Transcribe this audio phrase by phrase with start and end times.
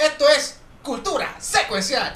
[0.00, 2.14] Esto es Cultura Secuencial.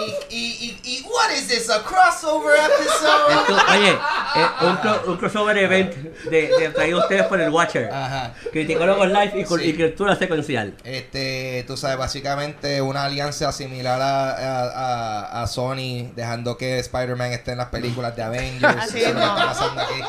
[0.00, 3.32] Y, y, y, y, what is this, a crossover episode?
[3.32, 3.98] Esto- oye,
[4.36, 7.90] eh, un, cro- un crossover event de, de traído ustedes por el Watcher.
[7.92, 8.34] Ajá.
[8.52, 9.54] Criticólogos Live y, Sí.
[9.70, 10.74] y cultura secuencial.
[10.84, 17.32] Este, tú sabes, básicamente una alianza similar a, a, a- a Sony, dejando que Spider-Man
[17.32, 18.92] esté en las películas de Avengers.
[18.94, 19.08] Mismo.
[19.10, 20.00] está pasando aquí.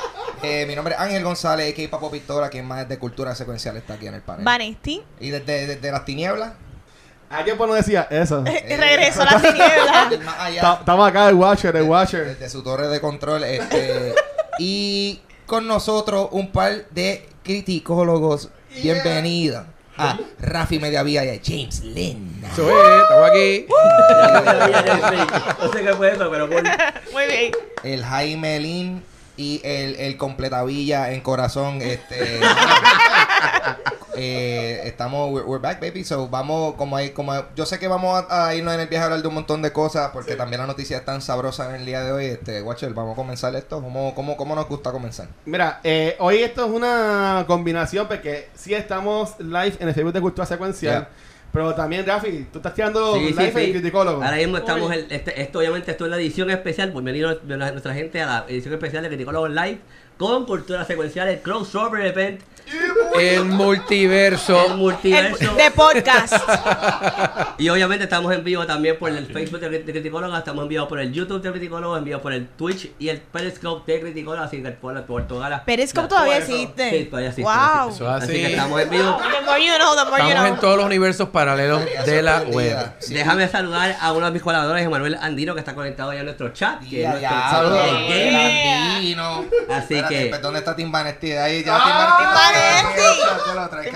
[0.44, 3.78] Eh, mi nombre es Ángel González, que Papo Pistola, quien más es de cultura secuencial
[3.78, 4.44] está aquí en el panel.
[4.46, 5.02] Vanesti.
[5.20, 6.54] Y desde, desde las tinieblas,
[7.36, 8.44] Alguien pues no decía eso.
[8.46, 9.26] Eh, Regresó a
[10.46, 12.26] allá, Ta- Estamos acá, el Watcher, el Watcher.
[12.28, 13.44] desde su torre de control.
[13.44, 14.16] Este,
[14.60, 18.50] y con nosotros un par de criticólogos.
[18.82, 19.66] Bienvenidos
[19.98, 22.44] a Rafi Mediavía y a James Lynn.
[22.52, 23.66] Eso es, estamos aquí.
[25.62, 26.64] no sé qué fue eso, pero cool.
[27.14, 27.52] Muy bien.
[27.84, 29.04] el Jaime Lin
[29.38, 31.82] y el, el Completavilla en corazón.
[31.82, 32.40] Este,
[34.16, 36.04] eh, estamos, we're, we're back, baby.
[36.04, 39.04] So vamos, como hay, como yo sé que vamos a, a irnos en el viaje
[39.04, 41.76] a hablar de un montón de cosas, porque también la noticia es tan sabrosa en
[41.76, 42.26] el día de hoy.
[42.26, 43.82] Este, Watcher, vamos a comenzar esto.
[43.82, 45.28] ¿Cómo, cómo, cómo nos gusta comenzar?
[45.46, 50.22] Mira, eh, hoy esto es una combinación porque sí estamos live en el Facebook de
[50.22, 51.02] Cultura Secuencial.
[51.02, 51.10] Yeah.
[51.56, 53.72] Pero también, Rafi, tú estás tirando Sí, sí, live en sí.
[53.72, 54.22] Criticólogo.
[54.22, 57.94] Ahora mismo estamos en, este, esto obviamente esto es la edición especial, pues bienvenido nuestra
[57.94, 59.80] gente a la edición especial de Criticólogos Live
[60.18, 62.42] con cultura secuencial, el crossover event,
[63.20, 64.66] El multiverso.
[64.66, 65.52] el multiverso.
[65.52, 66.34] El- de podcast.
[67.58, 70.88] Y obviamente estamos en vivo también por el Facebook de, de Criticólogos, estamos en vivo
[70.90, 74.48] por el YouTube de Criticólogos, en vivo por el Twitch y el Periscope de Criticólogos,
[74.48, 75.64] así que por, por toda la...
[75.64, 76.90] Periscope todavía existe.
[76.90, 77.90] Sí, todavía existe, Wow.
[77.92, 78.34] Eso Así así.
[78.42, 79.18] que estamos en vivo.
[79.22, 82.78] Estamos en todos los universos paralelos de la web.
[83.00, 83.14] Sí.
[83.14, 86.50] Déjame saludar a uno de mis colaboradores, Emanuel Andino, que está conectado ya en nuestro
[86.50, 86.80] chat.
[86.82, 87.80] Que es Ya, nuestro ya, saludos.
[88.10, 88.96] el Yeah.
[88.96, 89.46] Andino.
[89.70, 91.32] Así Espérate, que- pues, ¿Dónde está Tim Vanesti?
[91.32, 92.18] Ahí, ya ¡Ah!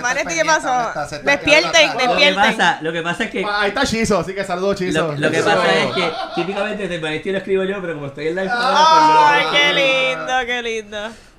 [0.02, 1.20] Vanesti, ¿qué pasó?
[1.24, 2.36] Despierten, Lo que, despierten.
[2.36, 3.44] pasa, lo que pasa es que...
[3.46, 5.08] Ah, Ahí está Chizo, así que saludos, Chizo.
[5.08, 8.28] Lo, lo que pasa es que típicamente de Vanesti lo escribo yo, pero como estoy
[8.30, 10.97] en Ay, pues no lo qué lindo, qué lindo.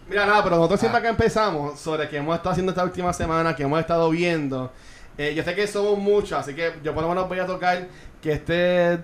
[0.09, 0.81] Mira, nada, pero nosotros Ah.
[0.81, 4.73] siempre acá empezamos sobre que hemos estado haciendo esta última semana, que hemos estado viendo.
[5.17, 7.87] Eh, yo sé que somos muchos, así que yo por lo menos voy a tocar
[8.23, 8.99] que este...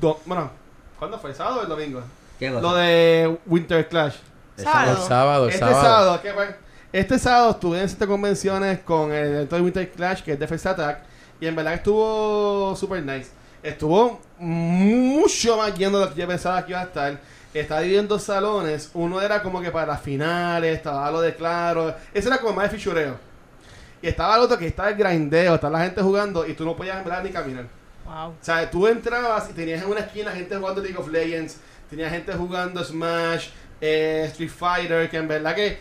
[0.00, 0.50] do- bueno,
[0.98, 1.30] ¿cuándo fue?
[1.30, 2.02] ¿El sábado o el domingo?
[2.38, 2.50] ¿Qué?
[2.50, 4.16] Lo de Winter Clash.
[4.58, 5.06] El Sábado.
[5.08, 5.82] sábado, el Este sábado.
[5.82, 6.56] sábado, ¿qué fue?
[6.92, 10.68] Este sábado estuve en siete convenciones con el evento de Winter Clash, que es Defense
[10.68, 10.98] Attack,
[11.40, 13.30] y en verdad estuvo super nice.
[13.62, 17.18] Estuvo mucho más lleno de lo que yo pensaba que iba a estar.
[17.54, 18.90] Estaba dividiendo salones.
[18.92, 21.94] Uno era como que para finales, estaba lo de claro.
[22.12, 23.16] Ese era como más de fichureo.
[24.02, 26.76] Y estaba el otro que estaba el grindeo, estaba la gente jugando y tú no
[26.76, 27.64] podías verdad ni caminar.
[28.04, 28.30] Wow.
[28.32, 31.56] O sea, tú entrabas y tenías en una esquina gente jugando League of Legends,
[31.88, 33.48] tenías gente jugando Smash,
[33.80, 35.78] eh, Street Fighter, que en verdad que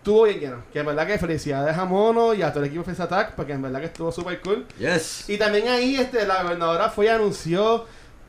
[0.00, 0.62] estuvo bien lleno.
[0.72, 3.34] Que en verdad que felicidades a Mono y a todo el equipo de Face Attack,
[3.34, 4.66] porque en verdad que estuvo super cool.
[4.78, 5.28] Yes.
[5.28, 7.86] Y también ahí este, la gobernadora fue y anunció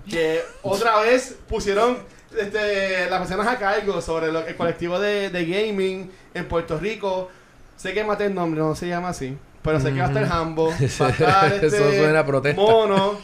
[0.09, 1.97] que otra vez pusieron
[2.37, 7.29] este, las personas a cargo sobre lo- el colectivo de, de gaming en Puerto Rico.
[7.77, 9.37] Sé que maté el nombre, no se llama así.
[9.63, 10.69] Pero sé que va a estar Hambo,
[11.01, 12.59] va a estar este, Eso suena a protesta.
[12.61, 13.19] Mono,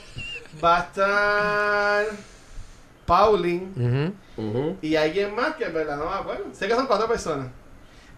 [0.63, 2.05] va a estar
[3.05, 4.47] Pauline Ujú.
[4.49, 4.77] Ujú.
[4.81, 6.45] y alguien más que en verdad no me acuerdo.
[6.53, 7.47] Sé que son cuatro personas.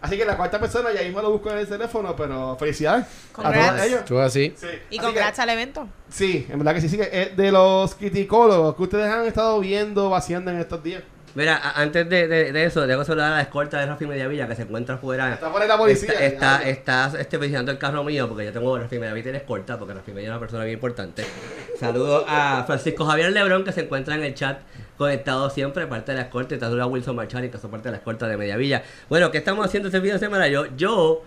[0.02, 3.34] Así que la cuarta persona ya mismo lo busco en el teléfono, pero felicidades a
[3.34, 3.68] Congrats.
[3.76, 4.00] todos ellos.
[4.00, 4.54] Estuvo así.
[4.56, 4.68] Sí.
[4.92, 5.88] Y Así congrats al evento.
[6.10, 9.60] sí, en verdad que sí, sí que eh, de los criticólogos que ustedes han estado
[9.60, 11.04] viendo, vaciando en estos días.
[11.36, 14.48] Mira, a- antes de, de, de eso, debo saludar a la escolta de Rafi Mediavilla
[14.48, 15.34] que se encuentra fuera.
[15.34, 16.12] Está por ahí la policía.
[16.14, 19.78] Está, está, está este, vigilando el carro mío porque yo tengo Rafi Mediavilla tiene escolta
[19.78, 21.24] porque Rafi Mediavilla es una persona bien importante.
[21.80, 24.60] Saludo a Francisco Javier Lebrón que se encuentra en el chat
[25.00, 27.92] conectado siempre, parte de la escolta, y saludo a Wilson Marchani que es parte de
[27.92, 28.84] la escolta de Mediavilla.
[29.08, 30.50] Bueno, ¿qué estamos haciendo este fin de semana?
[30.50, 31.24] Yo, yo,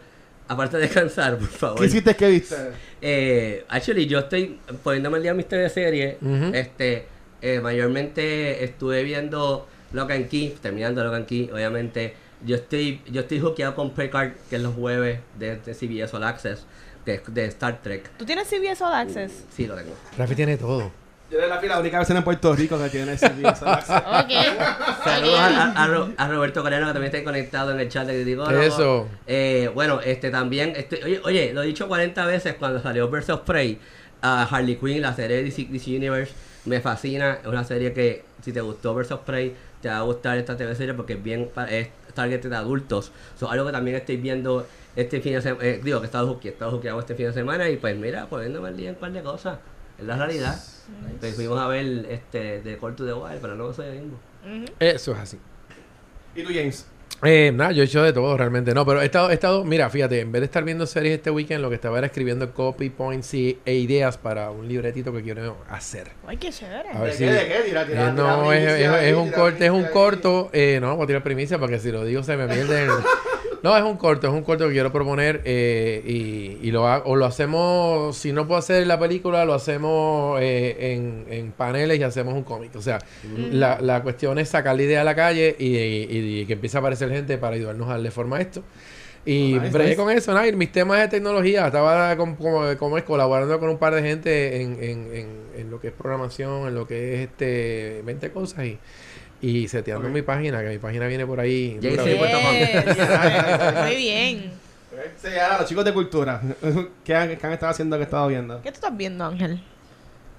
[0.47, 1.81] aparte de descansar, por favor.
[1.81, 2.15] ¿Qué hiciste?
[2.15, 2.55] ¿Qué viste?
[3.01, 6.19] Eh, actually, yo estoy poniéndome el día a mis serie.
[6.21, 6.55] Ujú.
[6.55, 7.07] Este,
[7.41, 12.15] eh, mayormente estuve viendo Lock and Key, terminando Lock and Key, obviamente.
[12.45, 16.25] Yo estoy, yo estoy hookeado con Picard, que es los jueves de, de CBS All
[16.25, 16.67] Access,
[17.07, 18.11] que es de Star Trek.
[18.19, 19.47] ¿Tú tienes CBS All Access?
[19.57, 19.95] Sí, lo tengo.
[20.19, 20.93] Rafi tiene todo.
[21.33, 23.97] Yo era la, la única persona en Puerto Rico que tiene ese CBS All Access.
[24.07, 25.03] Ok.
[25.05, 28.07] Saludos a, a- a Ro- a Roberto Coreno que también está conectado en el chat
[28.07, 28.61] de Criticólogo.
[28.63, 29.09] Eso.
[29.27, 33.31] Eh, bueno, este también, este, oye, oye, lo he dicho 40 veces cuando salió Birds
[33.31, 33.79] of Prey,
[34.21, 36.33] a Harley Quinn, la serie de DC, DC Universe,
[36.67, 37.39] me fascina.
[37.41, 40.57] Es una serie que, si te gustó Birds of Prey, te va a gustar esta
[40.57, 43.11] TV serie porque es bien, es target de adultos.
[43.41, 45.65] So, algo que también estoy viendo este fin de semana.
[45.83, 48.77] digo que estaba juqueado, estaba juqueado este fin de semana y pues mira, poniéndome al
[48.77, 49.59] día en par de cosas.
[49.99, 50.57] Es la realidad.
[51.21, 54.19] Pues fuimos a ver este de Call to the Wild, pero no soy mismo.
[54.45, 54.65] Ujú.
[54.81, 55.39] Eso es así.
[56.35, 56.87] ¿Y tú, James?
[57.25, 58.75] Eh, nada, yo he hecho de todo realmente.
[58.75, 61.31] No, pero he estado, he estado, mira, fíjate, en vez de estar viendo series este
[61.31, 65.23] weekend, lo que estaba era escribiendo copy points y, e ideas para un libretito que
[65.23, 66.11] quiero hacer.
[66.27, 66.89] Ay, qué chévere.
[66.89, 67.25] A ver ¿De si.
[67.25, 67.31] qué?
[67.33, 67.55] ¿De qué?
[67.67, 69.85] Tira, tira, Eh, tira no, es, primicia es- ahí, es un tira corte, es un
[69.85, 70.51] corto.
[70.53, 72.89] Eh, no, voy a tirar primicia porque si lo digo se me pierde.
[73.63, 77.03] No, es un corto, es un corto que quiero proponer eh, y, y lo ha-
[77.05, 81.99] o lo hacemos, si no puedo hacer la película, lo hacemos eh, en, en paneles
[82.01, 82.75] y hacemos un cómic.
[82.75, 82.99] O sea,
[83.53, 86.77] la, la cuestión es sacar la idea a la calle y, y- y que empiece
[86.77, 88.63] a aparecer gente para ayudarnos a darle forma a esto.
[89.25, 89.97] Y nice, bregué nice.
[90.03, 90.45] con eso.
[90.47, 94.03] Y mis temas de tecnología, estaba con- como, como es, colaborando con un par de
[94.03, 95.27] gente en, en, en,
[95.57, 98.79] en lo que es programación, en lo que es este 20 cosas y,
[99.43, 101.79] y seteando mi página, que mi página viene por ahí.
[101.83, 103.85] Puesto con- Yes.
[103.85, 104.53] Muy bien.
[105.21, 106.41] Sí, ahora los chicos de cultura.
[107.05, 108.63] ¿Qué han, qué han estado haciendo que he estado viendo?
[108.63, 109.63] ¿Qué tú estás viendo, Ángel?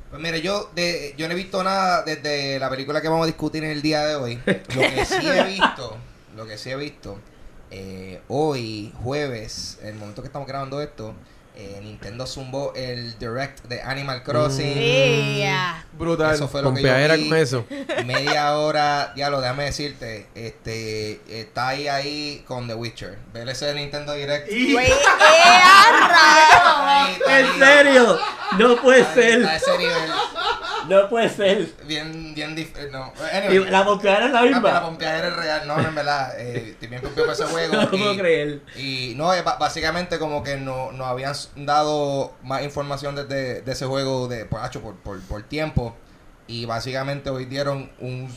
[0.10, 3.28] Pues mire, yo de, yo no he visto nada desde la película que vamos a
[3.28, 4.40] discutir en el día de hoy.
[4.46, 5.98] Lo que sí he visto,
[6.38, 7.20] lo que sí he visto,
[7.72, 11.14] eh, hoy, jueves, en el momento que estamos grabando esto,
[11.56, 14.74] eh, Nintendo zumbó el Direct de Animal Crossing.
[14.76, 15.86] ¡Ea!
[15.94, 16.34] Brutal.
[16.34, 17.30] Eso fue lo que yo vi.
[17.30, 17.66] con eso.
[18.06, 23.18] Media hora, ya lo déjame decirte, este, está ahí ahí con The Witcher.
[23.34, 24.52] Ver ese Nintendo Direct.
[24.52, 26.64] Y- Güey, ¡ea, rayos!
[26.78, 28.20] Ahí, está ¿En serio?
[28.58, 29.46] No puede ser.
[29.46, 30.12] a ese nivel.
[30.90, 31.68] No puede ser.
[31.88, 33.12] Bien, bien dif- eh, No.
[33.34, 34.82] Anyway, la pompeadera es la pero la misma.
[34.82, 35.68] pompeadera es real.
[35.68, 36.40] No, no, en verdad.
[36.40, 37.76] Eh, estoy bien pompeado por ese juego.
[37.76, 38.62] No puedo creer.
[38.76, 43.62] y no, es ba- básicamente como que no- nos habían s- dado más información desde
[43.62, 45.96] de ese juego de, hacho, por, por, por tiempo.
[46.48, 48.30] Y básicamente hoy dieron un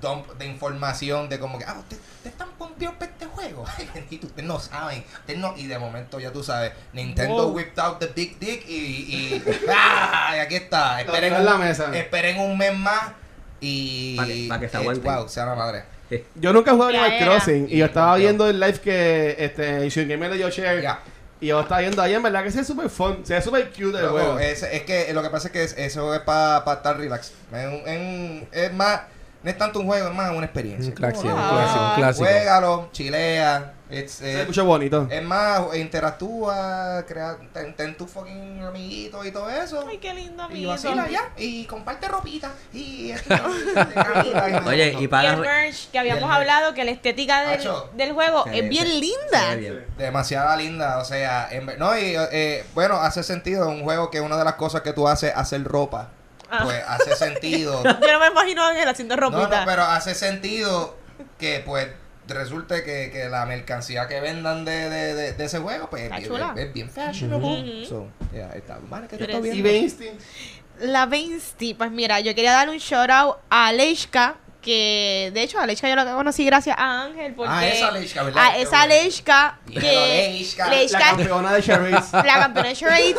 [0.00, 3.64] dump de información de como que, ah, ustedes ustedes están pompeados por este juego.
[3.94, 5.04] Bendito, ustedes no saben.
[5.20, 7.56] Ustedes no, y de momento ya tú sabes, Nintendo Wow.
[7.56, 10.34] whipped out the big dick y, y, ¡ah!
[10.36, 11.00] y aquí está.
[11.00, 11.96] Esperen, en la un- mesa.
[11.96, 13.12] esperen un mes más
[13.60, 14.16] y...
[14.16, 14.94] Pa' que- pa' que se eh.
[15.02, 15.84] Wow, sea la madre.
[16.34, 17.26] Yo nunca jugué Animal Traera.
[17.36, 20.98] Crossing y yo estaba viendo el live que este Shinigami le dio share Ya.
[21.40, 23.68] y yo estaba viendo ahí en verdad que se ve súper fun, se ve súper
[23.70, 24.38] cute el juego.
[24.40, 27.32] es, es que lo que pasa es que es- eso es para estar relax.
[27.52, 29.02] Es, un- es un- es más,
[29.42, 30.88] no es tanto un juego, es más una experiencia.
[30.90, 31.50] Un clásico, un Wow.
[31.50, 32.24] clásico, un clásico.
[32.26, 33.74] Juégalo, chilea.
[33.90, 35.08] it's- se eh, escucha bonito.
[35.10, 35.62] es más,
[36.20, 39.84] interactúa, crea, ten, ten tu fucking amiguito y todo eso.
[39.88, 40.70] Ay, qué lindo, y amigo.
[40.70, 41.30] vacila ya.
[41.36, 42.50] Y comparte ropita.
[42.72, 43.34] Y esto,
[44.64, 45.30] y- Oye, y Y para.
[45.34, 47.60] el merch que habíamos hablado, que la estética del,
[47.94, 49.40] del juego es bien se- linda.
[49.50, 49.86] Se ve bien.
[49.98, 54.36] Demasiada linda, o sea, en no, y eh, bueno, hace sentido un juego que una
[54.36, 56.19] de las cosas que tú haces, hacer ropa, Ah.
[56.64, 57.82] Pues hace sentido.
[57.84, 59.60] Yo no me imagino a Ángel haciendo No, ropita.
[59.60, 60.96] no, pero hace sentido
[61.38, 61.88] que pues
[62.26, 66.26] resulte que, que la mercancía que vendan de, de, de, de ese juego pues es,
[66.26, 66.52] chula.
[66.56, 67.86] es- es bien fashionable.
[67.86, 68.78] So, yeah, está,
[69.10, 69.38] está.
[69.48, 70.16] Y.
[70.80, 75.58] La Veinsti, pues mira, yo quería darle un shout out a Aleshka, que de hecho
[75.58, 78.44] Aleshka yo la conocí gracias a Ángel, porque Ah, esa Aleshka, ¿verdad?
[78.44, 80.26] a esa Dímelo, que
[80.62, 80.98] Aleshka.
[80.98, 82.12] La campeona de charades.
[82.12, 83.16] la campeona de charades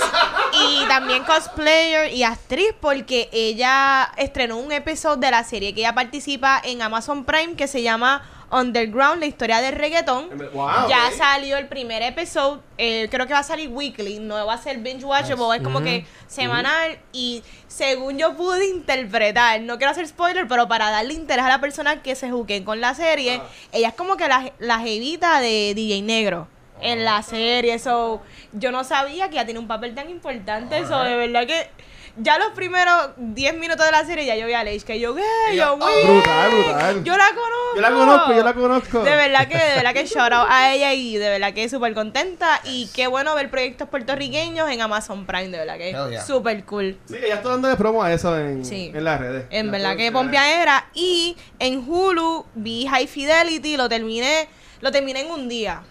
[0.54, 5.94] y también cosplayer y actriz porque ella estrenó un episodio de la serie que ella
[5.94, 10.30] participa en Amazon Prime que se llama Underground, la historia del reggaetón.
[10.54, 11.14] Wow, ya ok.
[11.18, 14.78] salió el primer episodio, eh, creo que va a salir weekly, no va a ser
[14.80, 15.86] binge watchable, es como Ujú.
[15.86, 21.46] que semanal y según yo pude interpretar, no quiero hacer spoiler, pero para darle interés
[21.46, 23.48] a la persona que se juzguen con la serie, Ah.
[23.72, 26.48] ella es como que la, la jevita de DJ Negro
[26.82, 28.22] en la serie, so
[28.54, 31.70] yo no sabía que ella tiene un papel tan importante, eso de verdad que
[32.18, 35.16] ya los primeros 10 minutos de la serie ya yo vi a Leish, que yo,
[35.16, 35.24] ¿qué?
[35.56, 37.04] Yo, oh, brutal, brutal.
[37.04, 37.76] Yo la conozco.
[37.76, 39.04] Yo la conozco, yo la conozco.
[39.04, 41.94] De verdad que, de verdad que shout out a ella y de verdad que súper
[41.94, 42.60] contenta.
[42.66, 46.26] Y qué bueno ver proyectos puertorriqueños en Amazon Prime, de verdad que yeah.
[46.26, 46.98] súper cool.
[47.06, 48.92] Sí, ella está dando de promo a eso en, Sí.
[48.94, 49.46] en las redes.
[49.50, 50.88] En verdad que se- pompeadera.
[50.94, 54.48] Y en Hulu vi High Fidelity, lo terminé,
[54.82, 55.82] lo terminé en un día.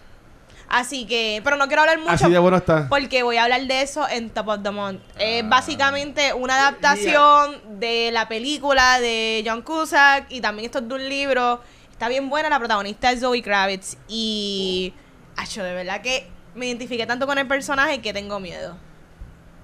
[0.73, 2.87] Así que, pero no quiero hablar mucho Así de bueno está.
[2.87, 5.01] porque voy a hablar de eso en Top of the Month.
[5.19, 5.47] Es Ah.
[5.49, 11.09] básicamente una adaptación de la película de John Cusack y también esto es de un
[11.09, 11.59] libro.
[11.91, 14.93] Está bien buena, la protagonista es Zoe Kravitz y...
[15.35, 18.75] Acho, de verdad que me identifiqué tanto con el personaje que tengo miedo.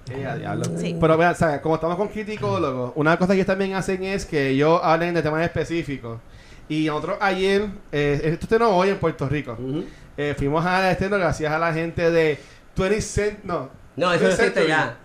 [0.06, 0.64] Sí, diablo.
[0.78, 0.96] Sí.
[1.00, 1.60] Pero vean, ¿sabes?
[1.60, 5.22] como estamos con criticólogos, una cosa que ellos también hacen es que ellos hablen de
[5.22, 6.18] temas específicos.
[6.68, 9.56] Y nosotros ayer, eh, esto usted no hoy en Puerto Rico.
[10.18, 12.38] Eh, fuimos a este gracias a la gente de
[12.76, 13.70] 20 Cent, no.
[13.96, 14.96] No, eso 20th existe ya.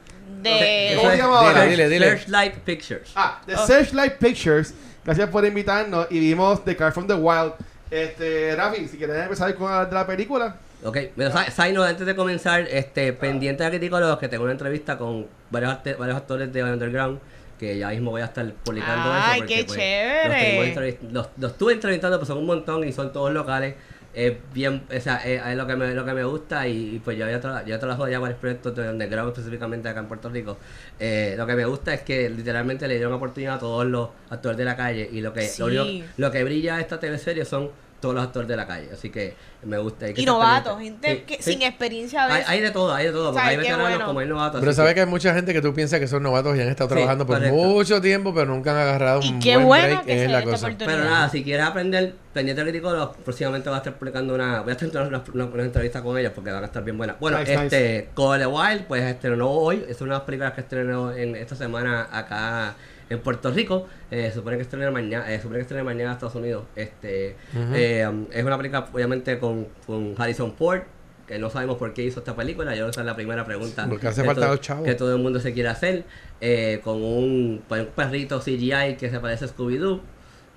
[0.42, 0.94] De...
[0.98, 1.64] ¿Cómo se llama ahora?
[1.64, 2.06] Dile, dile.
[2.10, 3.12] Searchlight Pictures.
[3.16, 3.66] Ah, de Oh.
[3.66, 4.74] Searchlight Pictures.
[5.06, 7.54] Gracias por invitarnos y vimos The Car from the Wild.
[7.90, 10.56] Este, Rafi, si quieres empezar con la, de la película.
[10.84, 14.52] Ok, pero sa- side note, antes de comenzar, este, pendiente de Criticólogos, que tengo una
[14.54, 17.20] entrevista con varios, arte- varios actores de Underground,
[17.60, 19.38] que ya mismo voy a estar publicando Ay, eso.
[19.40, 20.98] porque, qué pues, chévere.
[21.04, 23.76] Los, los, los estuve entrevistando, pues son un montón y son todos locales.
[24.14, 27.00] Es bien, o sea, es, es lo que me, lo que me gusta y, y,
[27.00, 30.30] pues yo ya, tra yo trabajo ya varios proyectos de Underground específicamente acá en Puerto
[30.30, 30.58] Rico.
[31.00, 34.56] Eh, lo que me gusta es que literalmente le dieron oportunidad a todos los actores
[34.58, 35.62] de la calle y lo que, Sí.
[35.62, 37.72] lo, único- lo que brilla esta teleserie son
[38.04, 38.90] todos los actores de la calle.
[38.94, 39.34] Así que
[39.64, 40.06] me gusta.
[40.06, 41.54] hay que Y novatos, gente Sí, que sí.
[41.54, 42.50] sin experiencia a Hay, veces.
[42.50, 43.32] hay de todo, hay de todo.
[43.32, 44.06] Porque ¿Sabes hay veteranos bueno?
[44.06, 44.60] como hay novatos.
[44.60, 46.68] Pero sabes que- que hay mucha gente que tú piensas que son novatos y han
[46.68, 47.56] estado Sí, trabajando por correcto.
[47.56, 50.28] mucho tiempo, pero nunca han agarrado Y un qué buen bueno break, que es se
[50.28, 50.66] la cosa.
[50.68, 50.98] oportunidad.
[50.98, 54.62] Pero nada, si quieres aprender, pendiente crítico, los- próximamente voy a estar publicando una.
[54.62, 57.18] Voy a estar una, una, una entrevista con ellos porque van a estar bien buenas.
[57.20, 59.86] Bueno, Nice, este, Code Wild, pues estrenó hoy.
[59.88, 62.76] Es una de las películas que estrenó en esta semana acá
[63.14, 63.88] en Puerto Rico.
[64.12, 66.66] Eh, supone que estrena mañana, eh, supone que estrena mañana en Estados Unidos.
[66.76, 67.36] Este,
[67.74, 70.82] eh, um, es una película, obviamente, con, con Harrison Ford.
[71.28, 72.76] Que no sabemos por qué hizo esta película.
[72.76, 73.86] Yo esa es la primera pregunta.
[73.90, 74.84] Porque hace falta los chavos.
[74.84, 76.04] Que todo el mundo se quiere hacer.
[76.42, 80.02] eh, con un, un perrito CGI que se parece a Scooby-Doo.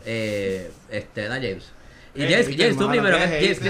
[0.04, 1.70] Eh, este, da James.
[2.16, 3.16] Y viste, James, tú primero.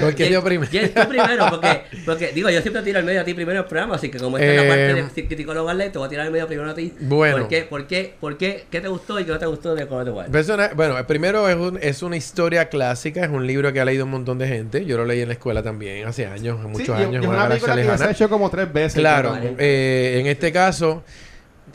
[0.01, 0.71] ¿Por qué dio primero?
[0.73, 3.65] James, tú primero, porque, porque, digo, yo siempre tiro al medio a ti primero en
[3.65, 6.07] el programa, así que como esta es la parte Eh, de criticólogo Garlet, te voy
[6.07, 6.93] a tirar al medio primero a ti.
[7.01, 7.39] Bueno.
[7.39, 9.87] ¿Por qué, por qué, por qué, qué te gustó y qué no te gustó de
[9.87, 10.51] Color de Wild?
[10.51, 14.05] Una- bueno, primero es, un- es una historia clásica, es un libro que ha leído
[14.05, 14.85] un montón de gente.
[14.85, 17.99] Yo lo leí en la escuela también, hace años, muchos años, es una película que
[17.99, 19.01] se ha hecho como tres veces.
[19.01, 21.03] Claro, eh, en este caso,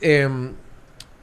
[0.02, 0.54] em,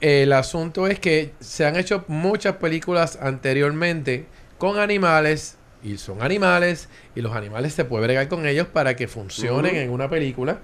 [0.01, 4.25] el asunto es que se han hecho muchas películas anteriormente
[4.59, 9.07] con animales y son animales y los animales se puede bregar con ellos para que
[9.07, 10.59] funcionen en una película.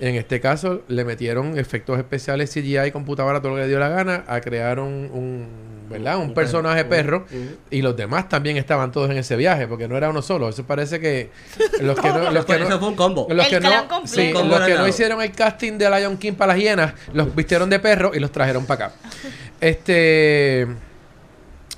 [0.00, 3.78] En este caso le metieron efectos especiales CGI y computadora todo lo que le dio
[3.78, 5.46] la gana a crear un, un,
[5.88, 6.18] ¿verdad?
[6.18, 7.26] un personaje perro.
[7.70, 10.48] y los demás también estaban todos en ese viaje porque no era uno solo.
[10.48, 11.30] Eso parece que
[11.80, 13.26] los que no, los que Eso no, fue un combo.
[13.30, 14.06] los El que no, completo.
[14.06, 14.88] sí, Combo los que no ganado.
[14.88, 18.32] hicieron el casting de Lion King para las hienas, los vistieron de perro y los
[18.32, 18.96] trajeron para acá.
[19.60, 20.66] Este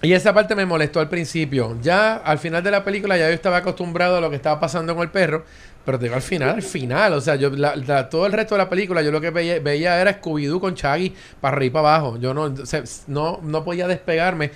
[0.03, 1.77] y esa parte me molestó al principio.
[1.83, 4.95] Ya al final de la película ya yo estaba acostumbrado a lo que estaba pasando
[4.95, 5.45] con el perro,
[5.85, 8.59] pero te digo al final, al final, o sea, yo la- todo el resto de
[8.59, 12.19] la película yo lo que veía, era Scooby-Doo con Shaggy para arriba y para abajo.
[12.19, 14.51] Yo no, o sea, no no podía despegarme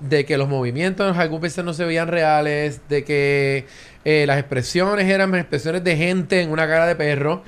[0.00, 3.66] de que los movimientos algunas veces no se veían reales, de que
[4.04, 7.42] eh, las expresiones eran expresiones de gente en una cara de perro,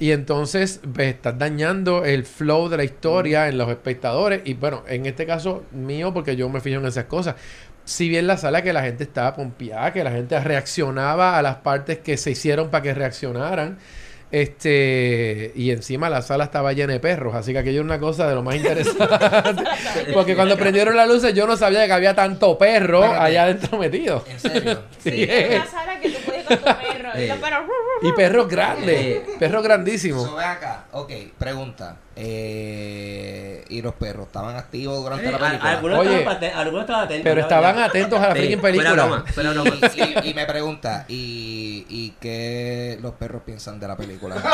[0.00, 4.82] y entonces pues, estás dañando el flow de la historia en los espectadores, y bueno,
[4.88, 7.34] en este caso mío, porque yo me fijo en esas cosas.
[7.84, 11.56] Si bien la sala que la gente estaba pompeada, que la gente reaccionaba a las
[11.56, 13.78] partes que se hicieron para que reaccionaran,
[14.42, 18.28] este y encima la sala estaba llena de perros, así que aquello era una cosa
[18.28, 19.04] de lo más interesante.
[20.14, 23.24] Porque cuando prendieron las luces yo no sabía que había tanto perro Espérate.
[23.24, 24.24] allá adentro metido.
[24.30, 24.78] ¿En serio?
[25.06, 25.22] Sí.
[25.22, 26.15] Es una sala que tú puedes ir
[26.46, 27.20] con tu perro.
[27.20, 27.60] Y los perros.
[28.02, 30.24] Y perros grandes, perros grandísimos.
[30.24, 30.84] So, acá.
[30.92, 31.96] Ok, pregunta.
[32.18, 35.70] Eh, ¿Y los perros estaban activos durante Eh, la película?
[35.70, 37.24] algunos, Oye, estaban, algunos estaban atentos.
[37.24, 38.92] Pero estaban atentos a la freaking película.
[38.92, 39.24] broma,
[40.24, 44.36] y, y me pregunta, ¿y, ¿y qué los perros piensan de la película?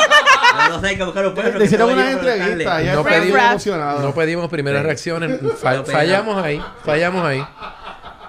[0.69, 1.57] No sé, hay que buscar un perro.
[1.57, 3.65] Le hicieron una entrevista No no pedimos-.
[4.01, 5.39] No pedimos primeras reacciones.
[5.85, 7.43] Fallamos ahí, fallamos ahí.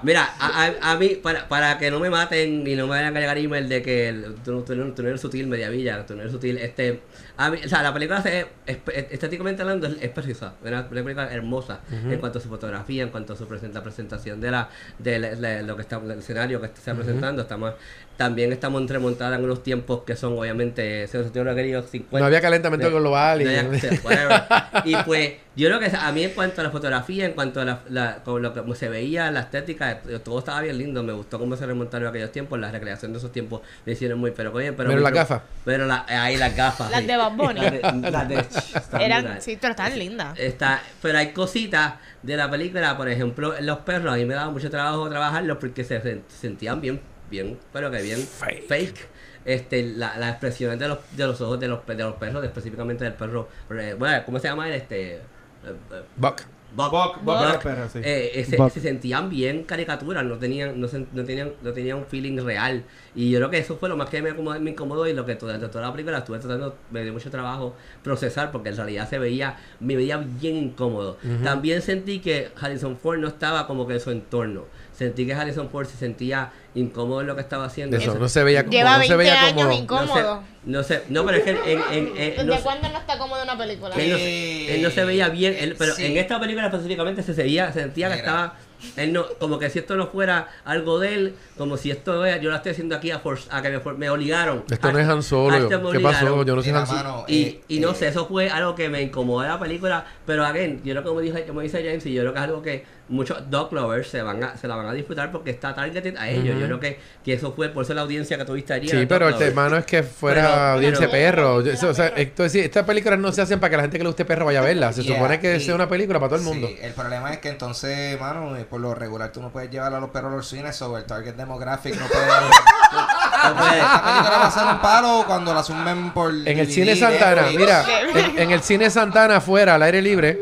[0.04, 3.16] Mira, a, a, a mí, para, para que no me maten y no me vayan
[3.16, 6.14] a llegar email de que el, tú, tú, tú no eres sutil, media villa, tú
[6.14, 7.00] no eres sutil, este,
[7.36, 10.68] a mí, o sea, la película se, es- es- estéticamente hablando es, es preciosa, es
[10.68, 14.50] una película hermosa en cuanto a su fotografía, en cuanto a su presenta, presentación de
[14.50, 14.68] la,
[14.98, 17.72] de la- lo que está, el escenario que está presentando, estamos,
[18.16, 22.18] también estamos remontada en unos tiempos que son obviamente, se nos querido 50.
[22.20, 23.50] No había calentamiento de- global y- no
[24.84, 27.64] y pues yo creo que a mí en cuanto a la fotografía, en cuanto a
[27.64, 31.02] la, la- con lo que como se veía, la estética, todo estaba bien lindo.
[31.02, 34.30] Me gustó cómo se remontaron aquellos tiempos, la recreación de esos tiempos le hicieron muy,
[34.30, 35.42] pero bien, pero Pero las gafas.
[35.64, 36.90] Pero la, eh, ahí las gafas.
[36.90, 37.06] Las sí.
[37.06, 37.60] de Bad Bunny.
[37.60, 38.38] Las de, las de-
[38.78, 40.38] están Eran, sí, pero estaban lindas.
[40.38, 44.50] Está, pero hay cositas de la película, por ejemplo, los perros, a mí me daba
[44.50, 48.66] mucho trabajo trabajarlos porque se, se sentían bien, bien, pero que bien Fake.
[48.66, 49.08] fake.
[49.44, 53.04] Este, la- las expresiones de los, de los ojos de los, de los perros, específicamente
[53.04, 54.74] del perro, eh, bueno, ¿cómo se llama él?
[54.74, 55.20] Este, eh,
[55.64, 56.40] eh, Buck.
[56.74, 56.90] Buck.
[56.90, 57.40] Buck, Buck Buck.
[57.42, 57.98] era el perro, sí.
[58.02, 58.72] Eh, eh, se, Buck.
[58.72, 62.82] se sentían bien caricaturas, no tenían, no, se- no tenían, no tenían un feeling real.
[63.14, 65.24] Y yo creo que eso fue lo más que me incomodó, me incomodó y lo
[65.26, 69.08] que durante toda la película estuve tratando, me dio mucho trabajo procesar porque en realidad
[69.08, 71.18] se veía, me veía bien incómodo.
[71.44, 74.64] También sentí que Harrison Ford no estaba como que en su entorno.
[74.96, 77.96] Sentí que Harrison Ford se sentía incómodo en lo que estaba haciendo.
[77.96, 80.06] Eso, Eso- no se veía como, Lleva no 20 se veía años incómodo.
[80.06, 81.58] No sé, no, sé, no, pero es que en,
[81.92, 83.94] en- en- ¿Desde no cuándo no está cómodo una película?
[83.96, 86.06] él no, se- él no se veía bien, él- pero Sí.
[86.06, 88.26] en esta película específicamente se, veía, se sentía que Mira.
[88.26, 88.54] estaba
[88.96, 92.36] Él no, como que si esto no fuera algo de él, como si esto era,
[92.36, 94.62] yo lo estoy haciendo aquí a, force- a que me, me obligaron.
[94.70, 95.68] Esto no es Han Solo.
[95.90, 96.44] ¿Qué pasó?
[96.44, 97.24] Yo no soy Han Solo.
[97.26, 100.04] Y, eh, y no eh, sé, eso fue algo que me incomodó de la película,
[100.26, 102.44] pero again, yo creo que como dice, como dice James, y yo creo que es
[102.44, 105.74] algo que muchos dog lovers se van a, se la van a disfrutar porque está
[105.74, 106.58] targeted a ellos.
[106.58, 108.88] Yo creo que, que eso fue, por eso la audiencia que tuviste allí.
[108.88, 111.60] Sí, pero el tema no es que fuera Pero- audiencia pero- perro.
[111.62, 113.82] Yo- eso, o sea, esto es decir, estas películas no se hacen para que la
[113.82, 114.96] gente que le guste perro vaya a verlas.
[114.96, 116.66] Se Yeah, supone que y- sea una película para todo el mundo.
[116.66, 119.92] Sí, el problema es que entonces, mano, eh, por lo regular tú no puedes llevar
[119.94, 121.94] a los perros a los cines sobre el target demographic.
[121.98, 122.26] No puedes.
[122.26, 123.76] No puede.
[123.78, 126.32] Esta película va a ser un palo cuando la sumen por.
[126.32, 127.84] En el cine Santana, mira,
[128.14, 130.38] en, en el cine Santana afuera, al aire libre.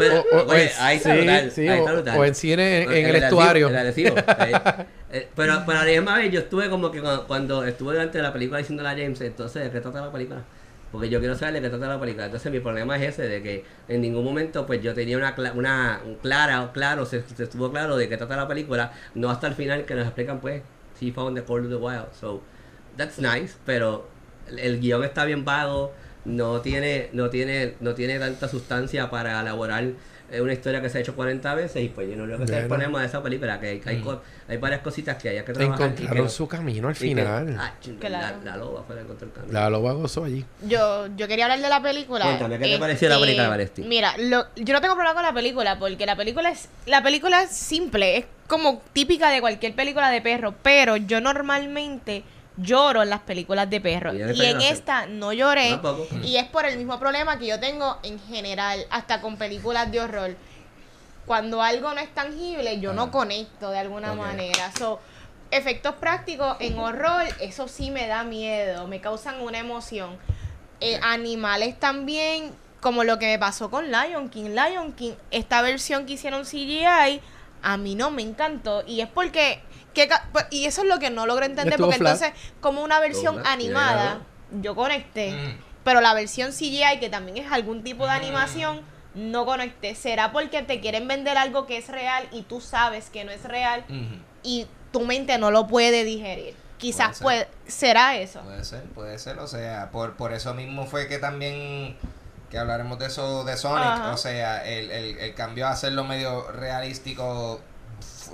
[0.00, 2.18] Pero, o, o- oye, en- ahí está sí, brutal, sí, ahí o- está brutal.
[2.18, 3.68] o en cine en, en el, adhesivo, estuario.
[3.68, 4.60] el adhesivo, eh,
[5.12, 8.18] eh, pero, pero a la misma vez yo estuve como que cuando, cuando estuve delante
[8.18, 10.42] de la película diciendo a James, entonces, ¿de qué trata la película?
[10.92, 12.24] Porque yo quiero saber de qué trata la película.
[12.24, 15.52] Entonces mi problema es ese, de que en ningún momento pues yo tenía una, cla-
[15.54, 19.46] una un clara, claro, se, se estuvo claro de qué trata la película, no hasta
[19.46, 20.62] el final que nos explican pues,
[21.00, 22.12] She found the Call of the Wild.
[22.20, 22.42] So,
[22.96, 24.08] that's nice, pero
[24.48, 25.92] el, el guion está bien vago,
[26.24, 29.84] no tiene, no tiene, no tiene tanta sustancia para elaborar
[30.32, 32.44] eh, una historia que se ha hecho 40 veces y pues yo no creo que
[32.44, 32.68] Bueno.
[32.68, 35.88] problema de esa película, que hay, hay, co- hay varias cositas que hay que trabajar.
[35.90, 37.56] y que Encontraron su camino al que- final.
[37.58, 38.36] ah, Claro.
[38.44, 39.52] la, la loba fue la que encontró el camino.
[39.52, 40.44] La loba gozó allí.
[40.68, 42.24] Yo, yo quería hablar de la película.
[42.26, 43.82] Cuéntame, ¿qué te pareció la película, Valesti?
[43.82, 47.42] Mira, lo- yo no tengo problema con la película porque la película es la película
[47.42, 52.22] es simple, es como típica de cualquier película de perro, pero yo normalmente
[52.60, 54.68] lloro en las películas de perro Y en esta y yo en no sé.
[54.70, 55.78] esta no lloré
[56.22, 60.00] y es por el mismo problema que yo tengo en general hasta con películas de
[60.00, 60.36] horror.
[61.26, 62.94] Cuando algo no es tangible, yo Ah.
[62.94, 64.72] no conecto de alguna manera.
[64.76, 64.98] So,
[65.50, 70.16] efectos prácticos en horror, eso sí me da miedo, me causan una emoción.
[70.80, 74.50] Eh, animales también, como lo que me pasó con Lion King.
[74.54, 77.20] Lion King, esta versión que hicieron CGI,
[77.62, 78.82] a mí no me encantó.
[78.86, 79.60] Y es porque,
[80.32, 82.14] pues, y eso es lo que no logro entender, porque flat.
[82.14, 84.20] entonces, como una versión flat, animada,
[84.60, 85.58] yo conecté, Mm.
[85.84, 88.16] pero la versión CGI, que también es algún tipo de Mm.
[88.22, 88.80] animación,
[89.14, 89.94] no conecté.
[89.94, 93.42] ¿Será porque te quieren vender algo que es real y tú sabes que no es
[93.44, 94.22] real Ujú.
[94.44, 96.54] y tu mente no lo puede digerir?
[96.78, 98.40] Quizás Puede puede, será eso.
[98.40, 101.96] Puede ser, puede ser, o sea, por, por eso mismo fue que también,
[102.50, 104.12] que hablaremos de eso de Sonic, Ajá.
[104.12, 107.60] o sea, el, el, el cambio a hacerlo medio realístico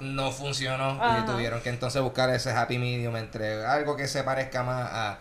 [0.01, 1.21] no funcionó Ajá.
[1.21, 5.19] y tuvieron que entonces buscar ese happy medium entre algo que se parezca más a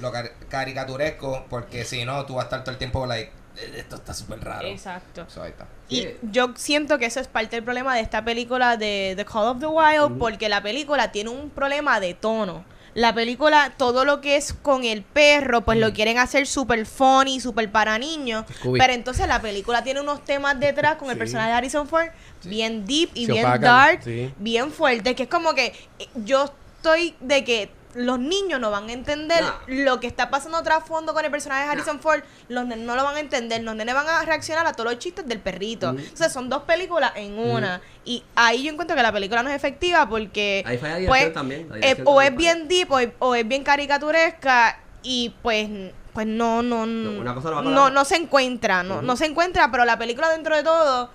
[0.00, 3.74] lo car- caricaturesco, porque si no, tú vas a estar todo el tiempo like, "Eh,
[3.78, 4.66] esto está súper raro.
[4.66, 5.24] Exacto.
[5.28, 5.66] So, ahí está.
[5.88, 9.46] Y yo siento que eso es parte del problema de esta película de The Call
[9.46, 12.64] of the Wild, porque la película tiene un problema de tono.
[12.94, 17.40] La película, todo lo que es con el perro, pues lo quieren hacer super funny,
[17.40, 18.44] super para niños.
[18.58, 18.78] Scooby.
[18.78, 22.08] Pero entonces la película tiene unos temas detrás con el personaje de Harrison Ford
[22.44, 24.32] bien deep y Se bien opacan, dark, sí.
[24.38, 26.44] bien fuerte, que es como que eh, yo
[26.76, 31.24] estoy de que los niños no van a entender lo que está pasando trasfondo con
[31.24, 34.08] el personaje de Harrison Ford, los nenes no lo van a entender, los nenes van
[34.08, 35.92] a reaccionar a todos los chistes del perrito.
[35.92, 35.98] Mm.
[36.12, 37.80] O sea, son dos películas en una.
[38.04, 41.32] Y ahí yo encuentro que la película no es efectiva porque Ahí falla la pues,
[41.32, 41.68] también.
[41.70, 45.68] la eh, o es bien deep o es, o es bien caricaturesca y pues
[46.12, 49.84] pues no no No, una cosa no no se encuentra, no, no se encuentra, pero
[49.84, 51.10] la película dentro de todo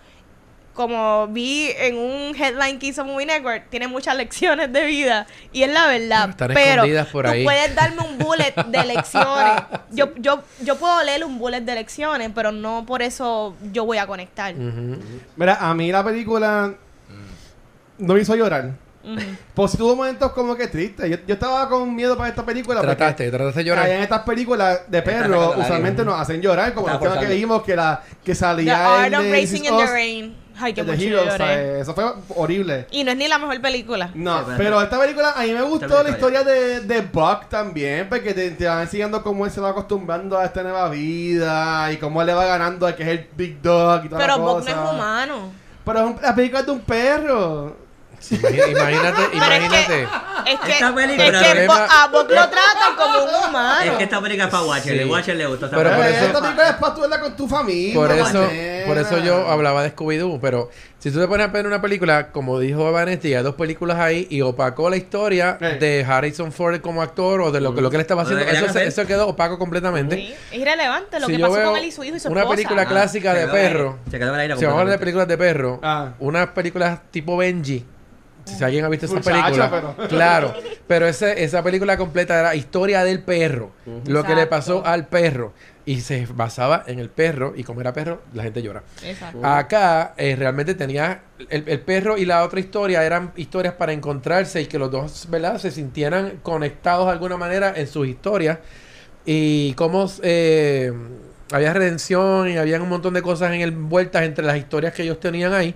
[0.73, 5.63] como vi en un headline que hizo Movie Network, tiene muchas lecciones de vida y
[5.63, 6.29] es la verdad.
[6.29, 7.43] Están pero escondidas por tú ahí.
[7.43, 9.63] puedes darme un bullet de lecciones.
[9.91, 13.97] Yo, yo, yo puedo leer un bullet de lecciones, pero no por eso yo voy
[13.97, 14.53] a conectar.
[15.35, 16.73] Mira, a mí la película
[17.97, 18.71] no me hizo llorar.
[19.03, 19.21] Ujú.
[19.53, 21.09] Pues sí tuvo momentos como que tristes.
[21.09, 22.81] Yo, yo estaba con miedo para esta película.
[22.81, 23.89] Trataste, trataste de llorar.
[23.89, 28.03] En estas películas de perros usualmente nos hacen llorar, como la que vimos que la
[28.23, 30.35] que The salía Art el of de Racing in the Rain.
[30.61, 30.83] Ay, qué.
[31.81, 32.03] Eso fue
[32.35, 32.87] horrible.
[32.91, 34.11] Y no es ni la mejor película.
[34.13, 38.07] No, pero- pero esta película a mí me gustó la historia de, de Buck también,
[38.09, 41.97] porque te, te van enseñando cómo él se va acostumbrando a esta nueva vida y
[41.97, 44.43] cómo él le va ganando al que es el Big Dog y toda Pero la
[44.43, 45.51] Bob no es humano.
[45.85, 47.75] Pero es un- la película es de un perro.
[48.31, 49.85] Imagínate, imagínate.
[49.87, 53.91] que, es que, Esta película- es que problema- a Bob lo tratan como un humano.
[53.91, 54.93] Es que esta película es para Watcher.
[54.93, 54.99] Sí.
[54.99, 57.35] El Watcher le gusta esta Pero por eso- esta película es para tú verla con
[57.35, 57.93] tu familia.
[57.95, 58.85] Por eso, manera.
[58.87, 62.31] por eso yo hablaba de Scooby-Doo, pero si tú te pones a ver una película,
[62.31, 65.77] como dijo Vanetti, hay dos películas ahí y opacó la historia Eh.
[65.79, 68.43] de Harrison Ford como actor o de lo que, lo que él estaba haciendo.
[68.45, 68.87] Eso, se- hacer.
[68.87, 70.15] eso quedó opaco completamente.
[70.15, 72.47] Sí, es irrelevante lo Si que pasó con él y su hijo y su una
[72.47, 73.97] película clásica de perro.
[74.09, 76.13] Se quedó en el aire Si vamos a hablar de películas de perro, Ah.
[76.19, 77.85] unas películas tipo Benji.
[78.57, 80.53] Si alguien ha visto esa Muchacho, película, pero- claro.
[80.87, 83.71] Pero ese, esa película completa era historia del perro,
[84.05, 85.53] lo que le pasó al perro.
[85.85, 88.83] y se basaba en el perro y como era perro, la gente llora.
[89.03, 89.39] Exacto.
[89.43, 94.61] Acá eh, realmente tenía el, el perro y la otra historia eran historias para encontrarse
[94.61, 95.57] y que los dos, ¿verdad?
[95.57, 98.59] Se sintieran conectados de alguna manera en sus historias
[99.25, 100.93] y cómo eh,
[101.51, 105.19] había redención y había un montón de cosas en envueltas entre las historias que ellos
[105.19, 105.73] tenían ahí.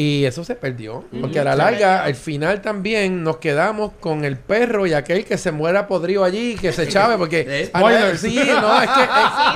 [0.00, 1.02] Y eso se perdió.
[1.20, 5.36] Porque a la larga, al final también nos quedamos con el perro y aquel que
[5.36, 7.68] se muera podrido allí, que se chave, porque...
[8.18, 9.02] Sí, no, es que...
[9.02, 9.08] es-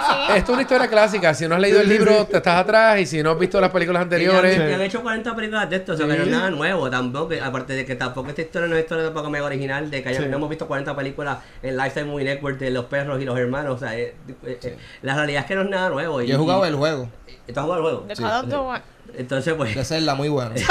[0.08, 0.32] sí.
[0.36, 1.32] esto es una historia clásica.
[1.32, 2.98] Si no has leído el libro, te estás atrás.
[2.98, 4.56] Y si no has visto las películas anteriores...
[4.58, 6.30] Y han, hecho 40 películas de esto, o sea, que no es Sí.
[6.34, 7.34] nada nuevo tampoco.
[7.40, 10.22] Aparte de que tampoco esta historia no es historia tampoco mega original, de que haya-
[10.22, 10.26] Sí.
[10.28, 13.76] no hemos visto 40 películas en Lifetime Movie Network de los perros y los hermanos.
[13.76, 16.20] O sea, eh, eh, eh, la realidad es que no es nada nuevo.
[16.20, 17.08] Yo he jugado el juego
[17.46, 18.72] ¿Tú has jugado el juego?
[19.16, 19.74] Entonces, pues.
[19.74, 20.54] de Zelda, muy bueno.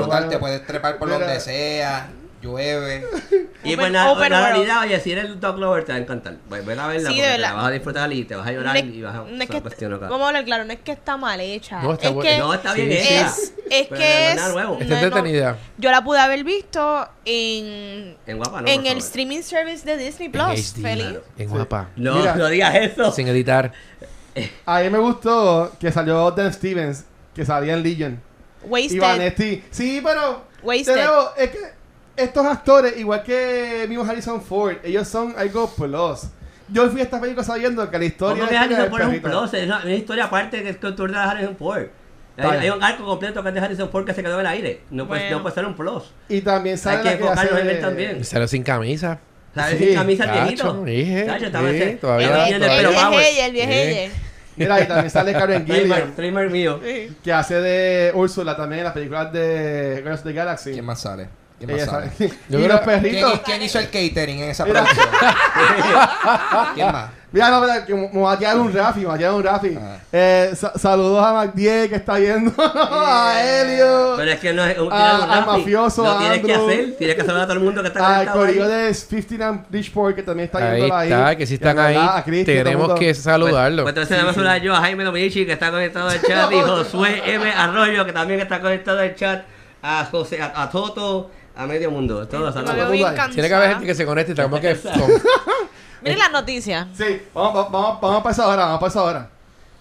[0.01, 2.09] Bomba te puedes trepar por donde sea,
[2.43, 3.05] llueve.
[3.65, 4.53] Y pues la, open la world.
[4.55, 6.37] realidad, oye, si eres el Dog Lover te va a encantar.
[6.49, 7.49] Pues ven a verla Sí, porque de te verdad.
[7.49, 9.19] la vas a disfrutar y te vas a llorar No es- y vas a...
[9.25, 10.09] no es que loca.
[10.09, 11.83] vamos a hablar claro, no es que está mal hecha.
[11.83, 13.27] No, está es que No, está bien Sí, hecha.
[13.27, 14.73] es, es Pero que no es es, nada nuevo.
[14.81, 15.07] Está no, no.
[15.07, 15.57] entretenida.
[15.77, 18.99] yo la pude haber visto en En guapa, no, en el favor.
[18.99, 20.75] streaming service de Disney En Plus.
[20.75, 21.19] HD, Feliz.
[21.37, 21.89] En guapa.
[21.97, 22.35] No, Mira.
[22.37, 23.11] no digas eso.
[23.13, 23.73] Sin editar.
[24.67, 28.21] A mí me gustó que salió Dan Stevens, que salía en Legion.
[28.65, 29.01] Y Wasted.
[29.01, 29.65] Vanetti.
[29.71, 30.45] Sí, pero.
[30.63, 30.95] Wasted.
[30.95, 31.59] nuevo, es que
[32.19, 36.29] estos actores, igual que mismo Harrison Ford, ellos son algo plus.
[36.71, 39.09] Yo fui a esta película sabiendo que la historia ¿Cómo que esta Harrison Ford es
[39.09, 39.55] un plus?
[39.55, 41.87] Es una, una historia aparte que es que de Harrison Ford.
[42.37, 44.81] Hay, un arco completo que es de Harrison Ford que se quedó en el aire.
[44.91, 45.37] No, puede, Bueno.
[45.39, 46.05] no puede ser un plus.
[46.29, 48.19] Y también sale Hay que enfocarnos en él también.
[48.21, 49.19] Y salió sin camisa.
[49.55, 49.79] ¿Sabes?
[49.79, 50.85] Sí, Sin camisa el Cacho, viejito.
[50.85, 54.11] dije, Cacho, estaba sí, ese- todavía- el del el viejeye.
[54.57, 56.81] Mira, y también sale Karen Trademark, trademark mío.
[57.25, 60.73] que hace de Úrsula también en las películas de Guardians of the Galaxy.
[60.73, 61.29] ¿Quién más sale?
[61.59, 62.19] ¿Quién más.
[62.19, 63.41] Yo y creo- los ¿Quién, perritos.
[63.45, 65.07] quién hizo el catering en esa producción?
[66.75, 67.11] ¿Quién más?
[67.31, 69.43] Mira, no, que me me va a tirar un Rafi, me va a tirar un
[69.45, 69.77] Rafi.
[69.79, 69.99] Ah.
[70.11, 72.51] Eh, sa- saludos a MacDiez que está viendo.
[72.59, 74.15] a Helio.
[74.17, 76.71] Pero es que no es un, Ah, al mafioso, Lo tienes que Andrew.
[76.71, 76.97] hacer.
[76.97, 78.47] Tienes que saludar a todo el mundo que está Al conectado ahí.
[78.47, 81.13] corillo de 15 and Bridgeport que también está Ahí viendo ahí.
[81.13, 83.01] está, que si Y están a ahí, verdad, a Cristi, todo el tenemos mundo.
[83.01, 83.83] que saludarlo.
[83.83, 86.61] Pues entonces vamos a saludar yo a Jaime Dominici que está conectado al chat y
[86.63, 87.53] Josué M.
[87.53, 89.43] Arroyo que también está conectado al chat.
[89.83, 92.27] A José, a, a Toto, a medio mundo.
[92.31, 92.93] Saludos.
[92.93, 94.75] bien Tiene que haber gente que se conecte y tenemos que...
[96.03, 96.87] Miren las noticias.
[96.97, 99.31] Sí, vamos, vamos, vamos, vamos para esa hora, vamos para esa hora.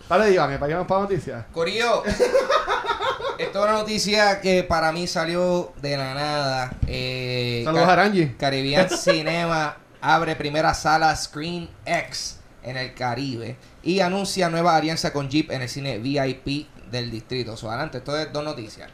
[0.10, 1.46] Dale, Iván, para ir para noticias.
[1.54, 2.04] Corillo,
[3.38, 6.72] esto es una noticia que para mí salió de la nada.
[6.88, 8.30] Eh, Saludos a Aranji.
[8.40, 15.30] Caribbean Cinema abre primera sala Screen X en el Caribe y anuncia nueva alianza con
[15.30, 17.56] Jeep en el cine VIP del distrito.
[17.56, 18.90] So, adelante, esto es dos noticias.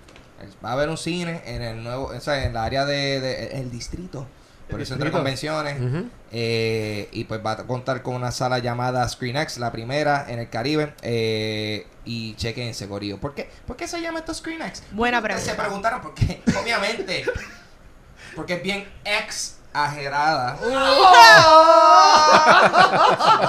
[0.64, 3.48] Va a haber un cine en el nuevo, o sea, en la área de, de-
[3.60, 4.28] el distrito,
[4.68, 5.78] por El el centro de convenciones.
[6.32, 10.50] Eh, y pues va a contar con una sala llamada ScreenX, la primera en el
[10.50, 10.94] Caribe.
[11.02, 13.18] Eh, y chequense, Corillo.
[13.20, 14.84] ¿Por qué, ¿Por qué se llama esto ScreenX?
[14.92, 15.90] Buena Ustedes Se pregunta.
[15.90, 16.42] preguntaron por qué.
[16.62, 17.24] Obviamente.
[18.36, 18.86] Porque es bien
[19.74, 20.56] exagerada.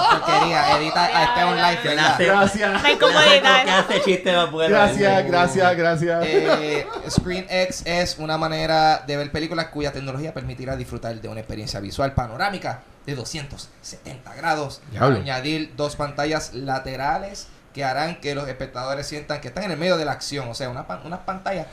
[0.09, 0.77] Porquería.
[0.77, 2.15] Edita a este on live, ¿verdad?
[2.19, 2.81] Gracias.
[2.81, 3.69] No hay como editar.
[3.69, 4.31] hace chiste.
[4.67, 6.25] Gracias, gracias, gracias.
[6.25, 11.79] Eh, ScreenX es una manera de ver películas cuya tecnología permitirá disfrutar de una experiencia
[11.79, 14.81] visual panorámica de 270 grados.
[14.91, 15.17] Diablo.
[15.17, 19.97] Añadir dos pantallas laterales que harán que los espectadores sientan que están en el medio
[19.97, 20.47] de la acción.
[20.49, 21.67] O sea, una, pan- unas pantallas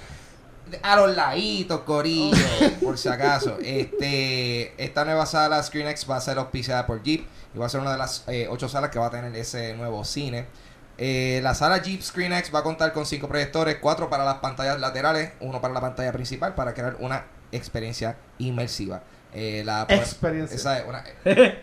[0.82, 2.36] a los laditos, corillo,
[2.82, 3.58] por si acaso.
[3.62, 7.80] Este, esta nueva sala ScreenX va a ser auspiciada por Jeep y va a ser
[7.80, 10.46] una de las eh, ocho salas que va a tener ese nuevo cine.
[10.98, 14.78] Eh, la sala Jeep ScreenX va a contar con cinco proyectores, cuatro para las pantallas
[14.80, 19.02] laterales, uno para la pantalla principal para crear una experiencia inmersiva.
[19.34, 20.54] Eh, la, Experiencia.
[20.56, 21.04] esa es una-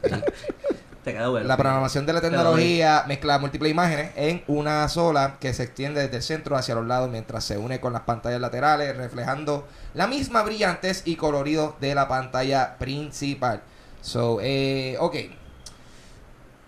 [1.04, 1.46] Te quedó bueno.
[1.48, 6.18] la programación de la tecnología mezcla múltiples imágenes en una sola que se extiende desde
[6.18, 10.42] el centro hacia los lados mientras se une con las pantallas laterales, reflejando la misma
[10.42, 13.62] brillantez y colorido de la pantalla principal.
[14.02, 15.16] So, eh, ok.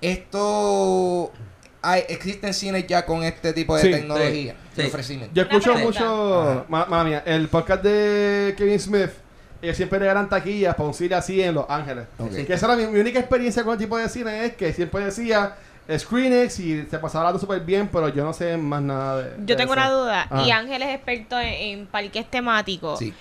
[0.00, 1.32] Esto.
[1.84, 4.88] Hay, existen cines ya con este tipo de Sí, tecnología, sí, de sí.
[4.88, 5.34] ofrecimiento.
[5.34, 9.10] Yo escucho mucho, ma- mía, el podcast de Kevin Smith.
[9.62, 12.06] Ellos siempre le ganan taquillas para un cine así en Los Ángeles.
[12.46, 15.04] Que esa era mi, mi única experiencia con el tipo de cine es que siempre
[15.04, 15.54] decía
[15.90, 19.30] ScreenX y se pasaba hablando súper bien, pero yo no sé más nada de.
[19.38, 19.80] Yo de tengo eso.
[19.82, 20.26] una duda.
[20.30, 20.44] Ah.
[20.46, 21.48] Y Ángel es experto en,
[21.80, 22.98] en parques temáticos.
[22.98, 23.14] Sí.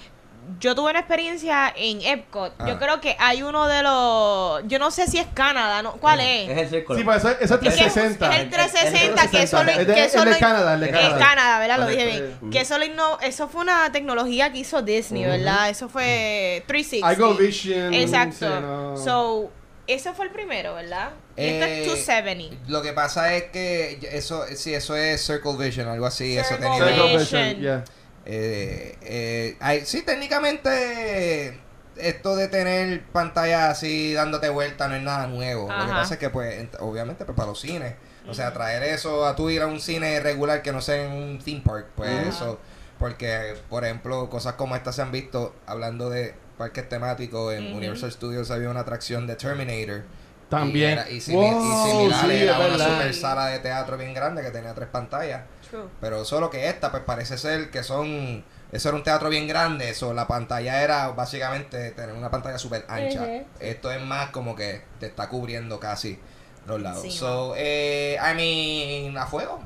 [0.60, 2.54] Yo tuve una experiencia en Epcot.
[2.60, 2.68] Ah.
[2.68, 4.62] Yo creo que hay uno de los.
[4.68, 5.94] Yo no sé si es Canadá, ¿no?
[5.94, 6.50] ¿Cuál es?
[6.50, 7.00] Es el círculo.
[7.00, 8.38] Sí, pues eso, eso es Es que es 360.
[8.38, 11.18] el 360 que Es solo de- que es de solo Canadá, el de es Canadá.
[11.20, 11.80] Canadá, ¿verdad?
[11.80, 12.06] Lo dije
[12.40, 12.52] bien.
[12.52, 15.70] Que solo inno- eso fue una tecnología que hizo Disney, ¿verdad?
[15.70, 17.08] Eso fue 360.
[17.08, 17.94] Algo Vision.
[17.94, 18.98] Exacto.
[18.98, 19.52] So,
[19.88, 21.12] ese fue el primero, ¿verdad?
[21.38, 22.56] Y este Eh, es 270.
[22.68, 26.38] Lo que pasa es que eso, sí, eso es Circle Vision, algo así.
[26.38, 26.74] eso tenía.
[26.86, 27.44] Circle Vision.
[27.50, 27.84] Vision, yeah.
[28.26, 31.60] Eh, eh, hay- sí, técnicamente
[31.98, 35.68] esto de tener pantalla así dándote vuelta no es nada nuevo.
[35.72, 37.94] Lo que pasa es que, pues, ent- obviamente, pues para los cines.
[38.28, 41.12] O sea, traer eso a tú ir a un cine regular que no sea en
[41.12, 42.30] un theme park, pues Ajá.
[42.30, 42.60] eso.
[43.00, 47.54] Porque, por ejemplo, cosas como estas se han visto hablando de parques temáticos.
[47.56, 47.74] En.
[47.74, 50.04] Universal Studios había una atracción de Terminator.
[50.52, 50.90] También.
[50.90, 52.88] Y, era- y, simi- Wow, y similar, sí, era una verdad.
[52.94, 55.42] super sala de teatro bien grande que tenía tres pantallas.
[55.70, 55.86] True.
[56.00, 58.44] Pero solo que esta, pues parece ser que son.
[58.72, 59.90] Eso era un teatro bien grande.
[59.90, 63.26] Eso, la pantalla era básicamente tener una pantalla súper ancha.
[63.60, 66.20] Esto es más como que te está cubriendo casi
[66.68, 67.02] los lados.
[67.02, 69.62] Sí, so, eh, I mean, a fuego.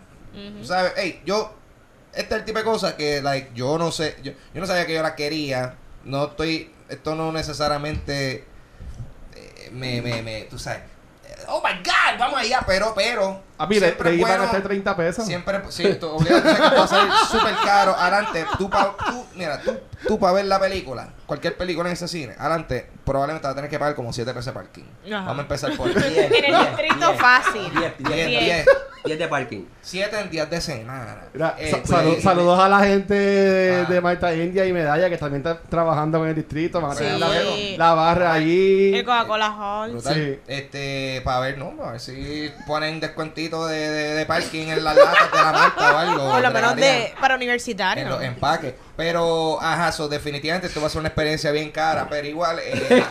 [0.63, 0.93] ¿Sabes?
[0.95, 1.53] Hey, yo.
[2.13, 4.15] Este es el tipo de cosas que, like, yo no sé.
[4.23, 5.75] Yo, yo no sabía que yo la quería.
[6.03, 6.71] No estoy.
[6.89, 8.45] Esto no necesariamente.
[9.71, 10.41] Me, me, me.
[10.43, 10.81] Tú sabes.
[11.47, 12.61] Oh my god, vamos allá.
[12.65, 13.41] Pero, pero.
[13.57, 15.25] Ah, mire, siempre le a bueno- gastar 30 pesos.
[15.25, 17.95] Siempre, sí, tú, sabes que va a salir súper caro.
[17.95, 22.07] Adelante, tú, pa, tú mira, tú, tú para ver la película, cualquier película en ese
[22.07, 24.83] cine, adelante, probablemente vas a tener que pagar como 7 pesos de parking.
[25.05, 25.19] Ajá.
[25.25, 27.71] Vamos a empezar por Diez, En el distrito fácil.
[27.77, 28.41] diez, diez, 10, Diez.
[28.65, 28.67] 10,
[29.05, 29.65] 10 de parking.
[29.81, 31.17] 7 en días de semana.
[31.33, 33.85] Mira, Eh, sa- pues, saludos a la gente de, Ah.
[33.89, 36.81] de Marta India y Medalla que también está trabajando en el distrito.
[36.81, 37.75] Van a tener Sí.
[37.77, 38.95] la, la barra allí.
[38.95, 40.01] El Coca-Cola Hall.
[40.01, 40.39] Sí.
[40.47, 41.73] Este, para ver, ¿no?
[41.85, 45.93] A ver si ponen descuentito de, de, de parking en las latas de la marca
[45.93, 46.31] o algo.
[46.31, 48.05] Por lo menos de para universitarios.
[48.05, 48.73] en los empaques.
[48.97, 52.87] Pero, ajá, so, definitivamente esto va a ser una experiencia bien cara, pero igual, eh,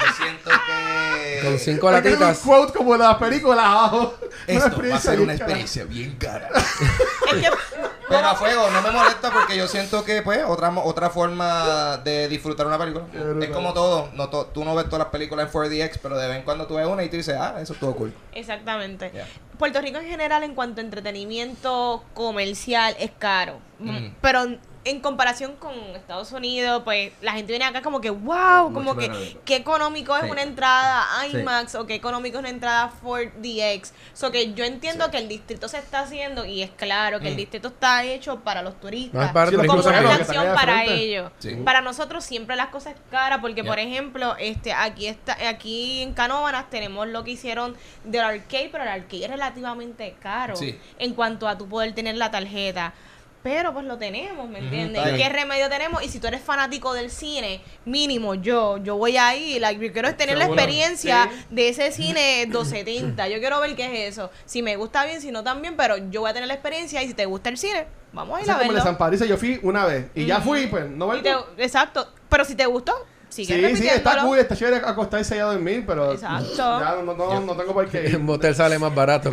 [0.00, 1.40] yo siento que...
[1.44, 2.38] Con cinco latitas.
[2.44, 4.14] un quote como de las películas abajo.
[4.46, 6.48] Esto va a ser una experiencia bien cara.
[6.54, 7.50] Es que
[8.08, 11.98] Pero a fuego, no me molesta porque yo siento que, pues, otra, mo- otra forma
[11.98, 13.04] de disfrutar una película.
[13.42, 14.08] Es como todo.
[14.14, 16.66] No to- tú no ves todas las películas en 4DX, pero de vez en cuando
[16.66, 18.14] tú ves una y tú dices, ah, eso estuvo cool.
[18.32, 19.10] Exactamente.
[19.12, 19.26] Yeah.
[19.58, 23.58] Puerto Rico en general en cuanto a entretenimiento comercial es caro.
[23.78, 24.08] Mm.
[24.20, 24.46] Pero
[24.84, 28.96] en comparación con Estados Unidos, pues la gente viene acá como que, wow, como Mucho
[28.96, 30.30] que qué económico es Sí.
[30.30, 31.36] una entrada Sí.
[31.36, 33.92] IMAX o qué económico es una entrada 4DX.
[34.14, 37.34] So que yo entiendo que el distrito se está haciendo y es claro que el
[37.34, 37.38] Mm.
[37.38, 39.14] distrito está hecho para los turistas.
[39.14, 41.30] No es para Sí, los como una al para ellos.
[41.38, 41.54] Sí.
[41.56, 43.70] Para nosotros siempre las cosas es cara porque Yeah.
[43.70, 48.84] por ejemplo, este aquí está aquí en Canóvanas tenemos lo que hicieron del arcade, pero
[48.84, 50.78] el arcade es relativamente caro Sí.
[50.98, 52.94] en cuanto a tu poder tener la tarjeta.
[53.42, 54.98] Pero pues lo tenemos, ¿me entiendes?
[54.98, 55.28] está ¿Y bien.
[55.28, 56.02] qué remedio tenemos?
[56.02, 60.12] Y si tú eres fanático del cine, mínimo yo, yo voy ahí, like, yo quiero
[60.16, 61.44] tener la experiencia Sí.
[61.50, 63.28] de ese cine 270.
[63.28, 64.30] Yo quiero ver qué es eso.
[64.44, 67.06] Si me gusta bien, si no también, pero yo voy a tener la experiencia y
[67.08, 68.90] si te gusta el cine, vamos a ir Ese a es como el de verlo.
[68.90, 72.12] San Patricio, yo fui una vez y ya fui, pues no te- exacto.
[72.28, 73.06] Pero si te gustó,
[73.44, 76.56] sigue Sí, sí, está cool, está chévere acostarse y a dormir, pero Exacto.
[76.56, 78.06] ya no, no, no tengo por qué.
[78.06, 79.30] En motel sale más barato.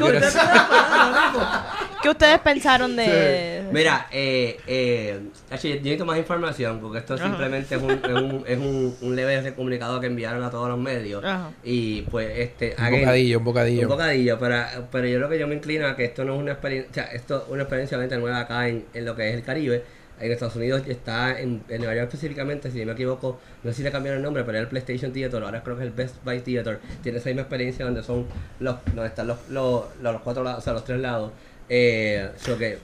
[2.01, 3.67] ¿Qué ustedes pensaron de...?
[3.71, 7.25] Mira, eh, eh, actually, yo necesito más información porque esto Ajá.
[7.25, 10.77] simplemente es un, es un, es un, un leve comunicado que enviaron a todos los
[10.77, 11.23] medios.
[11.23, 11.49] Ajá.
[11.63, 12.75] Y pues, este.
[12.77, 13.81] Un again, bocadillo, un bocadillo.
[13.81, 14.55] Un bocadillo, pero,
[14.91, 16.93] pero yo lo que yo me inclino a que esto no es una experiencia, o
[16.93, 19.83] sea, esto es una experiencia obviamente nueva acá en, en lo que es el Caribe.
[20.19, 23.77] En Estados Unidos está en, en Nueva York específicamente, si no me equivoco, no sé
[23.77, 25.93] si le cambiaron el nombre, pero era el PlayStation Theater, ahora creo que es el
[25.93, 26.79] Best Buy Theater.
[27.03, 28.25] Tiene esa misma experiencia donde son
[28.59, 31.31] los, donde están los, los, los cuatro lados, o sea, los tres lados.
[31.67, 32.77] Eh, que,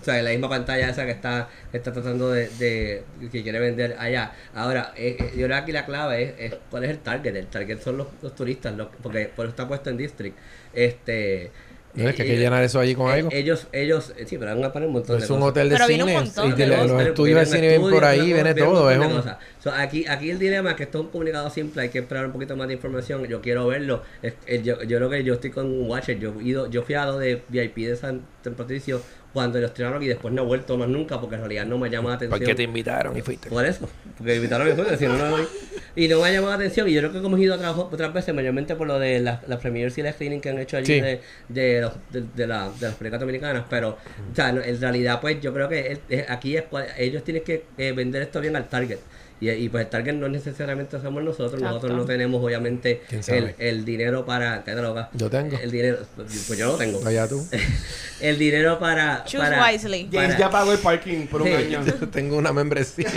[0.00, 3.96] o sea, la misma pantalla esa que está, está tratando de, de- que quiere vender
[3.98, 4.32] allá.
[4.54, 7.34] Ahora, eh, eh, yo creo que aquí la clave es, es cuál es el target.
[7.34, 10.36] El target son los, los turistas, los- porque por eso está puesto en district.
[10.72, 11.50] Este
[11.96, 13.28] No, es que hay que llenar eso allí con eh, algo.
[13.32, 15.50] Ellos, ellos, eh, sí, pero van a poner un montón de Es un cosas.
[15.50, 18.04] hotel de Pero viene un cine y de los Pero estudios de cine vienen por
[18.04, 18.90] ahí, viene todo.
[18.90, 19.22] Es un.
[19.62, 22.26] So, aquí, aquí el dilema es que esto es un comunicado simple, hay que esperar
[22.26, 23.24] un poquito más de información.
[23.26, 24.02] Yo quiero verlo.
[24.22, 26.18] Es- es- yo, yo creo que yo estoy con un Watcher.
[26.20, 29.00] Yo, he ido, yo fui a lo de VIP de San, San Patricio
[29.36, 31.90] cuando lo estrenaron y después no he vuelto más nunca porque en realidad no me
[31.90, 32.38] llama la atención.
[32.38, 33.50] ¿Por qué te invitaron y fuiste?
[33.50, 35.46] Por eso, porque me invitaron a mi juego, si no, no voy.
[35.94, 36.88] Y no me ha llamado la atención.
[36.88, 39.58] Y yo creo que hemos ido otras, otras veces, mayormente por lo de las las
[39.60, 41.00] premiers y las screening que han hecho allí Sí.
[41.02, 41.20] de,
[41.50, 43.64] de, los- de, de la- de las películas dominicanas.
[43.68, 46.64] Pero, o sea, no, en realidad, pues yo creo que el- aquí es,
[46.96, 48.98] ellos tienen que eh, vender esto bien al target.
[49.38, 51.74] Y, y pues el target no necesariamente somos nosotros, Exacto.
[51.74, 54.64] nosotros no tenemos obviamente el, el dinero para...
[54.64, 55.10] ¿Qué droga?
[55.12, 55.58] Yo tengo.
[55.58, 57.06] El dinero, pues yo lo tengo.
[57.06, 57.46] Allá tú.
[58.20, 59.24] El dinero para...
[59.24, 60.08] Choose para, wisely.
[60.10, 61.52] James para- ya pagó el parking por un Sí.
[61.54, 61.80] año.
[62.12, 63.08] tengo una membresía.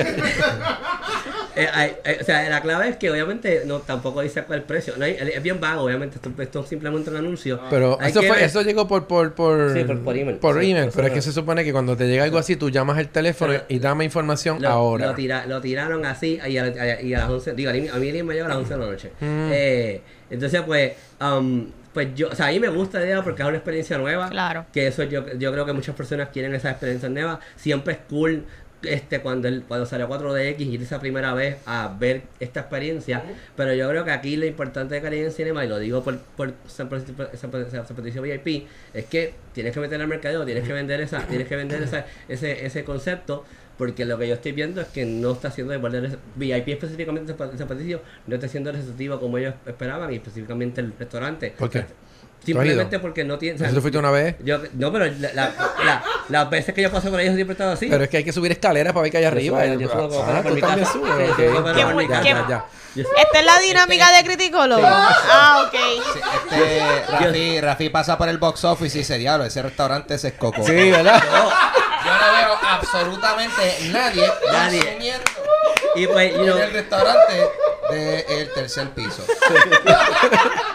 [1.55, 4.65] Eh, hay- eh, o sea, la clave es que obviamente no tampoco dice cuál el
[4.65, 4.93] precio.
[4.97, 6.15] No hay- es bien vago, obviamente.
[6.15, 7.60] Esto, esto es simplemente un anuncio.
[7.69, 10.38] Pero Hay eso fue, ver- eso llegó por por por, Sí, por- por email.
[10.38, 12.38] por Sí, email, eso pero es no- que se supone que cuando te llega algo
[12.38, 15.08] así tú llamas el teléfono Pero- y dame información Lo, ahora.
[15.08, 17.54] Lo, tira- lo tiraron así y a, a- y a las 11.
[17.54, 19.12] Digo, a mí, a mí me llega a las 11 de la noche.
[19.19, 19.50] Mm.
[19.52, 23.41] Eh, entonces, pues, um, pues yo, o sea, a mí me gusta la idea porque
[23.41, 24.30] es una experiencia nueva.
[24.30, 24.65] Claro.
[24.72, 27.39] Que eso yo, yo creo que muchas personas quieren esas experiencias nuevas.
[27.56, 28.45] Siempre es cool
[28.82, 33.24] este cuando el, cuando salió 4DX y esa primera vez a ver esta experiencia.
[33.58, 36.17] Pero yo creo que aquí lo importante de Caribe en Cinema, y lo digo por,
[36.19, 41.19] por San Francisco VIP, es que tienes que meter al mercado, tienes que vender esa,
[41.28, 43.43] tienes que vender esa, ese, ese concepto.
[43.79, 47.31] Porque lo que yo estoy viendo es que no está haciendo de poner VIP específicamente
[47.31, 51.55] en San Francisco, no está siendo receptivo como ellos esperaban y específicamente el restaurante.
[51.57, 51.85] ¿Por qué?
[52.43, 53.55] Simplemente ¿Tú has porque no tiene.
[53.55, 54.35] o sea, ¿Eso tú fuiste una vez?
[54.43, 55.53] yo, no, pero la, la-
[55.85, 57.87] la- las veces que yo paso con ellos siempre he estado así.
[57.89, 59.65] Pero es que hay que subir escaleras para ver que hay arriba.
[59.65, 60.85] yo subo Ah, por mi casa.
[60.85, 61.11] subes.
[61.17, 62.65] Sí, sí, por ¿Qué- mi Ya, qué- ya, ya.
[62.95, 64.81] Yo- Esta es la dinámica de criticólogo.
[64.85, 65.75] Ah, ok.
[66.13, 66.19] Sí,
[66.51, 70.63] Este, Rafi, Rafi pasa por el box office y dice, diablo, ese restaurante se escocó.
[70.63, 71.21] Sí, ¿verdad?
[72.19, 74.79] No veo absolutamente nadie, Nadie.
[74.84, 75.32] consumiendo
[75.95, 77.49] y pues, you know, en el restaurante
[77.89, 79.23] del tercer piso.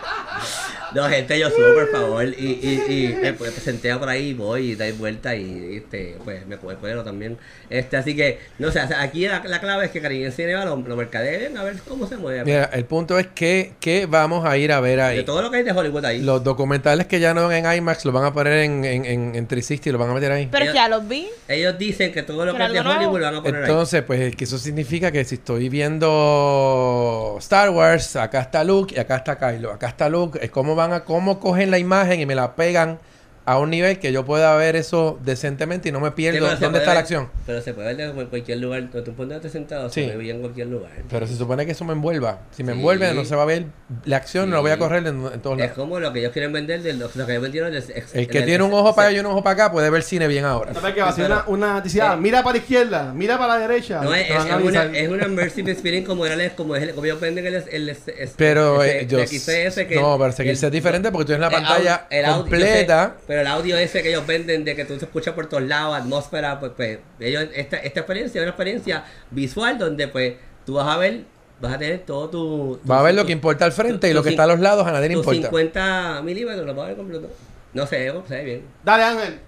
[0.95, 2.25] no, gente, yo subo, por favor.
[2.27, 6.57] Y, y, y me senté por ahí, voy y doy vuelta y este, pues me
[6.57, 7.39] puedo también.
[7.71, 10.77] Este, así que, no sé, sea, aquí la, la clave es que Caribe Cinema lo,
[10.77, 12.45] lo mercadeen a ver cómo se mueve.
[12.45, 15.25] Mira, el punto es que, que vamos a ir a ver de ahí.
[15.25, 16.23] todo lo que hay de Hollywood ahí.
[16.23, 19.35] Los documentales que ya no ven en IMAX los van a poner en, en, en,
[19.35, 20.49] en 360 y los van a meter ahí.
[20.51, 21.29] Pero es que ya los vi.
[21.49, 23.01] Ellos dicen que todo lo que es de algo nuevo.
[23.01, 23.71] Hollywood lo van a poner ahí.
[23.71, 28.99] Entonces, pues que eso significa que si estoy viendo Star Wars, acá está Luke y
[28.99, 29.73] acá está Kylo.
[29.73, 32.99] Acá está Luke, es cómo van a cómo cogen la imagen y me la pegan
[33.47, 36.53] a un nivel que yo pueda ver eso decentemente y no me Sí, pierdo se
[36.53, 37.29] dónde puede está la acción.
[37.45, 38.89] Pero se puede ver de cualquier lugar.
[39.05, 40.05] Tú ponerte sentado, Sí.
[40.05, 40.93] se ve bien en cualquier lugar.
[41.11, 42.39] Pero se supone que eso me envuelva.
[42.53, 42.79] Si me Sí.
[42.79, 43.67] envuelve, no se va a ver
[44.07, 44.81] la acción, no la voy a Sí.
[44.81, 45.77] correr en, en todos Es lados.
[45.77, 48.29] como lo que ellos quieren vender, de lo, lo que ellos vendieron del ex- El
[48.29, 50.45] que tiene un ojo para allá y un ojo para acá puede ver cine bien
[50.47, 50.73] ahora.
[50.73, 52.15] ¿Sabes qué va a ser una, una noticia?
[52.15, 52.17] Eh.
[52.17, 54.01] mira para la izquierda, mira para la derecha.
[54.01, 56.95] No, es, es, es una, es una immersive experience como era el- como, es el-
[56.95, 60.19] como ellos venden el, el, el- el- Pero ese- eh, yo- el XS que no,
[60.19, 63.17] pero seguirse es diferente porque tú tienes la pantalla completa.
[63.35, 65.97] Pero el audio ese que ellos venden de que tú te escuchas por todos lados,
[65.97, 70.87] atmósfera, pues, pues ellos, esta, esta experiencia es una experiencia visual donde pues tú vas
[70.87, 71.23] a ver,
[71.61, 72.77] vas a tener todo tu...
[72.81, 74.61] tu- Va a ver lo que importa al frente y lo que está a los
[74.61, 75.49] lados a nadie le importa.
[75.49, 77.29] 50 milímetros, lo vas a ver completo.
[77.73, 78.67] No sé, se ve bien.
[78.85, 79.41] Dale, Ángel.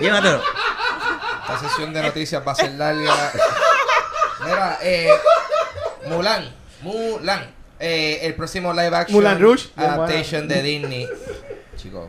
[0.00, 0.40] Llévatelo.
[1.42, 3.32] Esta sesión de noticias va a ser larga.
[4.46, 5.08] Mira, eh,
[6.08, 9.68] Mulan, Mulan, eh, el próximo live action Moulin Rouge.
[9.76, 11.06] adaptation de Disney.
[11.76, 12.08] Chicos.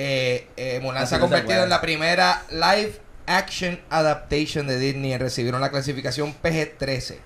[0.00, 5.18] Eh, eh, Mulan se ha convertido en la primera live action adaptation de Disney en
[5.18, 7.16] recibir una clasificación PG-13.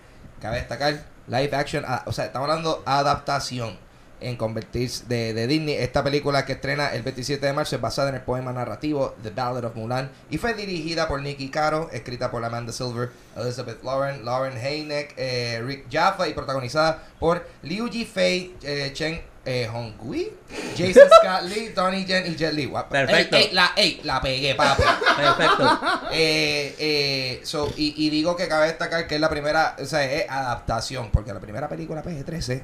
[0.41, 3.77] Cabe destacar, live action, o sea, estamos hablando adaptación
[4.21, 5.75] en convertirse de, de Disney.
[5.75, 9.29] Esta película que estrena el 27 de marzo es basada en el poema narrativo The
[9.29, 14.25] Ballad of Mulan y fue dirigida por Nicky Caro, escrita por Amanda Silver, Elizabeth Lauren,
[14.25, 20.31] Lauren Heineck, eh, Rick Jaffa y protagonizada por Liu Jifei, eh, Chen eh, Hongui,
[20.77, 22.67] Jason Scott Lee, Donnie Yen y Jet Li.
[22.67, 22.89] Guapa.
[22.89, 23.37] Perfecto.
[23.37, 24.83] Ey, ey, la, ey, la pegué, papi.
[25.17, 25.81] Perfecto.
[26.15, 30.05] Eh, eh, so, y, y digo que cabe destacar que es la primera, o sea,
[30.05, 32.63] es adaptación, porque la primera película PG-13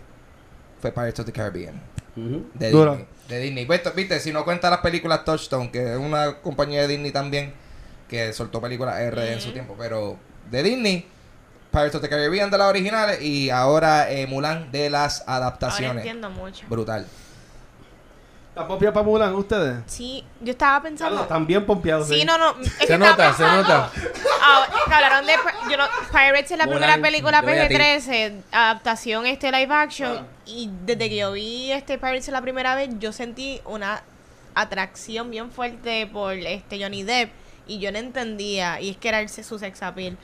[0.81, 1.81] fue Pirates of the Caribbean.
[2.15, 2.93] De Dura.
[2.93, 3.09] Disney.
[3.29, 3.65] De Disney.
[3.65, 7.55] Viste, viste, si no cuenta las películas Touchstone, que es una compañía de Disney también,
[8.09, 10.19] que soltó películas R en su tiempo, pero
[10.51, 11.07] de Disney,
[11.79, 15.99] Pirates of the Caribbean de las originales y ahora eh, Mulan de las Ahora adaptaciones.
[15.99, 16.67] entiendo mucho.
[16.69, 17.07] Brutal.
[18.49, 19.77] ¿Están pompeados para Mulan ustedes?
[19.87, 21.23] Sí, yo estaba pensando.
[21.23, 22.09] están bien pompeados.
[22.09, 22.61] Sí, no, no.
[22.61, 23.93] Es Se nota, se nota.
[24.43, 25.33] Ah, que hablaron de.
[25.71, 27.75] Yo no, Pirates es la Mulan, primera película yo voy a ti.
[27.77, 30.17] PG-13, adaptación este live action.
[30.19, 30.27] Ah.
[30.47, 34.03] Y desde que yo vi este Pirates la primera vez, yo sentí una
[34.57, 37.31] atracción bien fuerte por este Johnny Depp.
[37.69, 38.81] Y yo no entendía.
[38.81, 40.17] Y es que era el, su sex appeal.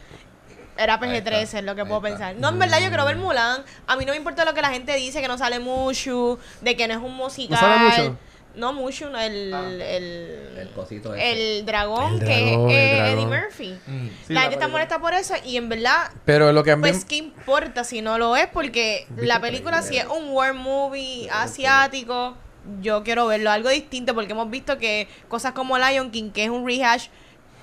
[0.77, 2.09] Era Ahí está, PG-13, es lo que puedo está.
[2.09, 2.37] pensar.
[2.37, 3.63] No, en verdad yo quiero ver Mulan.
[3.87, 6.77] A mí no me importa lo que la gente dice, que no sale Mushu, de
[6.77, 7.59] que no es un musical.
[7.59, 8.17] sale Mushu?
[8.57, 9.67] No, Mushu, no, el, Ah.
[9.69, 11.59] el, El cosito ese.
[11.59, 13.27] el dragón El que es eh, Eddie.
[13.27, 13.79] Murphy.
[13.87, 14.09] Mm.
[14.27, 16.77] Sí, la la gente está molesta por eso y en verdad, Pero lo que a
[16.77, 16.83] mí...
[16.83, 21.29] pues qué importa si no lo es porque la película si es un war movie
[21.33, 22.37] asiático,
[22.81, 26.51] yo quiero verlo algo distinto porque hemos visto que cosas como Lion King, que es
[26.51, 27.09] un rehash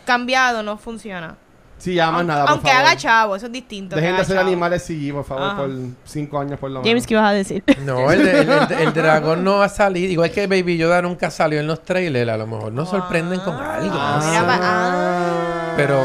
[0.05, 1.37] cambiado, no funciona.
[1.81, 2.85] Sí, ya más nada, por Aunque favor.
[2.85, 3.95] haga chavo, eso es distinto.
[3.95, 4.47] que Dejen de haga hacer chavo.
[4.47, 5.57] animales CGI, por favor, Ajá.
[5.57, 5.69] por
[6.05, 6.87] cinco años por lo menos.
[6.87, 7.63] James, ¿qué ibas a decir?
[7.83, 10.09] No, el, el, el- el dragón no va a salir.
[10.11, 12.29] Igual que Baby Yoda nunca salió en los trailers.
[12.31, 13.95] A lo mejor nos sorprenden con algo.
[13.99, 14.45] Ah, no mira sé.
[14.45, 15.73] pa- ah.
[15.75, 16.03] Pero-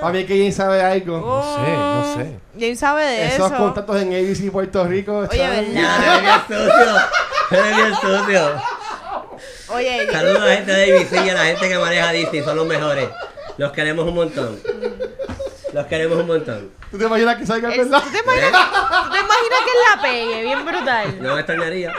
[0.00, 1.18] Para mí que James sabe algo.
[1.18, 2.38] No sé, no sé.
[2.58, 3.56] James sabe de Esos eso.
[3.60, 5.18] contactos en ABC Puerto Rico.
[5.30, 5.38] Oye.
[5.38, 5.62] ¿verdad?
[5.68, 6.96] Eres bien sucio.
[7.50, 8.50] Eres bien sucio.
[9.70, 12.56] Oye, Saludos a la gente de ABC y a la gente que maneja Disney, son
[12.56, 13.08] los mejores.
[13.58, 14.58] Los queremos un montón.
[15.72, 16.70] Los queremos un montón.
[16.90, 18.02] ¿Tú te imaginas que salga es- verdad?
[18.02, 20.42] ¿tú te imaginas, tú te imaginas que él la pegue?
[20.42, 21.22] Bien brutal.
[21.22, 21.92] No me extrañaría.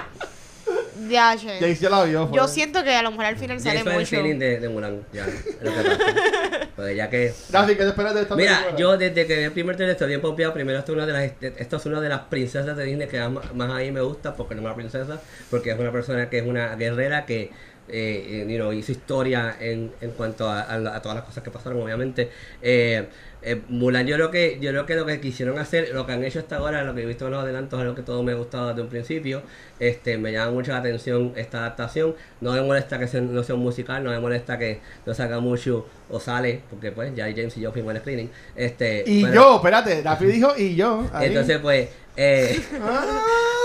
[1.07, 1.57] Ya, che.
[1.59, 2.29] James ya la vio.
[2.31, 4.09] Yo siento que a lo mejor al final sale hizo el mucho.
[4.09, 5.01] feeling de, de Mulan.
[5.13, 6.67] Ya, es lo que pasa.
[6.75, 7.33] Porque ya que.
[7.51, 8.77] Rafi, ¿qué te esperas de esta Mira, película?
[8.77, 10.53] yo desde que vi el primer trailer estoy bien pompeado.
[10.53, 13.19] Primero, esto es una de las, esto es una de las princesas de Disney que
[13.27, 16.29] más, más a mí me gusta, porque no es una princesa, porque es una persona
[16.29, 17.51] que es una guerrera que
[17.91, 21.43] eh, you know, hizo historia en, en cuanto a, a la- a todas las cosas
[21.43, 22.29] que pasaron, obviamente.
[22.61, 23.05] Eh,
[23.41, 26.23] eh, Mulan, yo creo que yo creo que lo que quisieron hacer, lo que han
[26.25, 28.33] hecho hasta ahora, lo que he visto en los adelantos, es lo que todo me
[28.33, 29.41] ha gustado desde un principio.
[29.79, 32.15] Este, me llama mucho la atención esta adaptación.
[32.41, 35.39] No me molesta que sea, no sea un musical, no me molesta que no salga
[35.39, 38.29] mucho o sale, porque pues ya James y yo fuimos al screening.
[38.57, 41.09] Este, Y yo, espérate, Rafi dijo y yo.
[41.13, 41.27] ahí.
[41.27, 41.87] Entonces pues,
[42.21, 43.21] eh, Ah.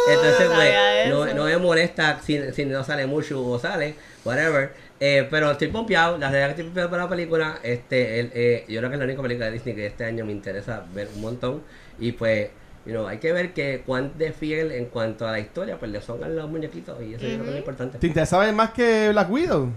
[0.09, 0.49] entonces
[1.09, 3.95] no pues, no, me molesta si, si no sale mucho o sale,
[4.25, 4.73] whatever.
[5.01, 7.59] Eh, pero estoy pompeado, la realidad que estoy pompeado por la película.
[7.63, 10.25] Este, el, eh, yo creo que es la única película de Disney que este año
[10.25, 11.63] me interesa ver un montón.
[11.99, 12.49] Y pues,
[12.87, 15.91] you know, hay que ver que cuán de fiel en cuanto a la historia, pues
[15.91, 16.97] le son a los muñequitos.
[17.03, 17.99] Y eso yo creo que es lo importante.
[17.99, 19.69] ¿Te interesa ver más que Black Widow?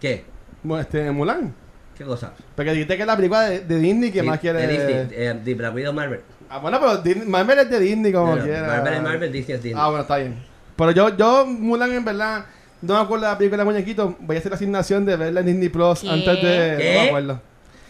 [0.00, 0.24] ¿Qué?
[0.80, 1.54] Este, Mulan.
[1.96, 2.34] ¿Qué cosa?
[2.54, 4.66] Porque dijiste que es la película de, de Disney que Sí, más quiere.
[4.66, 6.20] De Disney, eh, de Black Widow Marvel.
[6.48, 8.66] Ah, bueno, pero Disney- Marvel es de Disney como No, no, quiera.
[8.66, 9.82] Marvel es Marvel, Disney es Disney.
[9.82, 10.36] Ah, bueno, está bien.
[10.76, 12.44] Pero yo, yo, Mulan, en verdad,
[12.82, 14.14] no me acuerdo de la película de muñequitos.
[14.20, 16.10] Voy a hacer la asignación de verla en Disney Plus ¿Qué?
[16.10, 16.70] antes de.
[16.72, 16.92] No ¿Qué?
[17.00, 17.40] me acuerdo.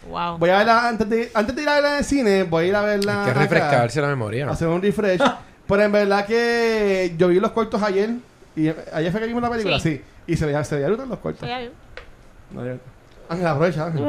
[0.08, 0.38] Wow.
[0.38, 2.42] Voy a verla antes de, antes de ir a verla en el cine.
[2.44, 3.18] Voy a ir a verla.
[3.20, 4.48] Hay que acá, refrescarse la memoria.
[4.48, 5.20] Hacer un refresh.
[5.66, 8.10] Pero en verdad que yo vi los cortos ayer.
[8.54, 9.96] Y ayer fue que vimos la película, sí.
[9.96, 10.02] Sí.
[10.28, 11.48] Y se veía, se veía brutal los cortos.
[12.52, 12.74] No, yo-
[13.28, 14.04] Ángel, aprovecha, Ángel.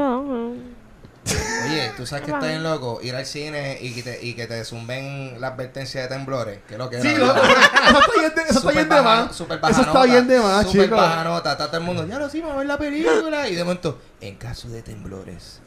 [1.65, 4.47] Oye, tú sabes que está bien loco ir al cine y que te, y que
[4.47, 6.59] te zumben la advertencia de temblores.
[6.67, 7.47] Que es lo que Sí, era, lo- ¿verdad?
[7.89, 9.35] eso está bien de, eso está Súper bien de baja- más.
[9.35, 10.97] súper Eso baja está nota, bien de más, súper chicos.
[10.97, 11.51] baja nota.
[11.51, 13.49] Está todo el mundo, ya lo sí, vamos a ver la película.
[13.49, 15.59] Y de momento, en caso de temblores.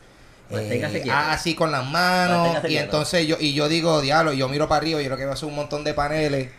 [0.51, 1.17] Manténgase eh, quieto.
[1.17, 2.39] así con las manos.
[2.39, 2.85] Manténgase Y quieto.
[2.85, 5.35] entonces yo, y yo digo, diablo, yo miro para arriba y yo creo que va
[5.35, 6.51] a ser un montón de paneles.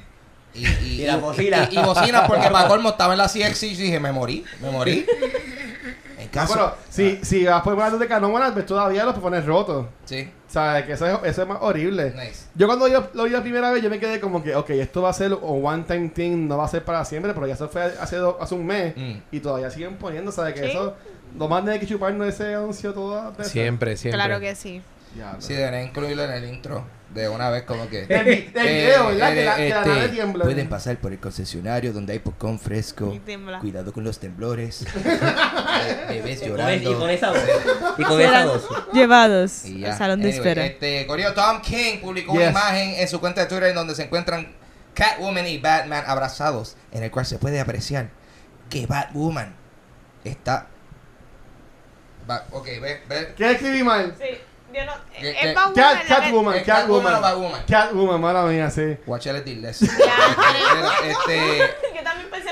[0.53, 1.67] Y, y, Y la bocina.
[1.71, 4.69] Y, y bocinas, porque para colmo estaba en la CX y dije, me morí, me
[4.69, 5.05] morí.
[6.31, 6.53] Ah, caso.
[6.53, 9.85] pero si, si vas por poner de canon, pues todavía los pones rotos.
[10.05, 10.85] Sí, ¿Sabes?
[10.85, 12.11] Que eso es, eso es más horrible.
[12.15, 12.45] nice.
[12.55, 15.01] Yo cuando yo lo vi la primera vez, yo me quedé como que, ok, esto
[15.01, 17.55] va a ser un one time thing, no va a ser para siempre, pero ya
[17.55, 19.13] se fue hace, do- hace un mes Mm.
[19.31, 20.53] y todavía siguen poniendo, ¿sabes?
[20.53, 20.69] Que Sí.
[20.71, 20.95] eso,
[21.37, 23.33] lo más de que chuparnos ese anuncio todo.
[23.43, 24.17] Siempre, siempre.
[24.21, 24.81] Claro que sí.
[25.17, 26.83] Ya, Sí, deberían incluirlo en el intro
[27.13, 28.05] de una vez como que...
[28.09, 28.23] La,
[29.33, 30.43] que la nave tiembla.
[30.43, 33.17] Pueden pasar por el concesionario donde hay popcorn fresco.
[33.59, 34.85] Cuidado con los temblores.
[35.83, 37.09] Eh, Bebés Y con, y con llorando.
[37.09, 37.39] esa voz.
[37.97, 38.69] Y con esa voz.
[38.93, 40.65] Llevados Y al salón de Anyway, espera.
[40.65, 44.03] Este, Corio Tom King publicó una imagen en su cuenta de Twitter en donde se
[44.03, 44.53] encuentran
[44.93, 48.09] Catwoman y Batman abrazados, en el cual se puede apreciar
[48.69, 49.55] que Batwoman
[50.23, 50.67] está.
[52.51, 53.33] Ok, ve, ve.
[53.35, 54.15] ¿Qué escribí mal?
[54.19, 54.37] Sí,
[54.73, 54.91] yo no.
[55.19, 55.55] ¿Qué- Es?
[55.55, 57.15] Batwoman, Cat, la Catwoman, Catwoman Catwoman.
[57.15, 57.61] o Batwoman.
[57.67, 58.97] Catwoman, mala mía, sí.
[59.05, 59.79] Watch it less.
[59.79, 59.87] Ya.
[61.07, 61.57] este.
[61.95, 62.49] Yo también pensé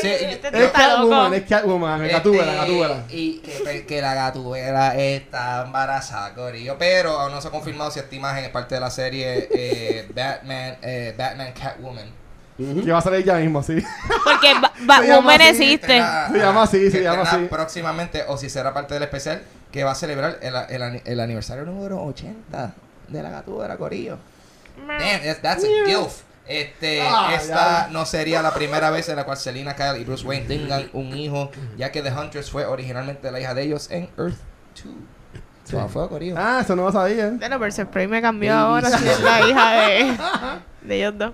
[0.00, 0.70] Sí, vi, yo- este Es.
[0.72, 3.04] Catwoman, es Catwoman, Este, Gatúbela, Gatúbela.
[3.08, 6.76] Y que, que la gatubela está embarazada, Corillo.
[6.78, 10.06] Pero aún no se ha confirmado si esta imagen es parte de la serie eh,
[10.14, 12.25] Batman, eh, Batman Catwoman.
[12.56, 13.82] Que va a salir ya mismo, sí.
[14.24, 15.86] Porque Ba- Se llama Batwoman así, existe.
[15.88, 17.36] Tendrá- Se llama así, se llama así.
[17.50, 21.20] Próximamente, o si será parte del especial, que va a celebrar el, el, ani- el
[21.20, 22.72] aniversario número 80
[23.08, 24.16] de la gatubela, Corillo.
[24.86, 26.22] Damn, that's, that's a gilf.
[26.48, 27.88] Este, Ah, esta ya.
[27.90, 31.16] no sería la primera vez en la cual Selina Kyle y Bruce Wayne tengan un
[31.16, 34.36] hijo, ya que The Huntress fue originalmente la hija de ellos en Earth
[34.82, 34.94] 2.
[35.64, 35.92] So, Sí.
[35.92, 36.36] fue Corillo.
[36.38, 37.30] Ah, eso no lo sabía.
[37.30, 40.16] Bueno, pero spray me cambió ahora si es la hija de,
[40.82, 41.32] de ellos dos.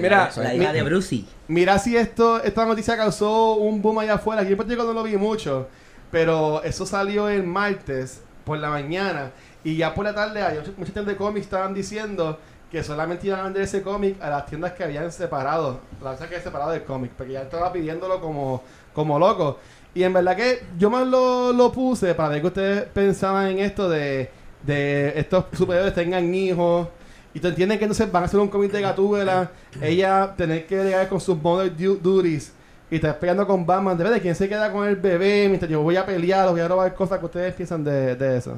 [0.00, 1.26] Mira, la, la mi- hija de Brucey.
[1.48, 4.42] Mira si esto, esta noticia causó un boom allá afuera.
[4.42, 5.68] Aquí en Puerto Rico no lo vi mucho.
[6.10, 9.30] Pero eso salió el martes por la mañana.
[9.64, 12.38] Y ya por la tarde, hay muchas tiendas de cómics estaban diciendo
[12.70, 15.80] que solamente iban a vender ese cómic a las tiendas que habían separado.
[16.02, 17.12] La verdad que separado del cómic.
[17.16, 19.58] Porque ya estaba pidiéndolo como, como loco.
[19.94, 23.58] Y en verdad que yo más lo, lo puse para ver que ustedes pensaban en
[23.60, 24.28] esto de,
[24.62, 26.88] de estos superhéroes tengan hijos.
[27.34, 29.50] Y te entienden que entonces van a hacer un cómic de Gatúbela.
[29.82, 32.52] ella tener que llegar con sus mother du- duties.
[32.90, 33.98] Y estar peleando con Batman.
[33.98, 35.46] De quién se queda con el bebé.
[35.48, 38.36] Mientras yo voy a pelear o voy a robar cosas que ustedes piensan de, de
[38.36, 38.56] eso.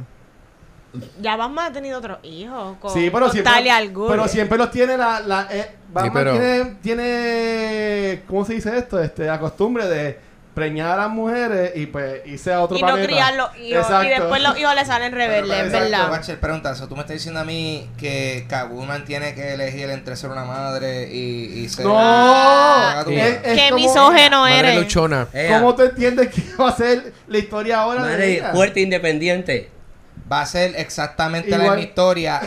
[1.20, 2.76] Ya Batman ha tenido otros hijos.
[2.80, 4.08] Con, Sí, pero con siempre, Talia al Ghul.
[4.08, 5.20] pero siempre los tiene la...
[5.20, 8.22] la eh, Batman pero- tiene, tiene...
[8.26, 9.00] ¿Cómo se dice esto?
[9.02, 10.18] Este, la costumbre de
[10.56, 13.06] preñar a las mujeres y pues irse a otro y no planeta.
[13.08, 13.60] criar los hijos.
[13.68, 14.08] Y Exacto.
[14.08, 16.10] después los hijos le salen rebeldes, es Exacto, verdad.
[16.10, 16.88] Bachel, pregunta eso.
[16.88, 21.08] Tú me estás diciendo a mí que Catwoman tiene que elegir entre ser una madre
[21.12, 24.76] y, y ser No, una es, es Qué misógeno Madre eres.
[24.78, 25.28] luchona.
[25.34, 28.52] Ella, ¿Cómo tú entiendes que va a ser la historia ahora de madre ella?
[28.52, 29.70] fuerte independiente.
[30.32, 31.76] Va a ser exactamente la Igual.
[31.76, 32.40] misma historia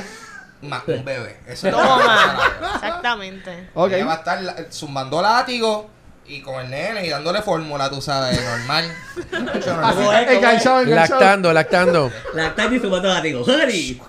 [0.64, 1.38] más un bebé.
[1.48, 2.06] Eso es lo que Toma.
[2.06, 2.74] va a pasar.
[2.74, 3.70] Exactamente.
[3.76, 3.92] Ok.
[3.92, 5.90] Ella va a estar la- zumbando látigo
[6.30, 8.86] y con el nene y dándole fórmula, tú sabes, normal.
[9.32, 10.86] Enganchado, enganchado.
[10.86, 12.12] Lactando, lactando.
[12.34, 13.44] La tarde y su moto látigo.
[13.44, 14.00] ¡Honey!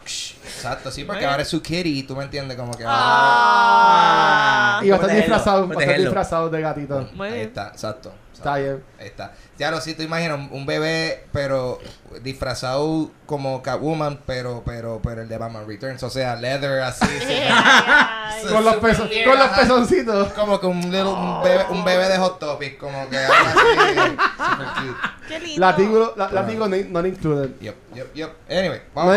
[0.45, 4.81] Exacto, sí, porque ahora es su kitty, tú me entiendes, como que Ah.
[4.83, 6.05] Y va a estar Protegerlo, disfrazado, va a estar protegerlo.
[6.05, 7.09] disfrazado de gatito.
[7.21, 8.13] Ahí está, exacto.
[8.41, 8.83] Está bien.
[8.99, 9.33] Ahí está.
[9.59, 11.79] Claro, si tú imaginas un, un bebé, pero
[12.23, 17.05] disfrazado como Catwoman, pero, pero, pero el de Batman Returns, o sea, leather así.
[18.51, 20.33] Con los, peso- con los pezoncitos.
[20.33, 23.59] como que un, little- un, bebé, un bebé de Hot Topic, como que algo así,
[24.39, 25.01] super cute.
[25.29, 25.61] Qué lindo.
[26.17, 26.27] La-
[26.89, 27.51] not included.
[27.61, 28.31] Yep, yep, yep.
[28.49, 29.11] Anyway, No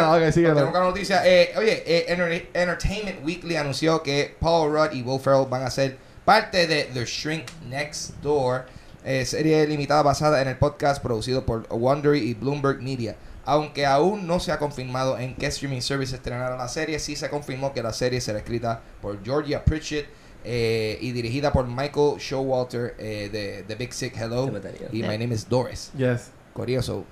[0.00, 0.06] nada.
[0.54, 1.22] Tenemos una noticia.
[1.26, 5.70] Eh, oye, eh, Enter- Entertainment Weekly anunció que Paul Rudd y Will Ferrell van a
[5.70, 5.98] ser
[6.30, 8.64] parte de The Shrink Next Door,
[9.02, 13.16] eh, serie limitada basada en el podcast producido por Wondery y Bloomberg Media.
[13.44, 17.28] Aunque aún no se ha confirmado en qué streaming service estrenará la serie, sí se
[17.30, 20.06] confirmó que la serie será escrita por Georgia Pritchett
[20.44, 24.52] eh, y dirigida por Michael Showalter eh, de The Big Sick Hello
[24.92, 25.90] y My Name is Doris.
[25.96, 26.30] Yes.
[26.52, 27.04] Curioso.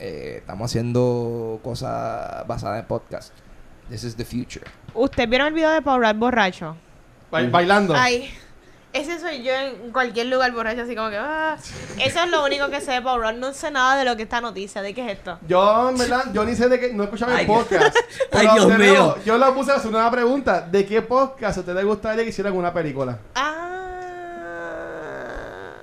[0.00, 3.32] Eh, estamos haciendo cosas basadas en podcast.
[3.88, 4.66] This is the future.
[4.92, 6.76] ¿Ustedes vieron el video de Paul Rudd borracho?
[7.30, 7.94] Ba- Bailando.
[7.96, 8.32] Ay,
[8.92, 11.16] ese soy yo en cualquier lugar borracho, así como que.
[11.18, 11.56] ah.
[11.98, 13.34] Eso es lo único que sé de Paul Rudd.
[13.38, 14.82] No sé nada de lo que esta noticia.
[14.82, 15.38] ¿De qué es esto?
[15.46, 17.96] Yo, en verdad, yo ni sé de qué, no escuchaba el Ay, podcast.
[18.32, 19.16] Ay, Pero Dios de nuevo, mío.
[19.24, 20.60] Yo lo puse a hacer una pregunta.
[20.62, 23.18] ¿De qué podcast a ustedes les gustaría que hicieran una película?
[23.36, 23.46] Ah.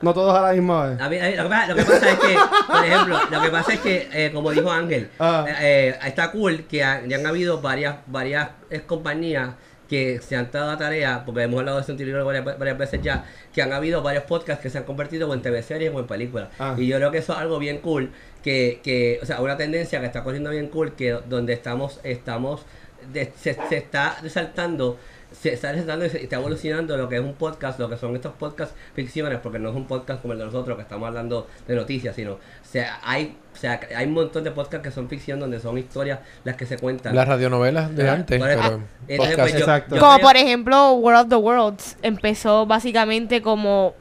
[0.02, 1.02] No todos a la misma vez.
[1.02, 2.38] A mí- a mí- lo, que pasa, lo que pasa es que,
[2.68, 5.46] por ejemplo, lo que pasa es que, eh, como dijo Ángel, Ah.
[5.48, 9.50] eh, eh, está cool que ha- ya han habido varias varias eh, compañías
[9.88, 12.78] que se han dado la tarea, porque hemos hablado de eso en Tilibro varias, varias
[12.78, 16.00] veces ya, que han habido varios podcasts que se han convertido en TV series o
[16.00, 16.50] en películas.
[16.60, 16.76] Ah.
[16.78, 18.12] Y yo creo que eso es algo bien cool,
[18.44, 22.66] que, que o sea, una tendencia que está corriendo bien cool, que donde estamos, estamos,
[23.14, 24.98] de- se, se está resaltando
[25.32, 28.16] se está resaltando y se está evolucionando lo que es un podcast, lo que son
[28.16, 31.48] estos podcasts ficciones, porque no es un podcast como el de nosotros que estamos hablando
[31.68, 35.10] de noticias, sino o sea, hay o sea, hay un montón de podcasts que son
[35.10, 37.16] ficción donde son historias las que se cuentan.
[37.16, 38.74] Las radionovelas de Ah, antes, podcast.
[39.08, 39.96] pues, yo- Exacto.
[39.96, 43.96] yo Como creo- por ejemplo World of the Worlds empezó básicamente como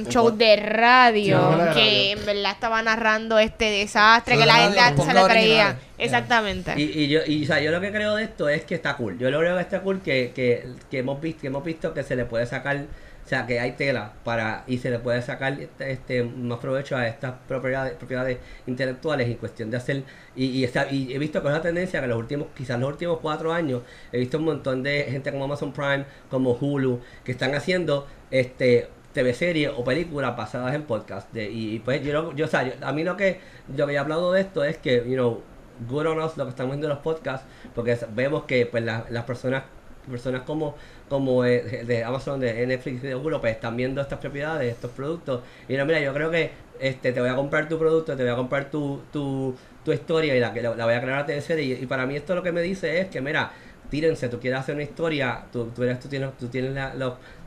[0.00, 2.18] un show de radio Sí, que radio.
[2.20, 5.78] en verdad estaba narrando este desastre que la radio gente con antes se le creía.
[5.98, 6.72] Exactamente.
[6.76, 8.96] Y, y yo, y, o sea, yo lo que creo de esto es que está
[8.96, 9.18] cool.
[9.18, 12.02] Yo lo creo que está cool que, que, que hemos visto, que hemos visto que
[12.02, 12.76] se le puede sacar,
[13.24, 16.96] o sea, que hay tela para, y se le puede sacar este, este, más provecho
[16.96, 20.02] a estas propiedades, propiedades intelectuales en cuestión de hacer,
[20.34, 23.18] y, y, y he visto que es una tendencia que los últimos, quizás los últimos
[23.20, 27.54] cuatro años, he visto un montón de gente como Amazon Prime, como Hulu, que están
[27.54, 31.32] haciendo este TV series o películas basadas en podcast.
[31.32, 33.40] De, y, y pues yo, yo, o yo- a mí lo que
[33.76, 35.42] lo que he hablado de esto es que you know
[35.88, 39.04] good on us lo que estamos viendo en los podcasts porque vemos que pues la-
[39.10, 39.62] las personas
[40.10, 40.74] personas como
[41.08, 45.42] como eh, de Amazon de Netflix de Hulu pues están viendo estas propiedades estos productos.
[45.68, 46.50] Y no mira yo creo que
[46.80, 49.54] este te voy a comprar tu producto te voy a comprar tu tu,
[49.84, 52.06] tu historia y la la, la voy a crear a TV serie y, y para
[52.06, 53.52] mí esto lo que me dice es que mira
[53.90, 56.92] tírense, tú quieres hacer una historia, tú, tú, eres, tú tienes, tú tienes, la,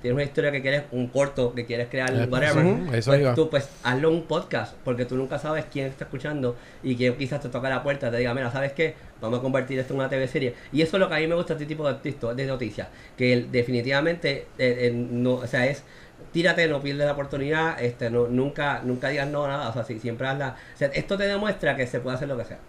[0.01, 3.49] tienes una historia que quieres, un corto que quieres crear, Eh, whatever, eso pues tú
[3.49, 7.49] pues hazlo un podcast, porque tú nunca sabes quién está escuchando y quién quizás te
[7.49, 8.95] toca la puerta, te diga, mira, ¿sabes qué?
[9.21, 10.53] Vamos a convertir esto en una TV serie.
[10.71, 13.47] Y eso es lo que a mí me gusta este tipo de, de noticias, que
[13.49, 15.83] definitivamente, eh, eh, no, o sea, es
[16.31, 19.83] tírate, no pierdes la oportunidad, este, no, nunca, nunca digas no a nada, o sea,
[19.83, 22.59] si siempre hazla, o sea, esto te demuestra que se puede hacer lo que sea.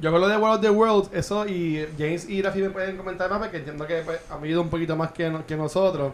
[0.00, 2.96] Yo con lo de World of the World, eso y James y Rafi me pueden
[2.96, 6.12] comentar más porque entiendo que pues, han vivido un poquito más que, no- que nosotros.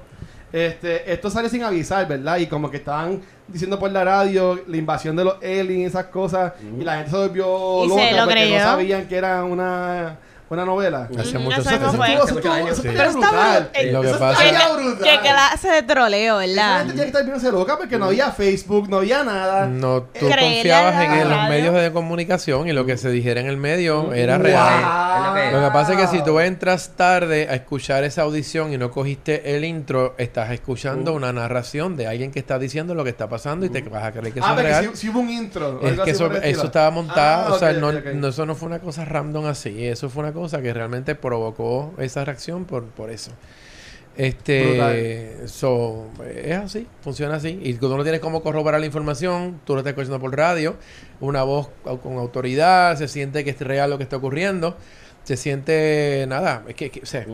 [0.52, 2.38] Este, esto sale sin avisar, ¿verdad?
[2.38, 6.52] Y como que estaban diciendo por la radio la invasión de los aliens, esas cosas,
[6.78, 8.58] y la gente se volvió Y se loca lo porque creyó.
[8.58, 10.18] no sabían que era una,
[10.48, 11.08] una novela.
[11.18, 11.92] Hace muchos años.
[12.82, 13.68] Pero está.
[13.90, 14.98] Lo que pasa- estuvo ¿Qué, brutal.
[15.04, 16.78] qué clase de troleo, verdad?
[16.78, 19.66] gente tiene que estar viéndose loca porque no había Facebook, no había nada.
[19.66, 23.46] No, tú confiabas la en los medios de comunicación y lo que se dijera en
[23.46, 24.74] el medio era real.
[24.76, 28.22] Es lo que que- que pasa es que si tú entras tarde a escuchar esa
[28.22, 31.16] audición y no cogiste el intro, estás escuchando Uh.
[31.16, 34.12] una narración de alguien que está diciendo lo que está pasando y te vas a
[34.12, 34.90] creer que eso Ah, es real.
[34.92, 35.80] si, si hubo un intro.
[35.82, 36.30] Es que eso,
[36.64, 37.90] estaba montado, Ah, o sea, no-
[38.28, 42.24] eso no fue una cosa random así, eso fue una cosa que realmente provocó esa
[42.24, 43.32] reacción por, por eso.
[44.16, 47.58] Este, so, es así, funciona así.
[47.62, 50.76] Y tú no tienes cómo corroborar la información, tú lo estás escuchando por radio,
[51.20, 51.68] una voz
[52.02, 54.76] con autoridad, se siente que es real lo que está ocurriendo,
[55.24, 57.26] se siente nada, es que, que- o sea.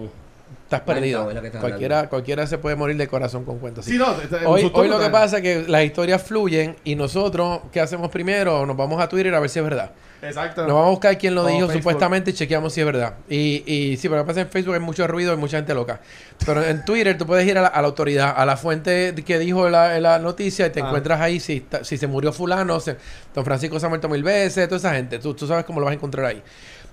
[0.76, 1.24] Estás perdido.
[1.24, 3.84] Cuéntame lo que estás Cualquiera, cualquiera se puede morir de corazón con cuentos.
[3.84, 4.14] Sí, no,
[4.46, 8.64] Hoy, lo que pasa es que las historias fluyen y nosotros, ¿qué hacemos primero?
[8.66, 9.92] Nos vamos a Twitter a ver si es verdad.
[10.24, 10.60] Exacto.
[10.62, 11.80] Nos vamos a buscar quién lo O dijo Facebook.
[11.82, 13.14] supuestamente y chequeamos si es verdad.
[13.28, 15.36] Y, y sí, pero lo que pasa es que en Facebook hay mucho ruido y
[15.36, 16.00] mucha gente loca.
[16.46, 19.38] Pero en Twitter tú puedes ir a la, a la autoridad, a la fuente que
[19.40, 20.86] dijo la, la noticia y te Ah.
[20.86, 22.96] encuentras ahí si, está- si se murió fulano, se-
[23.34, 25.18] don Francisco se ha muerto mil veces, toda esa gente.
[25.18, 26.40] Tú, tú sabes cómo lo vas a encontrar ahí.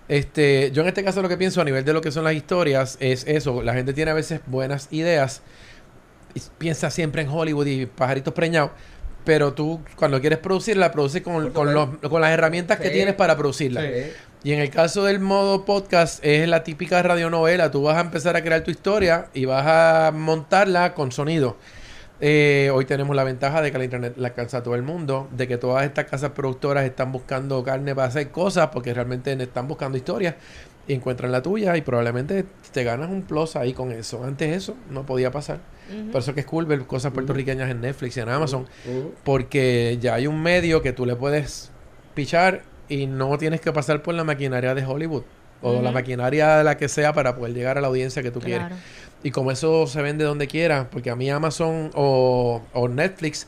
[0.09, 2.33] Este, yo en este caso lo que pienso a nivel de lo que son las
[2.33, 3.61] historias es eso.
[3.63, 5.41] La gente tiene a veces buenas ideas
[6.33, 8.71] y piensa siempre en Hollywood y pajaritos preñados.
[9.25, 12.89] Pero tú, cuando quieres producirla, la produces con, Por con, los- con las herramientas que
[12.89, 13.81] tienes para producirla.
[13.81, 14.11] Sí.
[14.45, 17.69] Y en el caso del modo podcast, es la típica radionovela.
[17.69, 21.57] Tú vas a empezar a crear tu historia y vas a montarla con sonido.
[22.21, 25.29] Eh, hoy tenemos la ventaja de que la internet la alcanza a todo el mundo,
[25.31, 29.67] de que todas estas casas productoras están buscando carne para hacer cosas porque realmente están
[29.67, 30.35] buscando historias
[30.87, 34.23] y encuentran la tuya y probablemente te ganas un plus ahí con eso.
[34.23, 35.59] Antes eso no podía pasar.
[36.11, 39.23] Por eso que es cool ver cosas puertorriqueñas en Netflix y en Amazon mm.
[39.23, 41.71] porque ya hay un medio que tú le puedes
[42.13, 45.23] pichar y no tienes que pasar por la maquinaria de Hollywood
[45.61, 48.39] o la maquinaria de la que sea para poder llegar a la audiencia que tú
[48.39, 48.67] quieres.
[49.23, 53.47] Y como eso se vende donde quiera, porque a mí Amazon o, o Netflix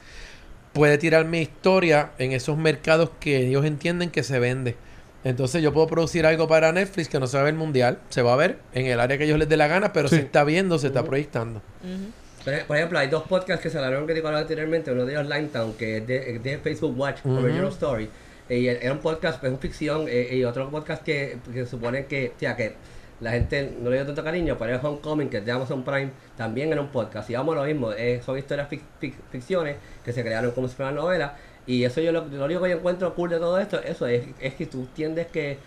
[0.74, 4.76] puede tirar mi historia en esos mercados que ellos entienden que se vende.
[5.24, 8.22] Entonces yo puedo producir algo para Netflix que no se va a ver mundial, se
[8.22, 10.16] va a ver en el área que ellos les dé la gana, pero Sí.
[10.16, 11.62] se está viendo, se está proyectando.
[11.84, 12.12] Ujú.
[12.44, 14.92] Por ej- por ejemplo, hay dos podcasts que se hablaron que te hablaba anteriormente.
[14.92, 17.36] Uno de ellos, Limetown, que es de, de Facebook Watch, Ujú.
[17.38, 18.10] Original Story.
[18.50, 20.06] Eh, Y era un podcast, es ficción.
[20.10, 22.74] eh, y otro podcast que, que supone que, o sea, que
[23.22, 26.10] la gente no le dio tanto cariño, pero es Homecoming, que es de Amazon Prime,
[26.36, 27.30] también era un podcast.
[27.30, 30.68] Y vamos a lo mismo, eh, son historias fic- fic- ficciones que se crearon como
[30.68, 31.32] si fueran novelas.
[31.68, 34.56] Y eso yo lo, único que yo encuentro cool de todo esto, eso es, es
[34.56, 35.58] que tú tiendes que,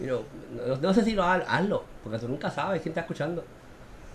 [0.00, 0.22] you know,
[0.66, 3.44] no, no sé si lo ha- hazlo, porque tú nunca sabes quién está escuchando.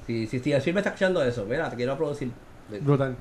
[0.05, 2.31] Si, si, si el film está escuchando eso, mira, te quiero producir.
[2.81, 3.15] Brutal.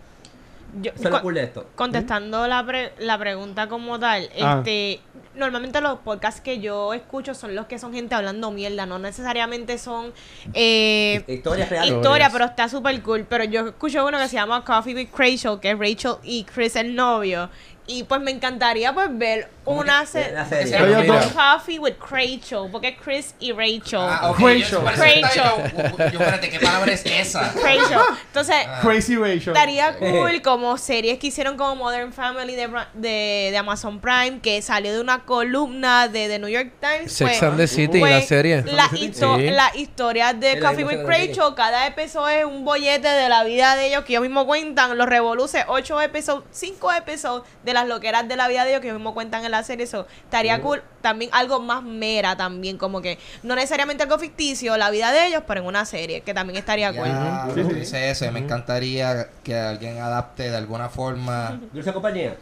[0.83, 1.67] Yo- Eso es lo cool de esto.
[1.75, 4.57] Contestando la, pre- la pregunta como tal, Ah.
[4.59, 5.01] este,
[5.35, 9.79] normalmente los podcasts que yo escucho son los que son gente hablando mierda, no necesariamente
[9.79, 10.13] son
[10.55, 11.95] eh, Historias reales.
[11.95, 13.25] historia, pero está súper cool.
[13.29, 16.77] Pero yo escucho uno que se llama Coffee with Rachel, que es Rachel y Chris
[16.77, 17.49] el novio.
[17.91, 20.79] Y pues me encantaría pues ver ¿Cómo una, se- la serie?
[21.07, 21.27] dos.
[21.33, 23.99] Coffee with Rachel, porque es Chris y Rachel.
[24.01, 24.39] Ah, ok.
[24.41, 24.65] Rachel.
[24.71, 25.73] Yo, parece que está- Rachel.
[25.77, 27.41] yo, yo, espérate, ¿qué palabra es esa?
[27.55, 27.99] Rachel.
[28.27, 28.81] Entonces, Ah.
[28.83, 29.49] Crazy Rachel.
[29.55, 34.61] Estaría cool como series que hicieron como Modern Family de, de, de Amazon Prime, que
[34.63, 37.11] salió de una columna de The New York Times.
[37.13, 38.63] Sex fue- and the City, fue la serie.
[38.67, 39.09] La, City.
[39.09, 39.51] histo- Sí.
[39.51, 41.05] la historia de la Coffee with la.
[41.05, 44.97] Rachel, cada episodio es un bollete de la vida de ellos que ellos mismos cuentan,
[44.99, 48.89] los revoluce, ocho episodios, cinco episodios de las loqueras de la vida de ellos que
[48.89, 49.85] ellos mismos cuentan en la serie.
[49.85, 50.83] Eso estaría cool.
[51.01, 55.43] También algo más mera también, como que no necesariamente algo ficticio, la vida de ellos,
[55.47, 57.07] pero en una serie, que también estaría cool.
[57.09, 57.75] Ya, Sí, lo sí.
[57.77, 62.37] dice ese, me encantaría que alguien adapte de alguna forma Dulce compañía.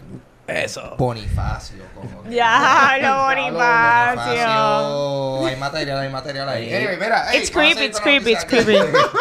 [0.47, 0.95] Eso.
[0.97, 1.83] Bonifacio.
[1.95, 5.47] Como que- Ya, lo Bonifacio.
[5.47, 6.73] Hay material, hay material ahí.
[6.73, 8.77] Anyway, mira, hey, It's seguir it's creepy, it's creepy.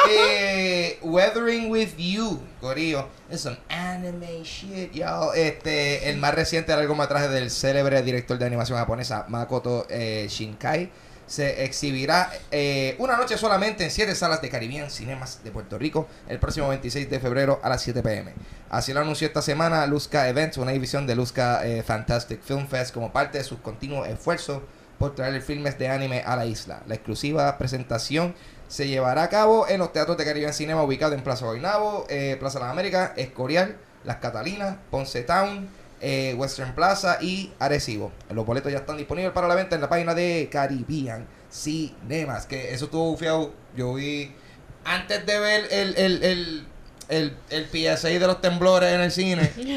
[0.09, 2.39] Eh, Weathering with You,
[3.29, 5.35] Es un anime shit, y'all.
[5.35, 10.89] Este, el más reciente largometraje del célebre director de animación japonesa Makoto eh, Shinkai
[11.27, 16.07] se exhibirá eh, una noche solamente en siete salas de Caribbean Cinemas de Puerto Rico
[16.27, 18.33] el próximo 26 de febrero a las 7 pm.
[18.69, 22.93] Así lo anunció esta semana Luzca Events, una división de Luzca eh, Fantastic Film Fest
[22.93, 24.61] como parte de sus continuos esfuerzos
[24.97, 26.81] por traer filmes de anime a la isla.
[26.87, 28.35] La exclusiva presentación
[28.75, 32.35] se llevará a cabo en los teatros de Caribbean Cinema ubicados en Plaza Guaynabo, eh,
[32.37, 35.69] Plaza Las Américas, Escorial, Las Catalinas, Ponce Town,
[36.01, 38.11] eh, Western Plaza y Arecibo.
[38.31, 42.47] Los boletos ya están disponibles para la venta en la página de Caribbean Cinemas.
[42.47, 43.53] Que eso estuvo bufiado.
[43.77, 44.33] Yo vi
[44.83, 46.67] antes de ver el, el, el,
[47.07, 49.71] el, el PSA de los temblores en el cine y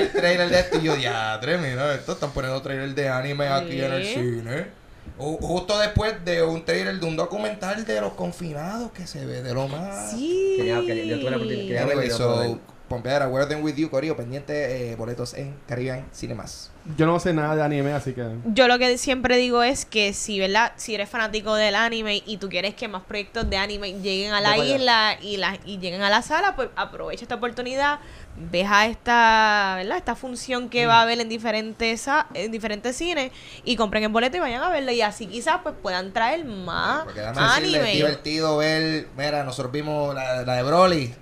[0.00, 0.78] el trailer de esto.
[0.78, 4.83] Y yo, ya, mira, esto están poniendo trailer de anime aquí en el cine.
[5.18, 9.42] Ju- Justo después de un trailer de un documental de los confinados que se ve
[9.42, 10.10] de lo más.
[10.12, 10.54] Sí.
[10.56, 12.60] Quería- quería- yo tuve la oportunidad- quería ver Anyway, so, por ahí.
[12.88, 16.70] Pompear a Weathering with You, Corillo, pendiente, eh, boletos en Caribbean Cinemas.
[16.96, 18.24] Yo no sé nada de anime, así que.
[18.44, 20.72] Yo lo que siempre digo es que si, ¿verdad?
[20.76, 24.40] Si eres fanático del anime y tú quieres que más proyectos de anime lleguen a
[24.42, 28.00] la isla y, la, y lleguen a la sala, pues aprovecha esta oportunidad,
[28.36, 29.96] ves a esta, ¿verdad?
[29.96, 30.88] Esta función que Mm.
[30.90, 33.32] va a haber en diferentes, en diferentes cines
[33.64, 37.06] y compren el boleto y vayan a verla y así quizás pues puedan traer más
[37.06, 37.92] decirle, es anime.
[37.94, 41.14] divertido ver, mira, nosotros vimos la, la de Broly,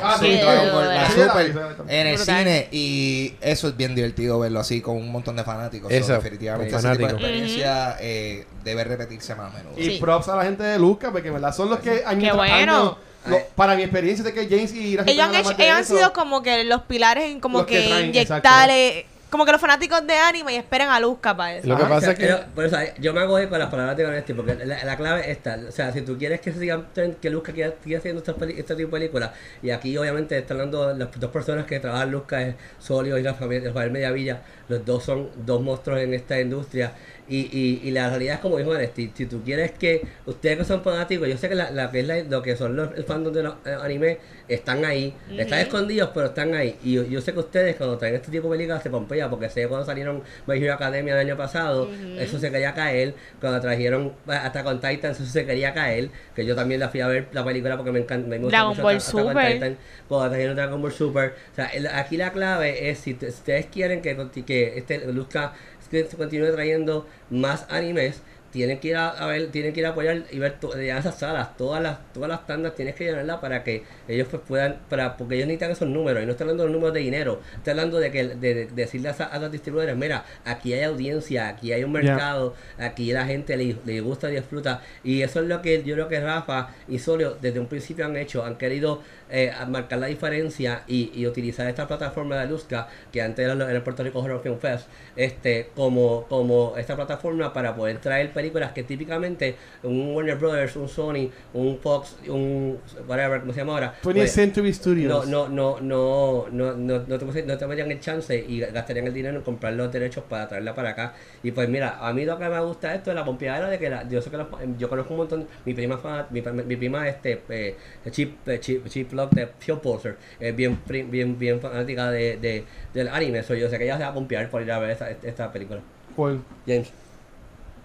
[0.00, 2.38] Ah, su sí, la Super, en el Brutal.
[2.38, 5.90] cine y eso es bien divertido verlo así con un montón de fanáticos.
[5.90, 9.74] Eso, So, definitivamente con ese tipo de experiencia eh, debe repetirse más a menudo.
[9.78, 9.98] Y Sí.
[10.00, 12.36] props a la gente de Luca, porque en verdad son los que año Qué tras
[12.36, 12.54] bueno.
[12.78, 15.84] año, lo- para mi experiencia de que James y Ira ellos han, hecho- ellos han
[15.84, 19.60] sido como que los pilares en como Los que que, traen, inyectarle como que los
[19.60, 22.28] fanáticos de anime y esperan a Luz para eso Lo que pasa es que.
[22.28, 24.96] Yo, por eso, yo me hago eco con las palabras de Vanesti, porque la, la
[24.96, 25.58] clave está.
[25.68, 26.86] O sea, si tú quieres que sigan
[27.20, 29.30] que Luzca siga, siga haciendo este tipo de películas,
[29.62, 33.34] y aquí obviamente están hablando las dos personas que trabajan Luzca, es Solio y la
[33.34, 36.92] familia Rafael Mediavilla, los dos son dos monstruos en esta industria.
[37.28, 40.64] Y, y, y la realidad es como dijo Vanesti, si tú quieres que ustedes que
[40.64, 43.04] son fanáticos, yo sé que la, la que es la- lo que son los el
[43.04, 44.18] fandom de los eh, anime
[44.48, 46.76] están ahí, están escondidos, pero están ahí.
[46.82, 49.48] Y yo, yo sé que ustedes cuando traen este tipo de películas se pompean, porque
[49.50, 53.14] sé que cuando salieron My Hero Academia el año pasado, eso se quería caer.
[53.40, 56.08] Cuando trajeron eh, hasta con Titan, eso se quería caer.
[56.34, 58.26] Que yo también la fui a ver la película porque me encanta.
[58.26, 59.52] Me gusta Dragon mucho Ball on Super.
[59.52, 59.76] Titan.
[60.08, 61.34] Cuando trajeron Dragon Ball Super.
[61.52, 64.16] O sea, el- aquí la clave es si t- ustedes quieren que,
[64.46, 65.52] que este Luzca
[65.90, 68.22] que se continúe trayendo más animes.
[68.50, 71.18] Tienen que ir a, a ver, tienen que ir a apoyar y ver to- esas
[71.18, 75.16] salas, todas las, todas las tandas tienes que llenarlas para que ellos pues puedan, para,
[75.18, 77.72] porque ellos necesitan esos números, y no estoy hablando de los números de dinero, estoy
[77.72, 81.48] hablando de que de, de- de decirle a, a los distribuidores, mira, aquí hay audiencia,
[81.48, 85.46] aquí hay un mercado, aquí la gente le, le gusta y disfruta, y eso es
[85.46, 89.02] lo que yo creo que Rafa y Solio desde un principio han hecho, han querido
[89.30, 93.82] eh, marcar la diferencia y, y utilizar esta plataforma de Luzca, que antes era el
[93.82, 94.86] Puerto Rico Horror Film Fest,
[95.16, 100.88] este, como, como esta plataforma para poder traer películas que típicamente un Warner Brothers, un
[100.88, 102.78] Sony, un Fox, un
[103.08, 103.94] whatever, ¿cómo se llama ahora?
[104.02, 105.28] 20th Pues, Century no, Studios.
[105.28, 109.14] no, no, no, no, no, no, te, no te darían el chance y gastarían el
[109.14, 111.14] dinero en comprar los derechos para traerla para acá.
[111.42, 113.90] Y pues mira, a mí lo que me gusta esto es la pompeadera de que
[113.90, 114.46] la, yo sé que los-
[114.78, 117.76] yo conozco un montón, mi prima fan- mi, mi prima este eh,
[118.10, 120.78] Chip, eh, Chip, Chip Love de Pure Poser, es bien,
[121.10, 122.64] bien, bien fanática de, de,
[122.94, 124.90] del anime, so yo sé que ella se va a pompear por ir a ver
[124.90, 125.80] esta, esta película.
[126.14, 126.40] ¿Cuál?
[126.66, 126.90] James.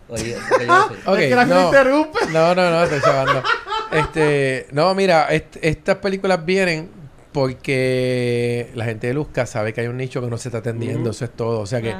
[0.09, 1.03] Oye, ¿qué yo iba a decir?
[1.05, 1.65] Ok, es que la no.
[1.65, 2.19] interrumpe.
[2.31, 3.43] No, no, no, estoy chavando.
[3.91, 6.89] Este, no, mira, est- estas películas vienen
[7.33, 11.09] porque la gente de Luzca sabe que hay un nicho que no se está atendiendo,
[11.11, 11.59] eso es todo.
[11.59, 11.95] O sea que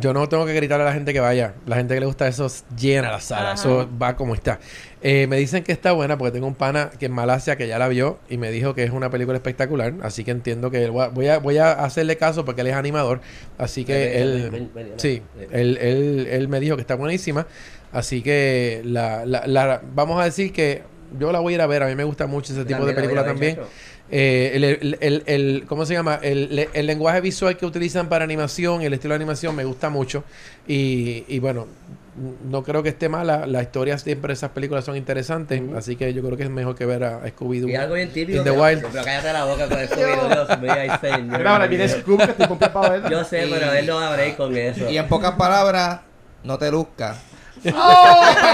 [0.00, 1.54] yo no tengo que gritarle a la gente que vaya.
[1.66, 4.58] La gente que le gusta eso llena la sala, eso va como está.
[5.02, 7.78] Eh, me dicen que está buena porque tengo un pana que en Malasia que ya
[7.78, 11.02] la vio y me dijo que es una película espectacular, así que entiendo que voy
[11.04, 13.20] a, voy a, voy a hacerle caso porque él es animador,
[13.58, 15.22] así que Ven, él, ven, ven, sí,
[15.52, 17.46] él, él, él me dijo que está buenísima,
[17.92, 20.82] así que la, la, la- vamos a decir que
[21.18, 22.92] yo la voy a ir a ver, a mí me gusta mucho ese tipo de
[22.94, 23.56] película también.
[23.56, 23.68] chacho.
[24.12, 26.18] Eh, el, el, el, el- ¿cómo se llama?
[26.22, 30.24] El, el lenguaje visual que utilizan para animación, el estilo de animación me gusta mucho.
[30.66, 31.66] Y, y bueno,
[32.50, 33.46] no creo que esté mala.
[33.46, 35.62] Las historias siempre de esas películas son interesantes.
[35.76, 37.68] Así que yo creo que es mejor que ver a Scooby-Doo.
[37.70, 38.38] Y algo bien típico.
[38.38, 38.84] In the pero- Wild.
[38.90, 40.60] Pero cállate la boca con.
[40.60, 43.08] Mira, ahora viene Scoop que verlo.
[43.10, 44.90] Yo sé, Y- pero él no va a break con eso.
[44.90, 46.00] Y en pocas palabras,
[46.42, 47.16] no te luzca.
[47.62, 47.70] te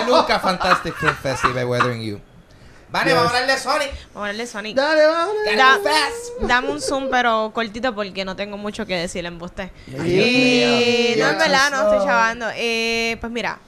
[0.06, 2.20] luzca Fantastic Film Festival Weathering You.
[2.96, 3.14] Vale, Yes.
[3.16, 3.90] vamos a hablar de Sonic.
[3.92, 4.76] Vamos a hablarle Sonic.
[4.76, 5.56] Dale, vale.
[5.56, 5.78] Da-
[6.46, 9.70] dame un zoom, pero cortito porque no tengo mucho que decir en usted.
[9.86, 9.98] mío.
[11.18, 12.46] no, en verdad, no, estoy chavando.
[12.54, 13.58] Eh, pues mira,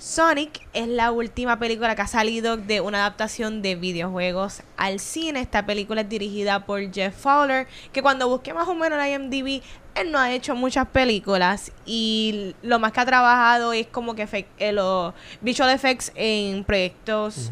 [0.00, 5.40] Sonic es la última película que ha salido de una adaptación de videojuegos al cine.
[5.40, 9.62] Esta película es dirigida por Jeff Fowler, que cuando busqué más o menos en IMDb,
[9.94, 14.46] él no ha hecho muchas películas y lo más que ha trabajado es como que
[14.58, 17.50] eh, los visual effects en proyectos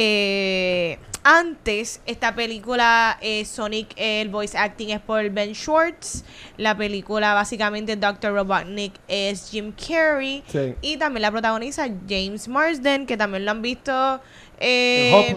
[0.00, 6.24] eh, antes, esta película, eh, Sonic, el voice acting es por Ben Schwartz.
[6.56, 8.32] La película, básicamente, Dr.
[8.32, 10.44] Robotnik es Jim Carrey.
[10.46, 10.76] Sí.
[10.82, 14.20] Y también la protagoniza James Marsden, que también lo han visto
[14.60, 15.14] En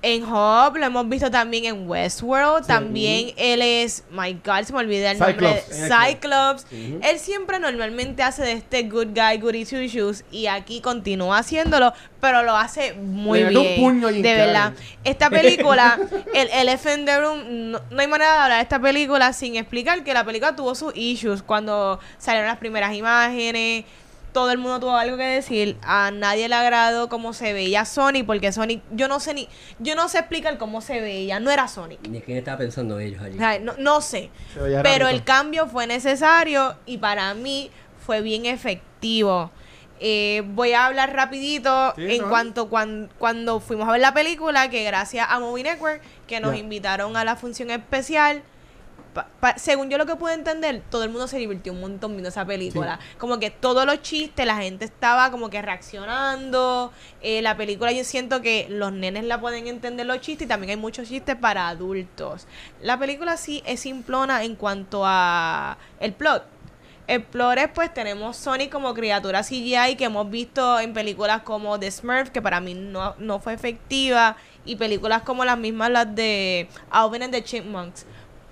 [0.00, 2.62] En Hop, lo hemos visto también en Westworld.
[2.62, 2.68] Sí.
[2.68, 5.36] También él es, my God, se me olvida el nombre.
[5.36, 5.92] Cyclops, X-Men.
[6.06, 6.66] Cyclops.
[7.02, 10.24] Él siempre normalmente hace de este good guy, goody two shoes.
[10.30, 13.80] Y aquí continúa haciéndolo, pero lo hace muy Le metió un bien.
[13.80, 14.72] puño de verdad.
[15.02, 15.98] Esta película,
[16.34, 19.56] el Elephant in the Room, no, no hay manera de hablar de esta película sin
[19.56, 23.84] explicar que la película tuvo sus issues cuando salieron las primeras imágenes.
[24.32, 25.76] Todo el mundo tuvo algo que decir.
[25.82, 29.48] A nadie le agradó cómo se veía Sonic, porque Sonic, yo no sé ni,
[29.78, 32.06] yo no sé explicar cómo se veía, no era Sonic.
[32.08, 33.36] Ni quién estaba pensando ellos allí.
[33.36, 34.30] O sea, no, no sé.
[34.54, 35.08] Pero rarito.
[35.08, 37.70] el cambio fue necesario y para mí
[38.04, 39.50] fue bien efectivo.
[40.00, 42.28] Eh, voy a hablar rapidito Sí, en ¿no?
[42.28, 46.54] cuanto cuan- cuando fuimos a ver la película, que gracias a Movie Network, que nos
[46.56, 48.42] invitaron a la función especial.
[49.14, 52.12] Pa- pa- según yo lo que pude entender, todo el mundo se divirtió un montón
[52.12, 52.98] viendo esa película.
[53.18, 56.92] Como que todos los chistes, la gente estaba como que reaccionando.
[57.20, 60.70] Eh, la película yo siento que los nenes la pueden entender los chistes y también
[60.70, 62.46] hay muchos chistes para adultos.
[62.82, 66.44] La película sí es simplona en cuanto a el plot.
[67.06, 71.78] El plot es pues tenemos Sonic como criatura CGI que hemos visto en películas como
[71.80, 74.36] The Smurf, que para mí no, no fue efectiva,
[74.66, 78.04] y películas como las mismas las de Alvin and the Chipmunks.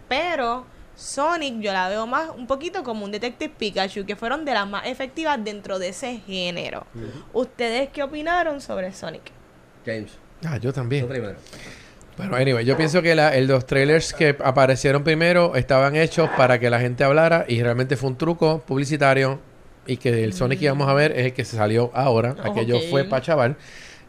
[0.09, 4.55] Pero Sonic yo la veo más un poquito como un Detective Pikachu, que fueron de
[4.55, 6.87] las más efectivas dentro de ese género.
[7.33, 9.23] ¿Ustedes qué opinaron sobre Sonic?
[9.85, 10.13] James,
[10.45, 11.07] Ah, yo también.
[11.09, 11.37] primero.
[12.17, 16.59] Bueno, anyway, yo pienso que la, el, los trailers que aparecieron primero estaban hechos para
[16.59, 19.39] que la gente hablara y realmente fue un truco publicitario
[19.87, 22.35] y que el Sonic que íbamos a ver es el que se salió ahora.
[22.43, 22.85] Aquello Ok.
[22.91, 23.57] fue para chaval.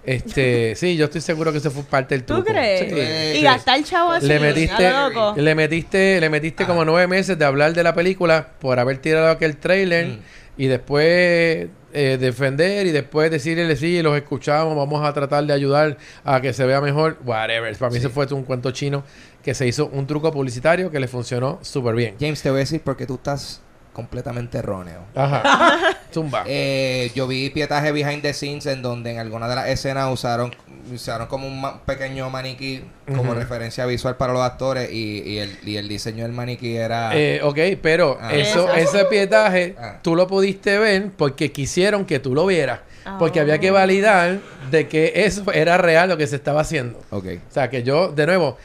[0.04, 2.50] Este, sí, yo estoy seguro que eso fue parte del ¿Tú truco.
[2.52, 3.34] crees?
[3.34, 3.40] Sí.
[3.40, 5.34] y gastar el chavo así, Le metiste, loco.
[5.38, 9.30] le metiste, le metiste como nueve meses de hablar de la película por haber tirado
[9.30, 10.20] aquel trailer Mm.
[10.58, 15.98] y después eh, defender y después decirle sí, los escuchamos, vamos a tratar de ayudar
[16.24, 17.76] a que se vea mejor, whatever.
[17.78, 18.06] Para mí Sí.
[18.06, 19.04] eso fue un cuento chino
[19.44, 22.16] que se hizo un truco publicitario que le funcionó súper bien.
[22.20, 23.62] James, te voy a decir porque tú estás
[23.98, 25.00] completamente erróneo.
[25.16, 25.98] Ajá.
[26.14, 26.44] Zumba.
[26.48, 30.56] Eh, yo vi pietaje behind the scenes en donde en alguna de las escenas usaron
[30.94, 32.82] usaron como un ma- pequeño maniquí
[33.14, 37.10] como referencia visual para los actores y, y el, y el diseño del maniquí era
[37.14, 38.34] Eh, ok, pero Ah.
[38.34, 39.98] eso, ese pietaje Ah.
[40.02, 42.80] tú lo pudiste ver porque quisieron que tú lo vieras.
[43.20, 43.42] Porque Ah.
[43.44, 44.40] había que validar
[44.72, 47.00] de que eso era real lo que se estaba haciendo.
[47.10, 48.58] ok O sea, que yo, de nuevo,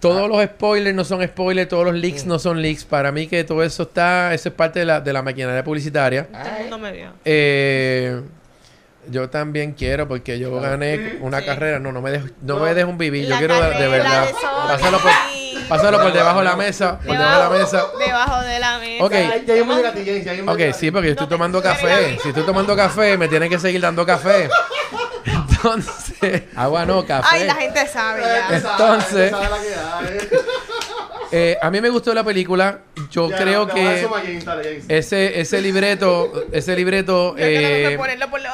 [0.00, 0.28] todos Ah.
[0.28, 2.28] los spoilers no son spoilers, todos los leaks Mm.
[2.28, 2.84] no son leaks.
[2.84, 6.28] Para mí que todo eso está, eso es parte de la, de la maquinaria publicitaria.
[6.80, 7.08] Me vio.
[7.24, 8.20] Eh,
[9.10, 11.46] yo también quiero, porque yo gané una Sí.
[11.46, 11.78] carrera.
[11.80, 12.64] No, no me dejes no No.
[12.64, 13.26] me dejes un vivir.
[13.26, 14.26] Yo quiero de carrera verdad.
[14.26, 14.68] de Sonic.
[14.68, 15.10] Pásalo por,
[15.68, 16.98] pásalo por debajo de la mesa.
[16.98, 17.84] Por debajo de la mesa.
[17.98, 19.04] Debajo de la mesa.
[19.04, 19.12] Ok.
[19.12, 22.18] Ya a ti, Ok, sí, porque yo estoy tomando café.
[22.22, 24.48] Si estoy tomando café, me tienen que seguir dando café.
[25.24, 26.07] Entonces,
[26.56, 27.28] agua no, café.
[27.30, 28.56] Ay, la gente sabe ya.
[28.56, 29.58] Entonces- sabe la
[30.10, 30.28] que hay.
[31.30, 32.78] Eh, a mí me gustó la película.
[33.10, 34.08] Yo Ya, creo no, que
[34.88, 37.98] ese, ese libreto, ese libreto eh,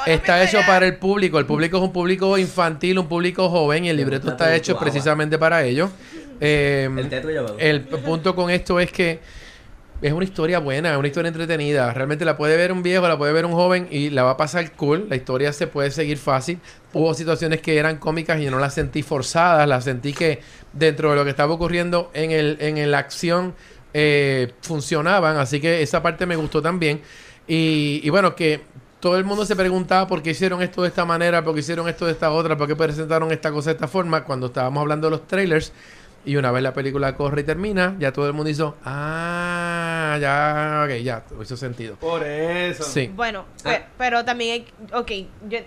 [0.07, 1.39] está mesa hecho para el público.
[1.39, 5.39] El público es un público infantil, un público joven y el libreto está hecho precisamente
[5.39, 5.91] para ellos.
[6.41, 6.91] Eh,
[7.59, 9.21] el punto con esto es que
[10.05, 11.91] es una historia buena, es una historia entretenida.
[11.95, 14.37] Realmente la puede ver un viejo, la puede ver un joven y la va a
[14.37, 15.07] pasar cool.
[15.09, 16.61] La historia se puede seguir fácil.
[16.93, 20.41] Hubo situaciones que eran cómicas y yo no las sentí forzadas, las sentí que
[20.75, 23.55] dentro de lo que estaba ocurriendo en, el, en la acción
[23.95, 25.39] eh, funcionaban.
[25.39, 27.01] Así que esa parte me gustó también.
[27.49, 28.61] Y, y bueno, que
[29.01, 31.89] todo el mundo se preguntaba por qué hicieron esto de esta manera, por qué hicieron
[31.89, 35.07] esto de esta otra, por qué presentaron esta cosa de esta forma cuando estábamos hablando
[35.07, 35.73] de los trailers.
[36.27, 40.83] Y una vez la película corre y termina, ya todo el mundo hizo, ah, ya,
[40.85, 41.97] ok, ya, hizo sentido.
[41.97, 42.83] Por eso.
[42.85, 43.11] Sí.
[43.14, 43.70] Bueno, Ah.
[43.70, 44.66] pe- pero también hay,
[44.99, 45.11] ok,
[45.49, 45.59] yo,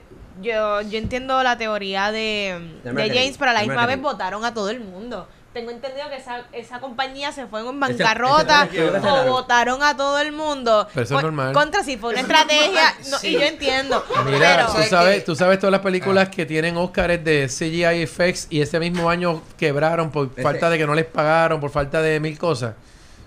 [0.42, 4.44] yo, yo entiendo la teoría de, De de James, pero a la misma vez votaron
[4.46, 5.28] a todo el mundo.
[5.58, 9.82] Tengo entendido que esa, esa compañía se fue en bancarrota ese- ese- ese- o votaron
[9.82, 10.88] a todo el mundo.
[10.94, 11.52] Pero eso es normal.
[11.52, 13.30] Contra si fue una estrategia, no, Sí.
[13.30, 14.06] y yo entiendo.
[14.26, 18.46] Mira, pero, tú ¿sabes tú sabes todas las películas que tienen Oscars de CGI effects
[18.52, 22.20] y ese mismo año quebraron por falta de que no les pagaron, por falta de
[22.20, 22.76] mil cosas.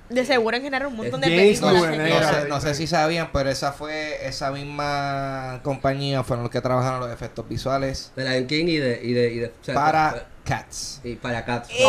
[0.08, 1.74] de seguro en general un montón de no, películas.
[1.74, 6.60] No sé, no sé si sabían, pero esa fue esa misma compañía fueron los que
[6.60, 9.00] trabajaron los efectos visuales De Lion King y de.
[9.02, 11.00] Y de, y de o sea, para Cats.
[11.04, 11.68] Y para Cats.
[11.70, 11.84] ¡Eh!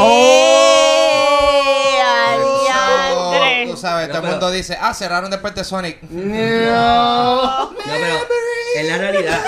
[2.35, 3.67] Eso, ¡Adiantre!
[3.71, 6.01] Tú sabes, todo el mundo dice, ah, cerraron después de Sonic.
[6.03, 7.71] No.
[7.71, 8.05] No, pero
[8.77, 9.41] en la realidad.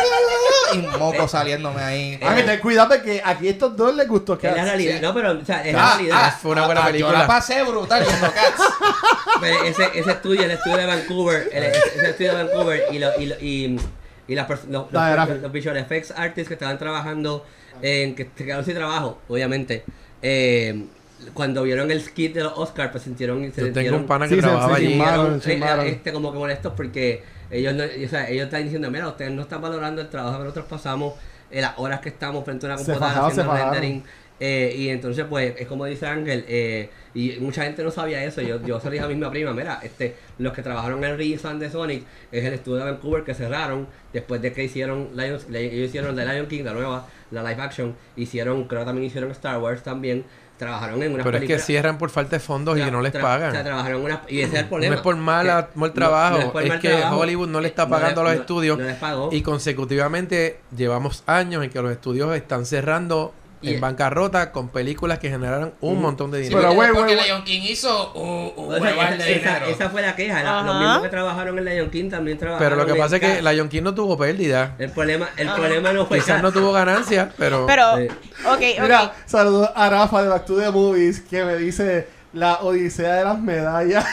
[0.73, 2.19] Y moco saliéndome ahí.
[2.21, 4.95] Hay que tener cuidado porque aquí a estos dos les gustó que En la realidad.
[4.95, 5.01] Sí.
[5.01, 6.17] No, pero, o sea, en Ah, la realidad.
[6.19, 7.13] ah, fue una buena ah, película.
[7.13, 8.63] Yo la pasé brutal viendo Cats.
[9.41, 13.19] Pero ese, ese estudio, el estudio de Vancouver, el, ese estudio de Vancouver y, lo,
[13.19, 13.79] y, lo- y,
[14.27, 15.33] y las los, los, Rafa.
[15.35, 17.45] los visual effects artists que estaban trabajando
[17.81, 19.89] en que se quedaron sin trabajo, obviamente.
[20.21, 20.89] eh,
[21.33, 24.27] cuando vieron el skit de los Oscars, pues sintieron, se Yo tengo sintieron, un pana
[24.27, 25.39] que Sí, trabajaba allí.
[25.41, 25.87] se eh, llamaron.
[25.87, 29.43] este, como que molestos porque ellos no, o sea, ellos están diciendo, mira, ustedes no
[29.43, 31.13] están valorando el trabajo que nosotros pasamos,
[31.51, 34.03] eh, las horas que estamos frente a una Se computadora fajaron, se haciendo fajaron.
[34.45, 38.41] Eh, y entonces, pues, es como dice Ángel, eh, y mucha gente no sabía eso.
[38.41, 41.17] Yo, yo se lo dije a mi misma prima, mira, este, los que trabajaron en
[41.17, 45.47] Redesign de Sonic es el estudio de Vancouver que cerraron después de que hicieron Lions,
[45.49, 49.07] le- ellos hicieron The Lion King, la nueva, la live action, hicieron, creo que también
[49.07, 50.25] hicieron Star Wars también,
[50.57, 53.49] trabajaron en una Pero es que cierran por falta de fondos y no les pagan.
[53.49, 54.95] O sea, trabajaron en una, y ese es el No problema.
[54.95, 57.19] es por mala- mal no- trabajo, no es que trabajo.
[57.19, 59.29] Hollywood no le está Eh, pagando a los no- estudios no les pagó.
[59.31, 63.33] y consecutivamente llevamos años en que los estudios están cerrando
[63.63, 66.61] en bancarrota con películas que generaron un montón de Sí, dinero.
[66.61, 69.65] Pero, güey, porque güey, Lion King hizo un, hueval esa, de esa- dinero.
[69.67, 70.43] esa fue la queja.
[70.43, 73.21] la- los mismos que trabajaron en Lion King también trabajaron Pero lo que pasa es
[73.21, 73.41] que.
[73.41, 74.75] Lion King no tuvo pérdida.
[74.79, 77.65] El problema, el problema no fue Quizás no tuvo ganancias, pero...
[77.65, 78.07] Pero, Sí.
[78.47, 83.13] ok, Mira, saludos a Rafa de Back to the Movies que me dice la odisea
[83.15, 84.05] de las medallas.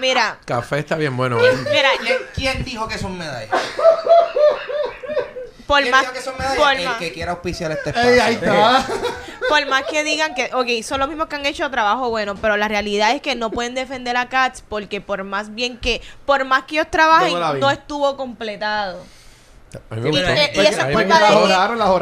[0.00, 1.38] Mira, Café está bien bueno.
[1.40, 1.50] ¿eh?
[1.72, 3.48] mira, ¿Quién, quién dijo que son medallas?
[5.66, 6.58] Por ¿Quién más, que son medallas?
[6.58, 8.10] por El más, que quiera auspiciar este espacio.
[8.10, 8.86] Ey, ahí está.
[9.48, 12.56] por más que digan que, ok, son los mismos que han hecho trabajo bueno, pero
[12.56, 16.44] la realidad es que no pueden defender a Cats porque por más bien que, por
[16.44, 19.04] más que ellos trabajen, no estuvo completado.
[19.90, 20.26] A mí me Y, gustó.
[20.28, 21.48] eh, y eso es culpa de gustó.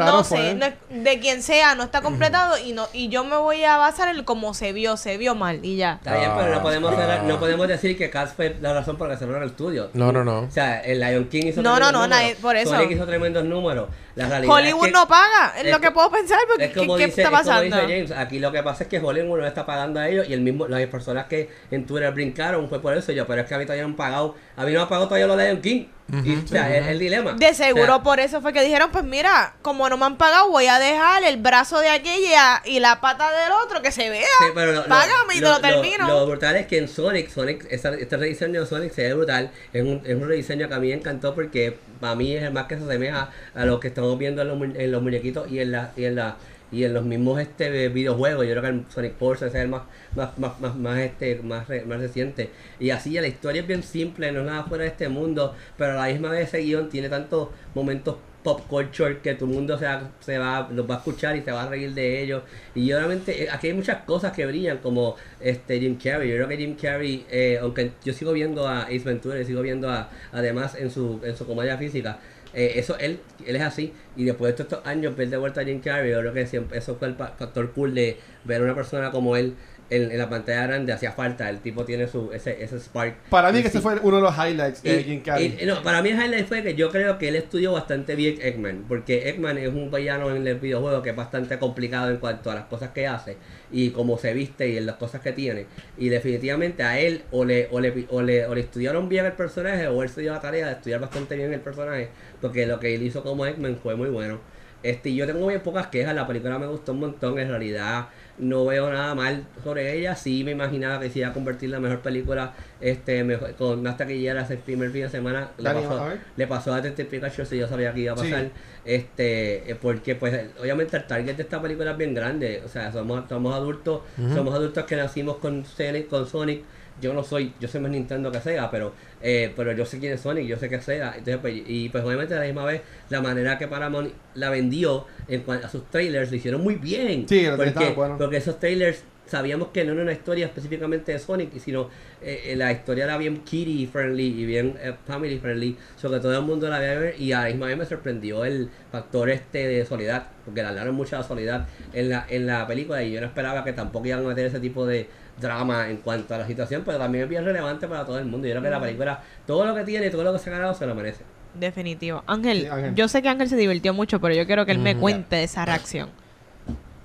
[0.05, 0.65] No sé, no
[1.03, 4.23] de quien sea, no está completado y no y yo me voy a basar en
[4.23, 5.93] cómo se vio, se vio mal y ya.
[5.93, 6.97] Está bien, pero no podemos, Ah.
[6.97, 9.89] cerrar- no podemos decir que Cats fue la razón por la que cerraron el estudio.
[9.93, 10.41] No, no, no.
[10.41, 12.69] O sea, el Lion King hizo No, no, no, nadie- por eso.
[12.71, 13.89] Sonic hizo tremendos números.
[14.15, 16.73] La realidad Hollywood es que, no paga, es, es lo que puedo pensar, porque Es
[16.77, 17.63] como ¿qué, qué dice, está es como pasando?
[17.63, 20.27] dice James, aquí lo que pasa es que Hollywood no le está pagando a ellos
[20.29, 23.47] y el mismo, las personas que en Twitter brincaron fue por eso yo, pero es
[23.47, 25.37] que a mí todavía no han pagado, a mí no me han pagado todavía los
[25.37, 25.85] Lion King.
[26.23, 27.33] Y, o sea, es el dilema.
[27.33, 30.17] De seguro O sea, por eso fue que dijeron, pues mira, como no me han
[30.17, 34.09] pagado, voy a dejar el brazo de aquella y la pata del otro que se
[34.09, 34.25] vea.
[34.39, 36.07] Sí, pero lo- lo- Págame y te lo termino.
[36.07, 39.51] Lo, brutal es que en Sonic, Sonic esta- este rediseño de Sonic se ve brutal.
[39.73, 42.51] Es un, es un rediseño que a mí me encantó porque para mí es el
[42.51, 45.49] más que se asemeja a lo que estamos viendo en los, mu- en los muñequitos
[45.49, 46.35] y en la y en la
[46.73, 48.45] y en los mismos este videojuegos.
[48.45, 49.83] Yo creo que el Sonic Force es el más
[50.15, 52.49] más, más, más, más, este más, más reciente.
[52.79, 55.93] Y así la historia es bien simple, no es nada fuera de este mundo, pero
[55.93, 59.85] a la misma vez ese guion tiene tantos momentos pop culture que el mundo se
[59.85, 62.43] va, se va, los va a escuchar y se va a reír de ellos.
[62.75, 66.29] Y obviamente eh, aquí hay muchas cosas que brillan, como este Jim Carrey.
[66.29, 69.61] Yo creo que Jim Carrey, eh, aunque yo sigo viendo a Ace Ventura y sigo
[69.61, 72.19] viendo a, además en su, en su comedia física,
[72.53, 73.93] eh, eso él, él es así.
[74.15, 76.77] Y después de estos años ver de vuelta a Jim Carrey, yo creo que siempre
[76.77, 79.55] eso fue el factor cool de ver a una persona como él
[79.89, 81.49] en, en la pantalla grande, hacía falta.
[81.49, 83.15] El tipo tiene su ese, ese spark.
[83.29, 85.57] Para mí que ese fue uno de los highlights de Y- Jim Carrey.
[85.61, 88.37] y- no, para mí el highlight fue que yo creo que él estudió bastante bien
[88.41, 92.49] Eggman, porque Eggman es un villano en el videojuego que es bastante complicado en cuanto
[92.51, 93.37] a las cosas que hace
[93.71, 95.65] y cómo se viste y en las cosas que tiene.
[95.97, 99.33] Y definitivamente a él o le, o le, o le, o le estudiaron bien el
[99.33, 102.09] personaje o él se dio la tarea de estudiar bastante bien el personaje,
[102.41, 104.39] porque lo que él hizo como Eggman fue muy bueno.
[104.83, 108.07] Este, yo tengo muy pocas quejas, la película me gustó un montón, en realidad
[108.39, 111.71] no veo nada mal sobre ella, sí me imaginaba que se iba a convertir en
[111.73, 115.97] la mejor película, este, mejor, con más taquilleras el primer fin de semana, le pasó,
[116.35, 118.31] le pasó a Detective Pikachu si yo sabía que iba a Sí.
[118.31, 118.49] pasar,
[118.85, 122.91] este, eh, porque pues obviamente el target de esta película es bien grande, o sea,
[122.91, 124.01] somos, somos adultos,
[124.33, 126.63] somos adultos que nacimos con Sonic, con Sonic,
[127.03, 130.13] yo no soy, yo soy más Nintendo que Sega, pero eh, pero yo sé quién
[130.13, 132.65] es Sonic, yo sé que es Sega, entonces pues, y pues obviamente a la misma
[132.65, 136.75] vez la manera que Paramount la vendió en cuanto a sus trailers lo hicieron muy
[136.75, 138.17] bien, Sí, lo porque, buenos.
[138.17, 141.89] porque esos trailers sabíamos que no era una historia específicamente de Sonic, sino
[142.21, 146.37] eh, eh, la historia era bien kitty friendly y bien eh, family friendly, sobre todo
[146.37, 149.65] el mundo la veía ver y a la misma vez me sorprendió el factor este
[149.67, 153.21] de soledad, porque le hablaron mucho de soledad en la, en la película y yo
[153.21, 155.07] no esperaba que tampoco iban a meter ese tipo de
[155.39, 158.47] drama en cuanto a la situación, pero también es bien relevante para todo el mundo.
[158.47, 160.73] Yo creo que la película, todo lo que tiene, todo lo que se ha ganado,
[160.73, 161.23] se lo merece.
[161.53, 162.23] Definitivo.
[162.27, 162.95] Ángel, Sí, Ángel.
[162.95, 165.65] yo sé que Ángel se divirtió mucho, pero yo quiero que él me cuente esa
[165.65, 166.09] reacción.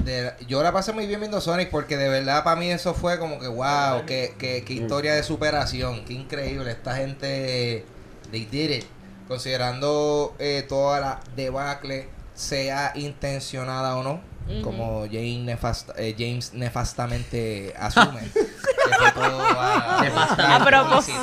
[0.05, 3.19] De- yo la pasé muy bien viendo Sonic porque de verdad para mí eso fue
[3.19, 7.85] como que wow, qué, qué, qué historia de superación, qué increíble, esta gente,
[8.31, 8.85] they did it,
[9.27, 14.21] considerando eh, toda la debacle, sea intencionada o no.
[14.63, 21.19] Como James, nefasta- eh, James nefastamente asume, que fue todo a, propósito.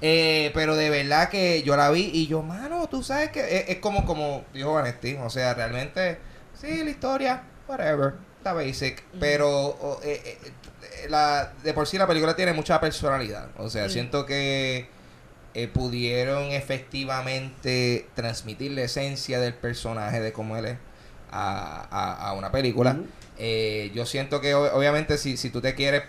[0.00, 3.68] Eh, pero de verdad que yo la vi y yo, mano, tú sabes que es,
[3.70, 6.18] es como, como dijo Vanetti, o sea, realmente,
[6.60, 10.38] sí, la historia, whatever, está basic, pero o, eh,
[11.08, 13.90] la, de por sí la película tiene mucha personalidad, o sea, Mm.
[13.90, 14.88] siento que
[15.72, 20.78] pudieron efectivamente transmitir la esencia del personaje de cómo él es
[21.34, 22.96] a, a- a una película.
[23.38, 26.04] Eh, yo siento que obviamente si, si tú te quieres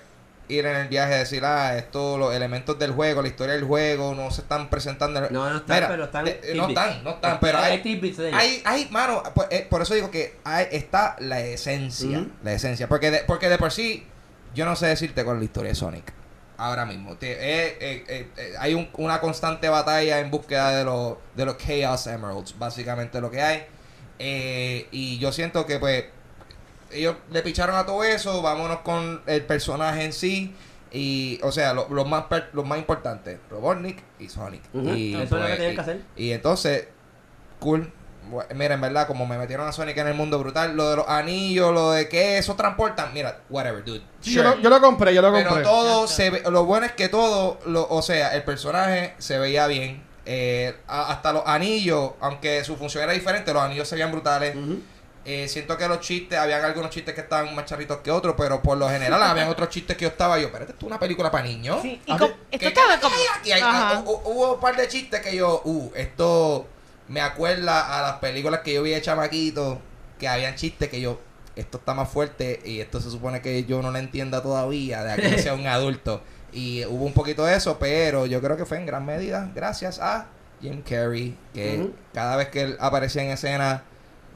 [0.47, 3.63] ir en el viaje y decir, ah, esto, los elementos del juego, la historia del
[3.63, 5.19] juego, no se están presentando.
[5.31, 7.81] No, no están, Mira, pero están eh, no están, no están, pero hay,
[8.27, 8.39] ellos.
[8.39, 12.87] hay, hay, mano, pues, eh, por eso digo que hay, está la esencia, la esencia,
[12.87, 14.05] porque de, porque de por sí,
[14.53, 16.13] yo no sé decirte cuál es la historia de Sonic.
[16.57, 21.57] Ahora mismo, Te- eh, hay un- una constante batalla en búsqueda de los de los
[21.57, 23.65] Chaos Emeralds, básicamente lo que hay.
[24.19, 26.05] Eh, y yo siento que pues
[26.91, 30.55] ellos le picharon a todo eso, vámonos con el personaje en sí.
[30.91, 34.61] Y, o sea, lo- los más per- los más importantes, Robotnik y Sonic.
[34.73, 36.01] Y, eso es lo que y- que hacer.
[36.15, 36.87] y entonces,
[37.59, 37.91] cool.
[38.55, 41.07] Mira, en verdad, como me metieron a Sonic en el mundo brutal, lo de los
[41.07, 44.01] anillos, lo de que eso transportan, mira, whatever, dude.
[44.21, 44.43] Sí, Sure.
[44.49, 45.63] yo, lo, yo lo compré, yo lo Pero compré.
[45.65, 49.67] todo se ve, lo bueno es que todo, lo, o sea, el personaje se veía
[49.67, 50.01] bien.
[50.25, 54.55] Eh, hasta los anillos, aunque su función era diferente, los anillos se veían brutales.
[55.27, 58.61] Eh, siento que los chistes, habían algunos chistes que estaban más charritos que otros, pero
[58.61, 61.31] por lo general habían otros chistes que yo estaba yo, pero esto es una película
[61.31, 61.79] para niños.
[61.81, 63.15] Sí, y esto ¿Qué- estaba qué- como...
[63.43, 63.61] hay aquí?
[64.05, 66.67] Hu- Hubo un par de chistes que yo, uh, esto
[67.07, 69.79] me acuerda a las películas que yo vi de chamaquito,
[70.19, 71.19] que habían chistes que yo,
[71.55, 75.21] esto está más fuerte y esto se supone que yo no lo entienda todavía, de
[75.23, 76.21] que sea un adulto.
[76.55, 79.99] Y hubo un poquito de eso, pero yo creo que fue en gran medida gracias
[79.99, 80.27] a
[80.61, 83.83] Jim Carrey, que cada vez que él aparecía en escena,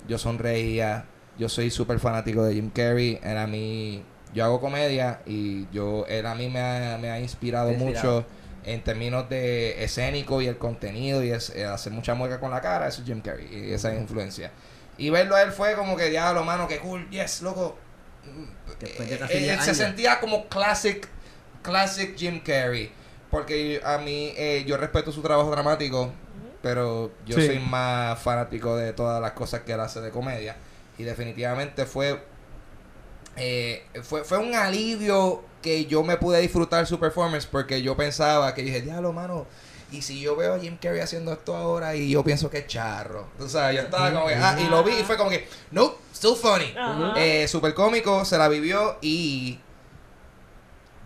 [0.08, 1.06] yo sonreía.
[1.38, 3.18] Yo soy súper fanático de Jim Carrey.
[3.24, 4.04] Él a mí,
[4.34, 8.18] yo hago comedia y yo, él a mí me ha, me ha inspirado Inspirado.
[8.18, 8.26] mucho
[8.66, 12.60] en términos de escénico y el contenido y es, eh, hacer mucha mueca con la
[12.60, 12.90] cara.
[12.90, 14.52] Eso es Jim Carrey y esa influencia.
[14.98, 17.78] Y verlo a él fue como que, diablo, mano, que cool, yes, loco.
[18.82, 21.08] Después de Eh, casi eh, 10 se sentía como classic,
[21.62, 22.92] classic Jim Carrey.
[23.32, 26.12] Porque a mí, eh, yo respeto su trabajo dramático,
[26.62, 27.46] pero yo Sí.
[27.46, 30.56] soy más fanático de todas las cosas que él hace de comedia.
[30.98, 32.20] Y definitivamente fue,
[33.38, 38.54] eh, fue, fue un alivio que yo me pude disfrutar su performance porque yo pensaba
[38.54, 39.46] que dije, diablo, mano.
[39.92, 42.68] Y si yo veo a Jim Carrey haciendo esto ahora y yo pienso que es
[42.68, 43.28] charro.
[43.38, 45.98] Tú sabes, yo estaba como que, ah, y lo vi y fue como que, nope,
[46.14, 46.74] still funny.
[47.18, 49.60] Eh, super cómico, se la vivió y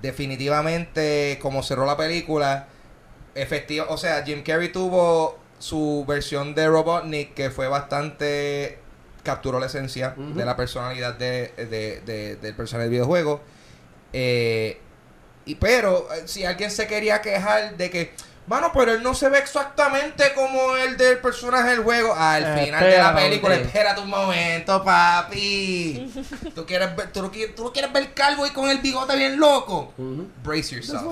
[0.04, 2.68] definitivamente como cerró la película,
[3.34, 8.78] efectivo, o sea, Jim Carrey tuvo su versión de Robotnik que fue bastante
[9.24, 13.42] capturó la esencia de la personalidad de, de- de- del personaje del videojuego.
[14.12, 14.78] Eh,
[15.46, 18.12] y pero eh, si alguien se quería quejar de que
[18.46, 22.14] Mano, pero él no se ve exactamente como el del personaje del juego.
[22.14, 26.12] Al Eh, final de la película, espérate un momento, papi.
[26.54, 29.16] ¿Tú quieres ver, tú, lo quieres, tú lo quieres ver calvo y con el bigote
[29.16, 29.94] bien loco?
[30.44, 31.04] Brace yourself.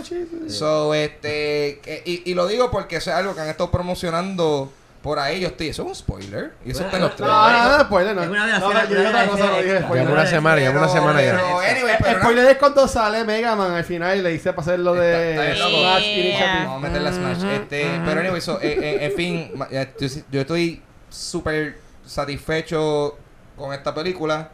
[0.50, 4.72] So, este, y, y lo digo porque eso es algo que han estado promocionando
[5.02, 5.39] por ahí.
[5.41, 6.54] Yo estoy, eso es un spoiler.
[6.66, 8.22] Y eso está en los Bueno, No, no, no, spoiler, no.
[8.24, 9.70] Es una de las No, escenas- yo dije otra una de cosa, las no dije
[9.70, 10.06] escenas- spoiler.
[10.08, 11.32] Llama una semana, una semana ya.
[11.32, 12.20] pero, anyway, El pero nada.
[12.22, 15.04] spoiler es cuando sale Mega Man al final y le dice para hacer lo Está-
[15.06, 15.72] de está bien loco.
[15.82, 16.18] Smash Yeah.
[16.20, 16.66] Initiative.
[16.66, 17.43] Vamos a meter la Smash.
[17.43, 23.18] Este, pero anyway, so, eh, eh, en fin, ma- ya, yo, yo estoy súper satisfecho
[23.58, 24.49] con esta película.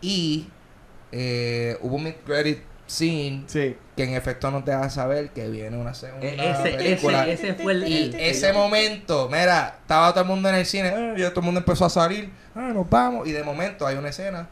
[0.00, 0.48] Y
[1.12, 3.76] eh, hubo un mid-credit scene Sí.
[3.96, 7.26] que en efecto nos deja saber que viene una segunda E- Ese, película.
[7.28, 7.86] ese, ese fue el.
[7.88, 11.42] Y ese momento, mira, estaba todo el mundo en el cine, ah, y todo el
[11.44, 14.48] mundo empezó a salir, ah, nos vamos, y de momento hay una escena,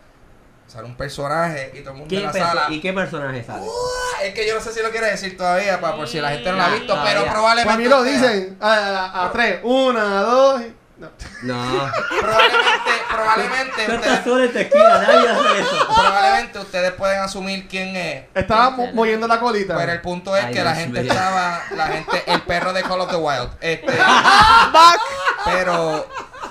[0.68, 2.66] sale un personaje y todo el mundo ¿Qué en la sala.
[2.70, 3.62] ¿Y qué personaje sale?
[3.62, 6.30] "Uah", es que yo no sé si lo quiere decir todavía, para por si la
[6.30, 7.12] gente no lo ha visto, Todavía.
[7.20, 7.66] pero probablemente.
[7.66, 9.60] Para mí lo dicen a, a- a tres.
[9.64, 10.60] Una, dos.
[10.62, 11.08] y- No.
[11.42, 11.92] No.
[12.20, 15.86] Probablemente, probablemente, ustedes, solo en tequila, nadie hace eso.
[15.94, 18.24] probablemente ustedes pueden asumir quién es.
[18.34, 19.76] Estaba mo- moviendo la colita.
[19.76, 23.00] Pero el punto es Ay, que la gente estaba, la gente, el perro de Call
[23.00, 23.86] of the Wild, este,
[24.72, 25.00] Buck.
[25.44, 26.06] pero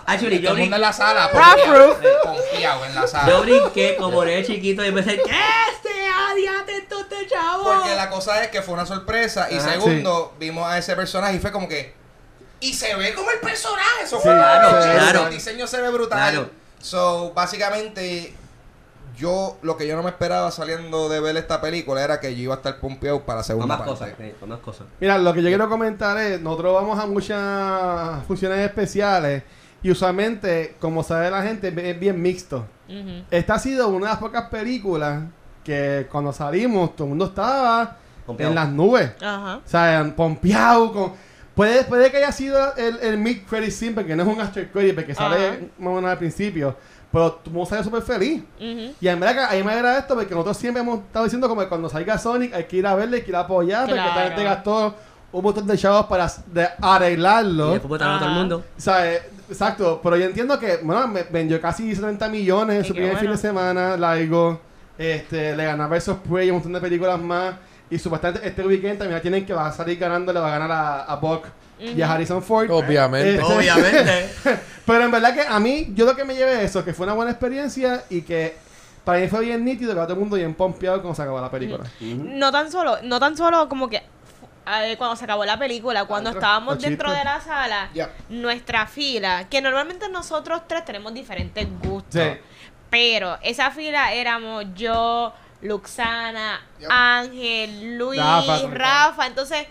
[0.05, 1.29] Actually, yo, todo el mundo en la sala,
[2.23, 3.27] confiado, en la sala.
[3.29, 5.33] yo brinqué como de chiquito y empecé, ¿qué
[5.83, 7.63] se adiante esto este chavo?
[7.63, 9.47] Porque la cosa es que fue una sorpresa.
[9.51, 9.71] Y Ajá.
[9.73, 11.93] segundo, vimos a ese personaje y fue como que.
[12.59, 14.03] Y se ve como el personaje.
[14.03, 15.27] Eso Sí, fue claro, claro.
[15.27, 16.17] El diseño se ve brutal.
[16.17, 16.49] Claro.
[16.79, 18.33] So, básicamente,
[19.17, 22.43] yo lo que yo no me esperaba saliendo de ver esta película era que yo
[22.43, 23.91] iba a estar pompeado para la segunda más parte.
[23.91, 24.87] cosas, eh, más cosas.
[24.99, 29.43] Mira, lo que yo quiero comentar es, nosotros vamos a muchas funciones especiales
[29.81, 32.65] y usualmente, como sabe la gente, es bien mixto.
[33.31, 35.23] Esta ha sido una de las pocas películas
[35.63, 38.51] que cuando salimos todo el mundo estaba Pompeado.
[38.51, 39.11] en las nubes.
[39.21, 39.57] Ajá.
[39.65, 41.26] O sea, pompeado con...
[41.57, 44.93] Puede, puede que haya sido el, el mid-credit scene, porque no es un after credit,
[44.93, 46.75] porque sale más o menos al principio.
[47.11, 48.43] Pero todo el mundo sale súper feliz.
[48.59, 48.93] Ujú.
[49.01, 51.49] Y en verdad que a mí me agrada esto porque nosotros siempre hemos estado diciendo
[51.49, 53.89] como que cuando salga Sonic hay que ir a verle, hay que ir a apoyar,
[53.89, 54.93] porque esta gente gastó
[55.31, 57.69] un montón de chavos para de arreglarlo.
[57.69, 58.63] Y después botaron a todo el mundo.
[58.77, 62.85] O sea, eh, exacto, pero yo entiendo que, bueno, me vendió casi 70 millones en
[62.85, 63.21] su primer bueno.
[63.21, 64.61] fin de semana, largo.
[64.95, 67.55] Este, le ganó a Versus Prey y un montón de películas más.
[67.89, 70.71] Y supuestamente este weekend también tienen que va a salir ganando, le va a ganar
[70.71, 71.45] a, a Buck
[71.79, 72.69] y a Harrison Ford.
[72.71, 73.35] Obviamente.
[73.35, 74.29] Este- Obviamente.
[74.85, 77.05] Pero en verdad que a mí, yo lo que me llevé es eso, que fue
[77.05, 78.55] una buena experiencia y que
[79.03, 81.39] para mí fue bien nítido, que va todo el mundo bien pompeado cuando se acabó
[81.39, 81.83] la película.
[82.01, 86.31] No tan solo, no tan solo como que eh, cuando se acabó la película, cuando
[86.31, 87.89] estábamos dentro de la sala,
[88.29, 92.29] nuestra fila, que normalmente nosotros tres tenemos diferentes gustos, Sí.
[92.89, 96.89] pero esa fila éramos yo, Luxana, Yep.
[96.91, 98.21] Ángel, Luis,
[98.71, 99.65] Rafa, entonces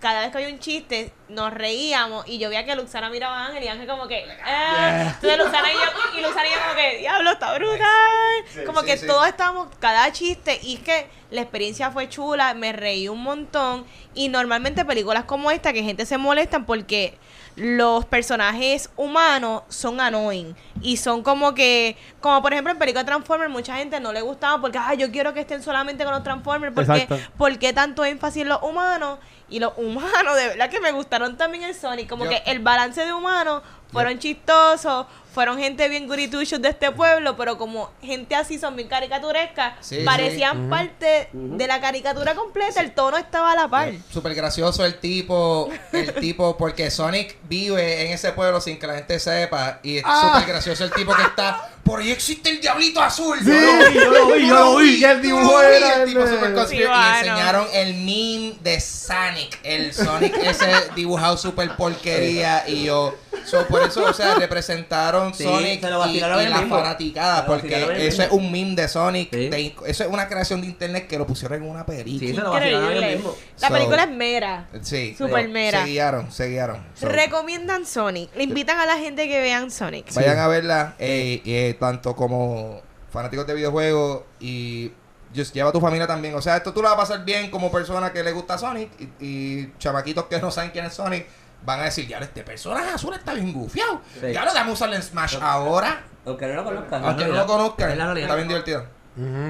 [0.00, 3.46] cada vez que había un chiste nos reíamos y yo veía que Luxana miraba a
[3.46, 5.12] Ángel y Ángel como que "Ah".
[5.14, 8.86] entonces Luxana y yo y Luxana y yo como que diablo está brutal como sí,
[8.86, 9.06] que sí.
[9.06, 13.86] todos estábamos cada chiste y es que la experiencia fue chula me reí un montón
[14.12, 17.16] y normalmente películas como esta que gente se molestan porque
[17.56, 23.50] los personajes humanos son annoying y son como que como por ejemplo en película Transformers
[23.50, 26.74] mucha gente no le gustaba porque ay yo quiero que estén solamente con los Transformers
[26.74, 27.06] porque.
[27.36, 29.18] ¿por qué tanto énfasis en los humanos?
[29.50, 32.08] Y los humanos, de verdad que me gustaron también el Sonic.
[32.08, 32.44] Como Yep.
[32.44, 33.62] que el balance de humanos
[33.92, 38.88] fueron chistosos, fueron gente bien gurituchos de este pueblo, pero como gente así son bien
[38.88, 43.92] caricaturescas, Sí, parecían parte de la caricatura completa, el tono estaba a la par.
[44.12, 48.94] Súper gracioso el tipo, el tipo, porque Sonic vive en ese pueblo sin que la
[48.94, 49.80] gente sepa.
[49.82, 50.32] Y es Ah.
[50.34, 51.68] súper gracioso el tipo que está.
[51.82, 53.38] Por ahí existe el diablito azul.
[53.40, 53.46] Sí,
[53.94, 54.90] yo lo vi, yo lo vi.
[55.00, 56.86] Y el yo dibujo lo vi, era el el tipo súper Sí, conspiracy.
[56.86, 57.14] bueno.
[57.14, 59.58] Y enseñaron el meme de Sonic.
[59.64, 62.64] El Sonic ese dibujado súper porquería.
[62.68, 63.14] Y yo.
[63.44, 66.60] so, por eso, o sea, representaron Sí, Sonic se lo y, vacilaron y el la
[66.60, 66.76] mismo.
[66.76, 67.40] fanaticada.
[67.42, 69.28] Lo Porque eso es un meme de Sonic.
[69.32, 69.48] Sí.
[69.48, 72.18] de- eso es una creación de internet que lo pusieron en una película.
[72.28, 72.52] Sí, se lo.
[72.52, 74.68] La So- película es mera.
[74.82, 75.14] Sí.
[75.16, 75.82] Super mera.
[75.84, 76.84] Se guiaron, se guiaron.
[76.94, 78.34] So, Recomiendan Sonic.
[78.36, 80.12] Le invitan a la gente que vean Sonic.
[80.14, 82.80] vayan a verla, eh, eh, tanto como
[83.10, 84.90] fanáticos de videojuegos y
[85.36, 86.34] just lleva a tu familia también.
[86.34, 88.90] O sea, esto tú la vas a pasar bien como persona que le gusta Sonic
[89.20, 91.26] y, y chamaquitos que no saben quién es Sonic
[91.64, 94.00] van a decir, ya este personaje azul está bien gufiado.
[94.20, 94.32] Sí.
[94.32, 96.02] Ya lo damos usarlo en Smash ahora.
[96.24, 97.04] Aunque no lo conozcan.
[97.04, 97.92] Aunque no lo conozcan, realidad.
[97.92, 98.24] Es la realidad.
[98.28, 99.02] está bien divertido.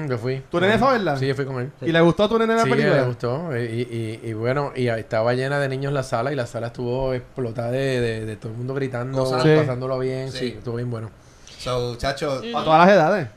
[0.09, 0.43] Yo fui.
[0.51, 1.15] ¿Tu nene fue a verla?
[1.15, 1.71] Sí, yo fui con él.
[1.81, 2.95] ¿Y le gustó a tu nene la Sí, película?
[2.97, 3.57] le gustó.
[3.57, 7.13] Y, y, y bueno, y estaba llena de niños la sala y la sala estuvo
[7.13, 9.25] explotada de, de, de todo el mundo gritando.
[9.41, 9.55] Sí.
[9.55, 10.31] pasándolo bien.
[10.31, 10.37] Sí.
[10.39, 10.47] Sí.
[10.57, 11.11] estuvo bien bueno.
[11.59, 12.41] So, chacho.
[12.53, 13.27] A todas las edades.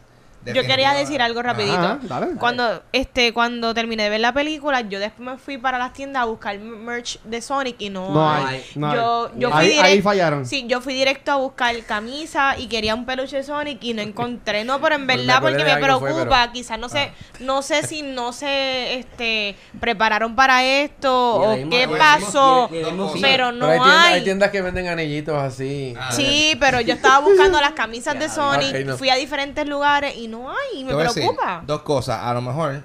[0.54, 1.76] Yo quería decir algo rapidito.
[1.76, 2.26] Ajá, dale.
[2.38, 6.22] Cuando este cuando terminé de ver la película, yo después me fui para las tiendas
[6.22, 8.64] a buscar merch de Sonic y no, No hay.
[8.74, 9.40] No yo, hay.
[9.40, 10.46] yo fui ahí, direct- ahí fallaron.
[10.46, 14.02] Sí, yo fui directo a buscar camisa y quería un peluche de Sonic y no
[14.02, 14.64] encontré.
[14.64, 16.08] No, pero en me verdad porque me preocupa.
[16.42, 17.10] pero- Quizás no sé,
[17.40, 22.68] no sé si no se este prepararon para esto o mismo- qué pasó.
[22.70, 23.18] mismo sí.
[23.20, 24.14] Pero no Pero hay, tiendas, hay.
[24.14, 25.94] hay tiendas que venden anillitos así.
[25.98, 28.96] Ah, Sí, pero yo estaba buscando las camisas de Sonic, no.
[28.96, 31.62] fui a diferentes lugares y no hay, y me decir preocupa.
[31.66, 32.20] dos cosas.
[32.22, 32.82] A lo mejor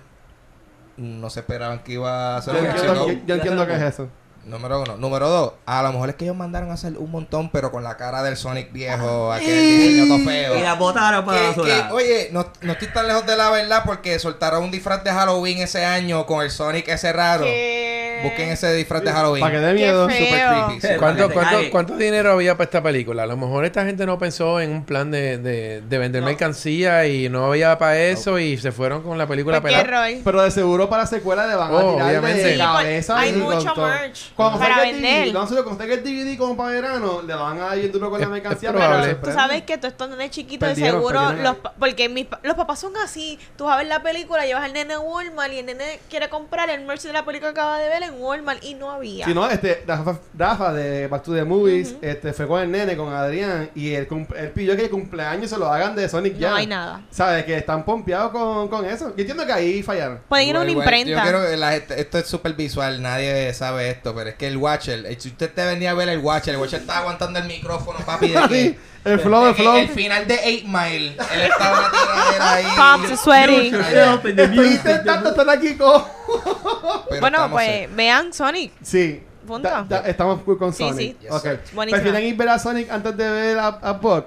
[0.98, 4.10] no se esperaban que iba a ser Yo entiendo, yo- yo entiendo que es eso.
[4.44, 4.98] Número uno.
[4.98, 7.84] Número dos, a lo mejor es que ellos mandaron a hacer un montón, pero con
[7.84, 10.57] la cara del Sonic viejo, aquel diseño todo feo.
[10.57, 11.90] Y la botaron para la basura.
[11.94, 15.60] oye, no, no estoy tan lejos de la verdad porque soltaron un disfraz de Halloween
[15.60, 17.45] ese año con el Sonic ese raro.
[18.23, 19.41] Busquen ese disfraz de Halloween.
[19.41, 20.07] Para que dé miedo.
[20.07, 20.49] Qué Super feo.
[20.49, 20.73] creepy.
[20.73, 20.80] Sí.
[20.81, 23.23] super ¿Cuánto, Para dinero había para esta película?
[23.23, 26.27] A lo mejor esta gente no pensó en un plan de, de, de vender No.
[26.27, 30.03] mercancía y no había para eso y se fueron con la película ¿Por qué, pelada.
[30.06, 30.22] Roy?
[30.23, 32.43] Pero de seguro para secuela le van a Oh, tirar obviamente.
[32.43, 33.14] de Sí, cabeza.
[33.15, 33.88] pues, hay y con mucho todo.
[33.88, 35.34] merch Cuando para salga el DVD, vender.
[35.34, 38.19] no sé, cuando salga el DVD como para verano, le van a ir duro con
[38.19, 38.69] la Es- mercancía.
[38.69, 39.10] es para que probable.
[39.10, 39.41] se Tú prenda.
[39.41, 42.39] sabes que todos estos nenes chiquitos de Perdieron, seguro, perdieron los, pa- porque mis, pa-
[42.43, 43.39] los papás son así.
[43.57, 46.30] Tú vas a ver la película, llevas al nene a Walmart y el nene quiere
[46.30, 49.25] comprar el merch de la película que acaba de ver en Walmart y no había.
[49.25, 52.95] Si no, este, Rafa, Rafa de Back to the Movies este, fue con el nene,
[52.97, 54.07] con Adrián, y él,
[54.38, 56.55] él pidió que el cumpleaños se lo hagan de Sonic No ya.
[56.55, 57.01] hay nada.
[57.11, 57.45] ¿Sabes?
[57.45, 59.09] Que están pompeados con, con eso.
[59.15, 60.19] Yo entiendo que ahí fallaron.
[60.29, 61.23] Pueden ir a una imprenta.
[61.23, 64.47] Yo creo que la gente- esto es súper visual, nadie sabe esto, pero es que
[64.47, 67.39] el Watcher, eh, si usted te venía a ver el Watcher, el Watcher estaba aguantando
[67.39, 69.76] el micrófono, papi, de que, el flow, de el flow.
[69.78, 72.65] el final de 8 Mile, él estaba en una tiradera ahí.
[73.07, 73.68] Pops sweaty.
[74.41, 76.03] Estoy intentando estar aquí con...
[77.19, 78.72] Bueno, pues vean Sonic.
[78.82, 79.23] Sí.
[79.45, 79.68] Punto.
[79.69, 80.98] Da- da- estamos cool con Sí, Sonic.
[80.98, 81.18] sí.
[81.22, 81.41] Yes, ok.
[81.41, 81.60] sir.
[81.73, 82.02] Buenísima.
[82.02, 84.26] ¿Prefieren ir a ver a Sonic antes de ver a, a Buck?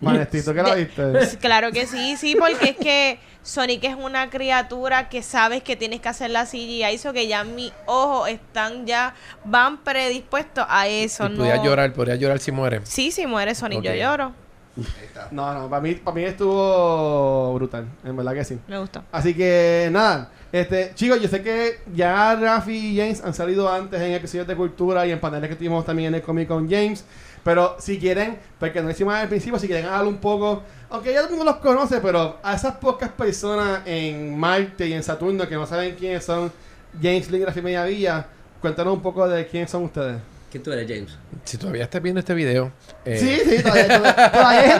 [0.00, 1.02] Manestito, ¿qué la viste?
[1.10, 5.76] Pues Claro que sí, sí, porque es que Sonic es una criatura que sabes que
[5.76, 9.14] tienes que hacer la CGI, hizo que ya mis ojos están ya,
[9.44, 11.26] van predispuestos a eso.
[11.26, 11.36] Y no...
[11.38, 12.80] podía llorar, podría llorar si muere.
[12.84, 14.32] Sí, si muere Sonic, yo lloro.
[14.76, 15.28] Ahí está.
[15.30, 17.86] No, no, para mí, para mí estuvo brutal.
[18.04, 18.58] En verdad que sí.
[18.68, 19.02] Me gustó.
[19.10, 24.00] Así que nada, este, chicos, yo sé que ya Rafi y James han salido antes
[24.00, 27.04] en episodios de cultura y en paneles que tuvimos también en el Comic Con James.
[27.42, 31.20] Pero si quieren, porque no hicimos al principio, si quieren hablar un poco, aunque ya
[31.22, 35.48] todo el mundo los conoce, pero a esas pocas personas en Marte y en Saturno
[35.48, 36.52] que no saben quiénes son
[37.00, 38.26] James Lee y Rafi Media Villa.
[38.60, 40.16] Cuéntanos un poco de quiénes son ustedes.
[40.50, 41.16] ¿Quién tú eres, James?
[41.44, 42.72] Si todavía estás viendo este video.
[43.04, 44.70] eh, Sí, sí, todavía, todavía- todavía hay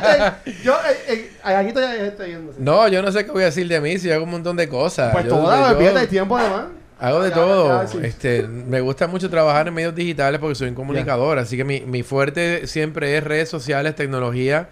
[0.42, 0.62] gente.
[0.64, 2.52] Yo, eh, eh, aquí todavía hay gente viendo.
[2.52, 2.58] sí.
[2.60, 4.68] No, yo no sé qué voy a decir de mí si hago un montón de
[4.68, 5.12] cosas.
[5.12, 6.64] Pues Yo- toda, yo- olvídate, tiempo además.
[7.00, 7.82] Hago de todo.
[8.02, 11.80] Este, me gusta mucho trabajar en medios digitales porque soy un comunicador, así que mi,
[11.80, 14.68] mi fuerte siempre es redes sociales, tecnología,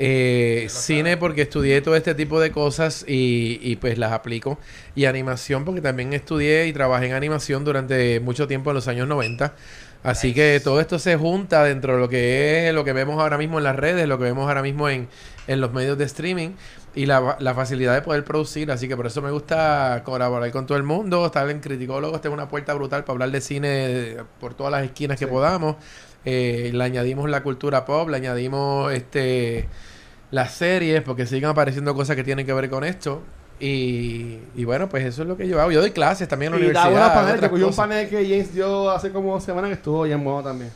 [0.00, 4.58] eh, cine porque estudié todo este tipo de cosas y, y, pues las aplico
[4.94, 9.08] y animación porque también estudié y trabajé en animación durante mucho tiempo en los años
[9.08, 9.54] 90.
[10.02, 13.36] Así que todo esto se junta dentro de lo que es lo que vemos ahora
[13.36, 15.08] mismo en las redes, lo que vemos ahora mismo en,
[15.48, 16.50] en los medios de streaming
[16.94, 18.70] y la, la facilidad de poder producir.
[18.70, 22.34] Así que por eso me gusta colaborar con todo el mundo, estar en Criticólogos, tengo
[22.34, 25.76] una puerta brutal para hablar de cine por todas las esquinas que podamos.
[26.24, 29.68] Eh, le añadimos la cultura pop, le añadimos este
[30.30, 33.22] las series, porque siguen apareciendo cosas que tienen que ver con esto.
[33.60, 35.72] Y, y bueno, pues eso es lo que yo hago.
[35.72, 37.34] Yo doy clases también en la Y da universidad.
[37.34, 40.42] otras cogió un panel que James dio hace como dos semanas que estuvo bien bueno
[40.44, 40.70] también.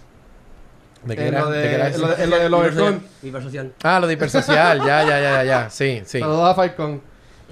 [1.05, 1.41] ¿De qué En era?
[1.41, 3.03] lo de- ¿De lo de- lo del Overcon.
[3.23, 3.73] Hipersocial.
[3.83, 4.79] Ah, lo de hipersocial.
[4.79, 5.71] ya, ya, ya, ya, ya.
[5.71, 6.19] Sí, sí.
[6.21, 7.01] Saludos a Falcon.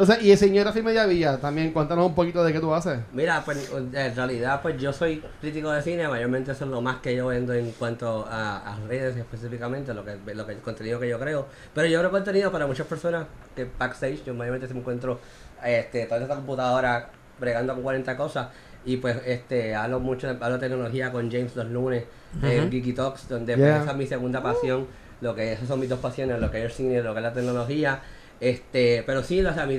[0.01, 3.01] Entonces, y el señor Rafi Media Villa, también cuéntanos un poquito de qué tú haces.
[3.13, 7.01] Mira, pues en realidad pues yo soy crítico de cine, mayormente eso es lo más
[7.03, 10.99] que yo vendo en cuanto a, a redes específicamente, lo que, lo que el contenido
[10.99, 11.49] que yo creo.
[11.75, 15.21] Pero yo creo contenido para muchas personas que backstage, yo mayormente me encuentro
[15.63, 18.49] este, toda esta computadora bregando con 40 cosas
[18.87, 22.05] y pues este hablo mucho de, hablo de tecnología con James los lunes
[22.43, 22.71] en Ujú.
[22.71, 23.83] Geeky Talks, donde pues, Yeah.
[23.83, 24.87] esa es mi segunda pasión,
[25.21, 27.19] lo que esas son mis dos pasiones, lo que es el cine y lo que
[27.19, 28.01] es la tecnología.
[28.41, 29.79] Este, pero sí, o sea, mi,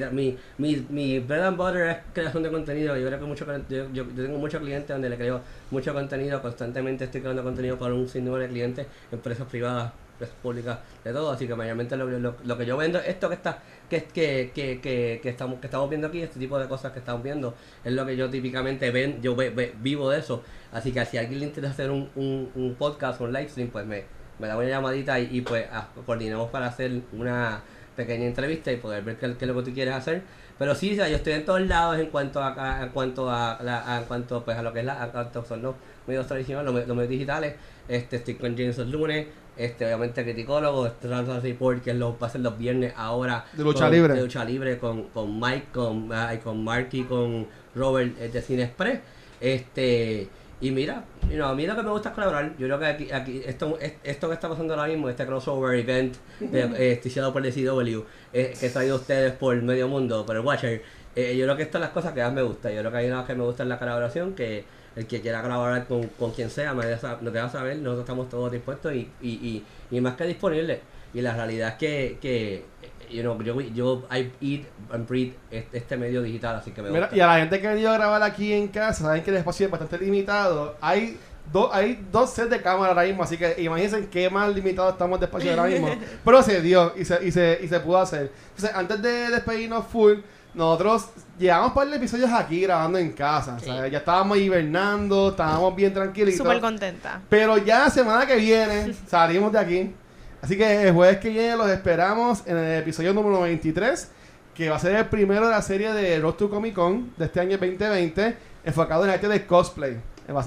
[0.58, 2.96] mi, mi, bread and butter es creación de contenido.
[2.96, 7.06] Yo creo que mucho, yo, yo, tengo muchos clientes donde le creo mucho contenido, constantemente
[7.06, 11.32] estoy creando contenido para un sinnúmero de clientes, empresas privadas, empresas públicas, de todo.
[11.32, 13.58] Así que mayormente lo, lo, lo que yo vendo, esto que está,
[13.90, 17.00] que, que, que, que, que estamos, que estamos viendo aquí, este tipo de cosas que
[17.00, 20.44] estamos viendo, es lo que yo típicamente ven, yo ve- ve- vivo de eso.
[20.72, 24.04] Así que si alguien le interesa hacer un, un, podcast un live stream, pues me,
[24.38, 27.62] me da una llamadita y, y pues ah, coordinamos para hacer una
[27.96, 30.22] pequeña entrevista y poder ver qué, qué es lo que tú quieres hacer.
[30.58, 33.58] Pero sí, o sea, yo estoy en todos lados en cuanto a, en cuanto a,
[33.64, 36.72] la, en cuanto pues a lo que es la, a cuanto son los medios tradicionales,
[36.72, 37.56] los, los medios digitales.
[37.88, 39.28] Este, estoy con James los lunes,
[39.58, 43.44] este, obviamente criticólogo, este Transfer Report, que lo, va a ser los viernes ahora.
[43.54, 44.14] De lucha con- libre.
[44.14, 48.64] De lucha libre con, con Mike, con, y con Marky, con Robert eh, de Cine
[48.64, 49.00] Express.
[49.42, 50.30] Este,
[50.62, 52.52] y mira, you know, a mí lo que me gusta es colaborar.
[52.58, 55.78] Yo creo que aquí, aquí esto, es- esto que está pasando ahora mismo, este crossover
[55.80, 60.42] event de, eh, por DCW, eh, que he traído ustedes por medio mundo, por el
[60.44, 60.82] Watcher,
[61.16, 62.74] eh, yo creo que estas son las cosas que más me gustan.
[62.74, 64.64] Yo creo que hay una que me gusta en la colaboración, que
[64.96, 68.30] el que quiera colaborar con, con quien sea, me deja, nos deja saber, nosotros estamos
[68.30, 70.80] todos dispuestos y, y, y, y más que disponibles.
[71.14, 72.66] Y la realidad es que, que
[73.12, 76.90] you know, yo, yo I eat and breathe este, este medio digital, así que me
[76.90, 77.16] Mira, gusta.
[77.16, 79.38] y a la gente que ha venido a grabar aquí en casa, saben que el
[79.38, 80.76] espacio es bastante limitado.
[80.82, 81.18] Hay,
[81.52, 85.20] dos hay dos sets de cámara ahora mismo, así que imagínense qué más limitado estamos
[85.20, 85.90] de espacio ahora mismo.
[86.26, 88.32] Pero se dio y se, y se, y se pudo hacer.
[88.50, 90.20] Entonces, antes de despedirnos full,
[90.54, 91.06] nosotros
[91.40, 93.56] llevamos par de episodios aquí grabando en casa.
[93.56, 96.38] o sea, ya estábamos hibernando, estábamos bien tranquilitos.
[96.38, 97.22] Súper contenta.
[97.30, 99.96] Pero ya la semana que viene salimos de aquí.
[100.42, 104.10] Así que el jueves que viene los esperamos en el episodio número 23,
[104.56, 107.26] que va a ser el primero de la serie de Road to Comic Con de
[107.26, 110.00] este año 2020, enfocado en el arte de cosplay.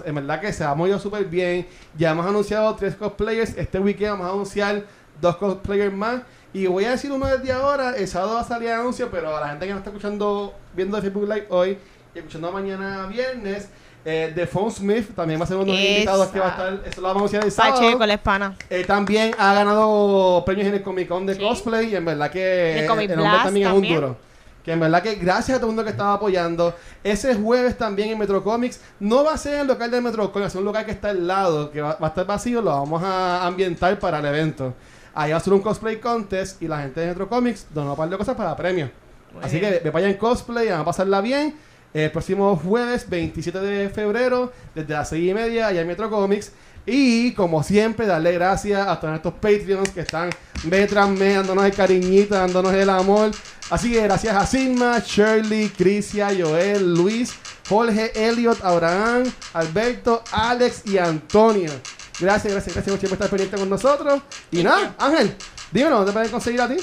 [0.05, 1.67] En verdad que se ha movido súper bien.
[1.97, 3.57] Ya hemos anunciado tres cosplayers.
[3.57, 4.83] Este weekend vamos a anunciar
[5.21, 6.23] dos cosplayers más.
[6.53, 7.97] Y voy a decir uno desde ahora.
[7.97, 10.55] El sábado va a salir el anuncio, pero a la gente que nos está escuchando,
[10.75, 11.79] viendo de Facebook Live hoy
[12.15, 13.69] y escuchando mañana viernes,
[14.05, 16.81] eh, Phone Smith también va a ser uno de los invitados que va a estar.
[16.87, 17.81] Eso lo vamos a anunciar el sábado.
[17.81, 18.57] Pacheco, la hispana.
[18.71, 21.41] Eh, también ha ganado premios en el Comic Con de Sí.
[21.41, 23.95] cosplay y en verdad que el Comic hombre Blast también, es también.
[23.95, 24.17] un duro.
[24.65, 26.75] Que en verdad que gracias a todo el mundo que estaba apoyando.
[27.03, 28.81] Ese jueves también en Metro Comics.
[28.99, 30.93] No va a ser el local de Metro Comics, va a ser un local que
[30.93, 34.25] está al lado, que va, va a estar vacío, lo vamos a ambientar para el
[34.27, 34.73] evento.
[35.15, 37.97] Ahí va a ser un cosplay contest y la gente de Metro Comics donó un
[37.97, 38.89] par de cosas para premios.
[39.35, 39.73] Muy Así bien.
[39.75, 41.55] que ve para allá en cosplay, van a pasarla bien.
[41.95, 46.51] El próximo jueves, 27 de febrero, desde las 6 y media, allá en Metro Comics.
[46.85, 50.31] Y como siempre, darle gracias a todos nuestros Patreons que están
[50.65, 53.31] mes tras mes dándonos el cariñito, dándonos el amor.
[53.71, 57.33] Así que gracias a Sigma, Shirley, Crisia, Joel, Luis,
[57.69, 61.71] Jorge, Elliot, Abraham, Alberto, Alex y Antonio.
[62.19, 64.21] Gracias, gracias, gracias por siempre estar pendiente con nosotros.
[64.51, 65.37] Y nada, Ángel,
[65.71, 66.77] dímelo, ¿dónde pueden conseguir a ti?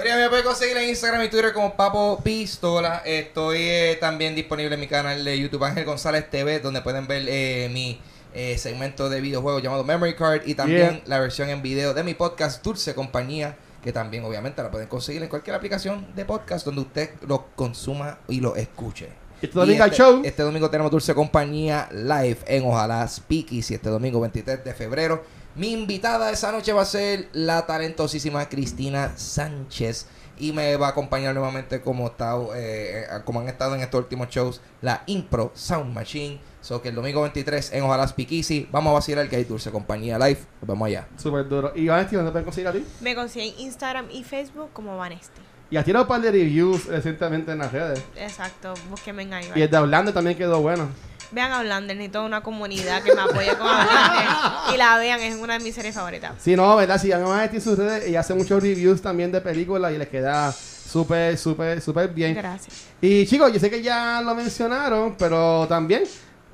[0.00, 3.02] Corea me puede conseguir en Instagram y Twitter como Papo Pistola.
[3.04, 7.26] Estoy eh, también disponible en mi canal de YouTube Ángel González TV, donde pueden ver
[7.28, 8.00] eh, mi
[8.32, 11.02] eh, segmento de videojuegos llamado Memory Card y también Yeah.
[11.04, 15.22] la versión en video de mi podcast Dulce Compañía, que también obviamente la pueden conseguir
[15.22, 19.10] en cualquier aplicación de podcast donde usted lo consuma y lo escuche.
[19.42, 20.22] Este domingo Y hay show.
[20.24, 25.22] Este domingo tenemos Dulce Compañía live en Ojalá Speakeasy este domingo 23 de febrero.
[25.56, 30.06] Mi invitada esa noche va a ser la talentosísima Cristina Sánchez.
[30.38, 34.00] Y me va a acompañar nuevamente como, está, eh, eh, como han estado en estos
[34.00, 36.40] últimos shows, la Impro Sound Machine.
[36.62, 40.18] So que el domingo 23 en Ojalá Speakeasy vamos a vacilar que hay Dulce Compañía
[40.18, 40.40] live.
[40.60, 41.08] Nos vemos allá.
[41.16, 41.72] Súper duro.
[41.74, 42.84] Y Vanesti, ¿dónde pueden conseguir a ti?
[43.00, 45.40] Me consiguen Instagram y Facebook como Vanesti.
[45.70, 48.02] Y has tirado un par de reviews recientemente en las redes.
[48.16, 49.52] Exacto, búsquenme en ahí.
[49.54, 50.88] Y el de Orlando también quedó bueno.
[51.32, 54.28] Vean a Outlander, necesito una comunidad que me apoye con Outlander.
[54.74, 56.32] y la vean, es una de mis series favoritas.
[56.40, 57.00] Sí, no, ¿verdad?
[57.00, 59.98] Si a mi mamá en sus redes, ella hace muchos reviews también de películas y
[59.98, 62.34] les queda súper, súper, súper bien.
[62.34, 62.74] Gracias.
[63.00, 66.02] Y chicos, yo sé que ya lo mencionaron, pero también,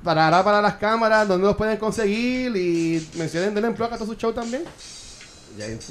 [0.03, 2.55] para para las cámaras, ¿dónde los pueden conseguir?
[2.55, 4.63] Y mencionen, denle en a todo su show también.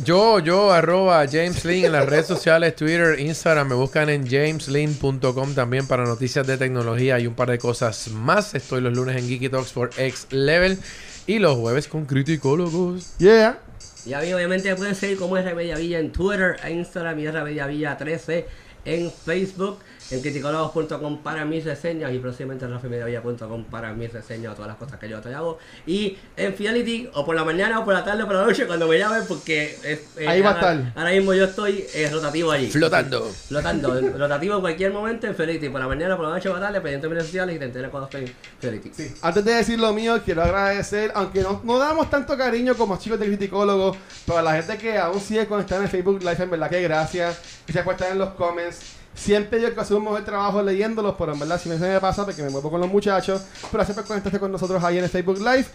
[0.04, 3.68] Yo, yo, arroba James Lin en las redes sociales, Twitter, Instagram.
[3.68, 8.54] Me buscan en jameslin.com también para noticias de tecnología y un par de cosas más.
[8.54, 10.78] Estoy los lunes en Geeky Talks por X Level
[11.26, 13.16] y los jueves con Criticólogos.
[13.18, 13.58] Yeah.
[14.04, 17.26] Y a mí obviamente me pueden seguir como R Villa en Twitter, e Instagram y
[17.26, 18.46] R Villa 13
[18.84, 19.78] en Facebook,
[20.10, 24.76] en criticólogos.com para mis reseñas y próximamente en rafimediavilla.com para mis reseñas o todas las
[24.76, 25.58] cosas que yo te hago.
[25.86, 28.66] Y en Fidelity, o por la mañana, o por la tarde, o por la noche,
[28.66, 30.92] cuando me llamen, porque eh, Ahí va a ahora, estar.
[30.96, 32.70] ahora mismo yo estoy eh, rotativo allí.
[32.70, 33.22] Flotando.
[33.48, 36.66] Flotando, rotativo en cualquier momento en Fidelity, por la mañana, por la noche, por la
[36.66, 39.14] tarde, pendiente de mis redes sociales y te enteras cuando estoy en Fidelity.
[39.22, 43.18] Antes de decir lo mío, quiero agradecer, aunque no, no damos tanto cariño como chicos
[43.18, 46.70] de criticólogos, pero a la gente que aún sigue conectada en Facebook Live, en verdad
[46.70, 47.40] que gracias.
[47.66, 48.95] Y se acuestan en los comments.
[49.16, 52.24] Siempre yo que un mejor trabajo leyéndolos, pero en verdad si me, se me pasa
[52.24, 53.42] porque me muevo con los muchachos.
[53.72, 55.66] Pero siempre conectarse con nosotros ahí en el Facebook Live.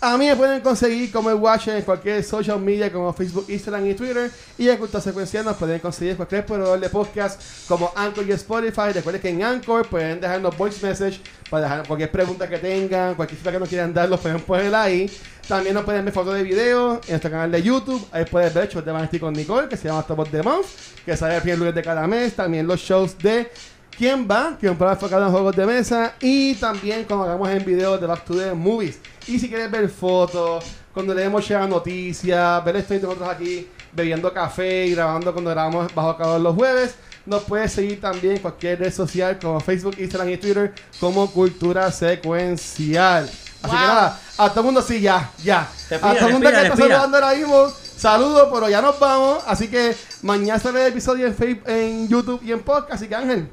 [0.00, 3.86] A mí me pueden conseguir como el Watcher en cualquier social media como Facebook, Instagram
[3.86, 4.30] y Twitter.
[4.58, 8.92] Y en Cultura Secuencial nos pueden conseguir cualquier proveedor de podcast como Anchor y Spotify.
[8.92, 13.38] Recuerden que en Anchor pueden dejarnos voice message para dejar cualquier pregunta que tengan, cualquier
[13.38, 15.10] feedback que nos quieran dar, los pueden poner ahí.
[15.48, 18.06] También nos pueden ver fotos de video en nuestro canal de YouTube.
[18.12, 20.66] Ahí pueden ver shows de Vanity con Nicole, que se llama Top of the Month,
[21.04, 22.34] que sale el primer lunes de cada mes.
[22.34, 23.50] También los shows de
[23.96, 24.56] ¿Quién va?
[24.58, 26.14] Que es un programa enfocado en juegos de mesa.
[26.20, 28.98] Y también cuando hagamos en videos de Back to the Movies.
[29.26, 34.32] Y si quieres ver fotos, cuando leemos share noticias, ver esto y nosotros aquí bebiendo
[34.32, 36.94] café y grabando cuando grabamos bajo calor los jueves,
[37.26, 41.90] nos puedes seguir también en cualquier red social como Facebook, Instagram y Twitter como Cultura
[41.90, 43.24] Secuencial.
[43.62, 45.68] Así que nada, a todo el mundo sí, ya, ya.
[45.88, 49.42] Respira, a todo el mundo que está saludando ahora mismo, saludos, pero ya nos vamos.
[49.46, 52.92] Así que mañana sale el episodio en, Facebook, en YouTube y en podcast.
[52.92, 53.48] Así que Ángel.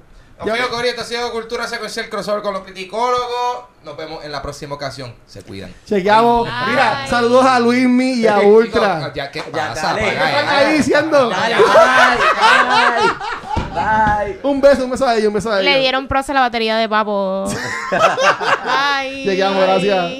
[0.45, 0.89] Ya- fuimos, Corillo.
[0.91, 3.65] Esto ha sido Cultura Secuencial Crossover con los criticólogos.
[3.83, 5.13] Nos vemos en la próxima ocasión.
[5.27, 5.73] Se cuidan.
[5.85, 6.47] Chequeamos.
[6.67, 8.97] Mira, saludos a Luismi y a Ultra.
[8.99, 9.95] Chicos, Ya, ¿qué Ya, pasa?
[9.95, 11.29] ¿Qué están ahí diciendo?
[11.29, 11.63] Dale, bye,
[13.73, 14.39] bye, bye.
[14.43, 15.71] Un beso, un beso a ellos, un beso a ellos.
[15.73, 17.45] Le dieron pros a la batería de papo.
[17.91, 19.23] Bye.
[19.25, 20.11] Llegamos, gracias.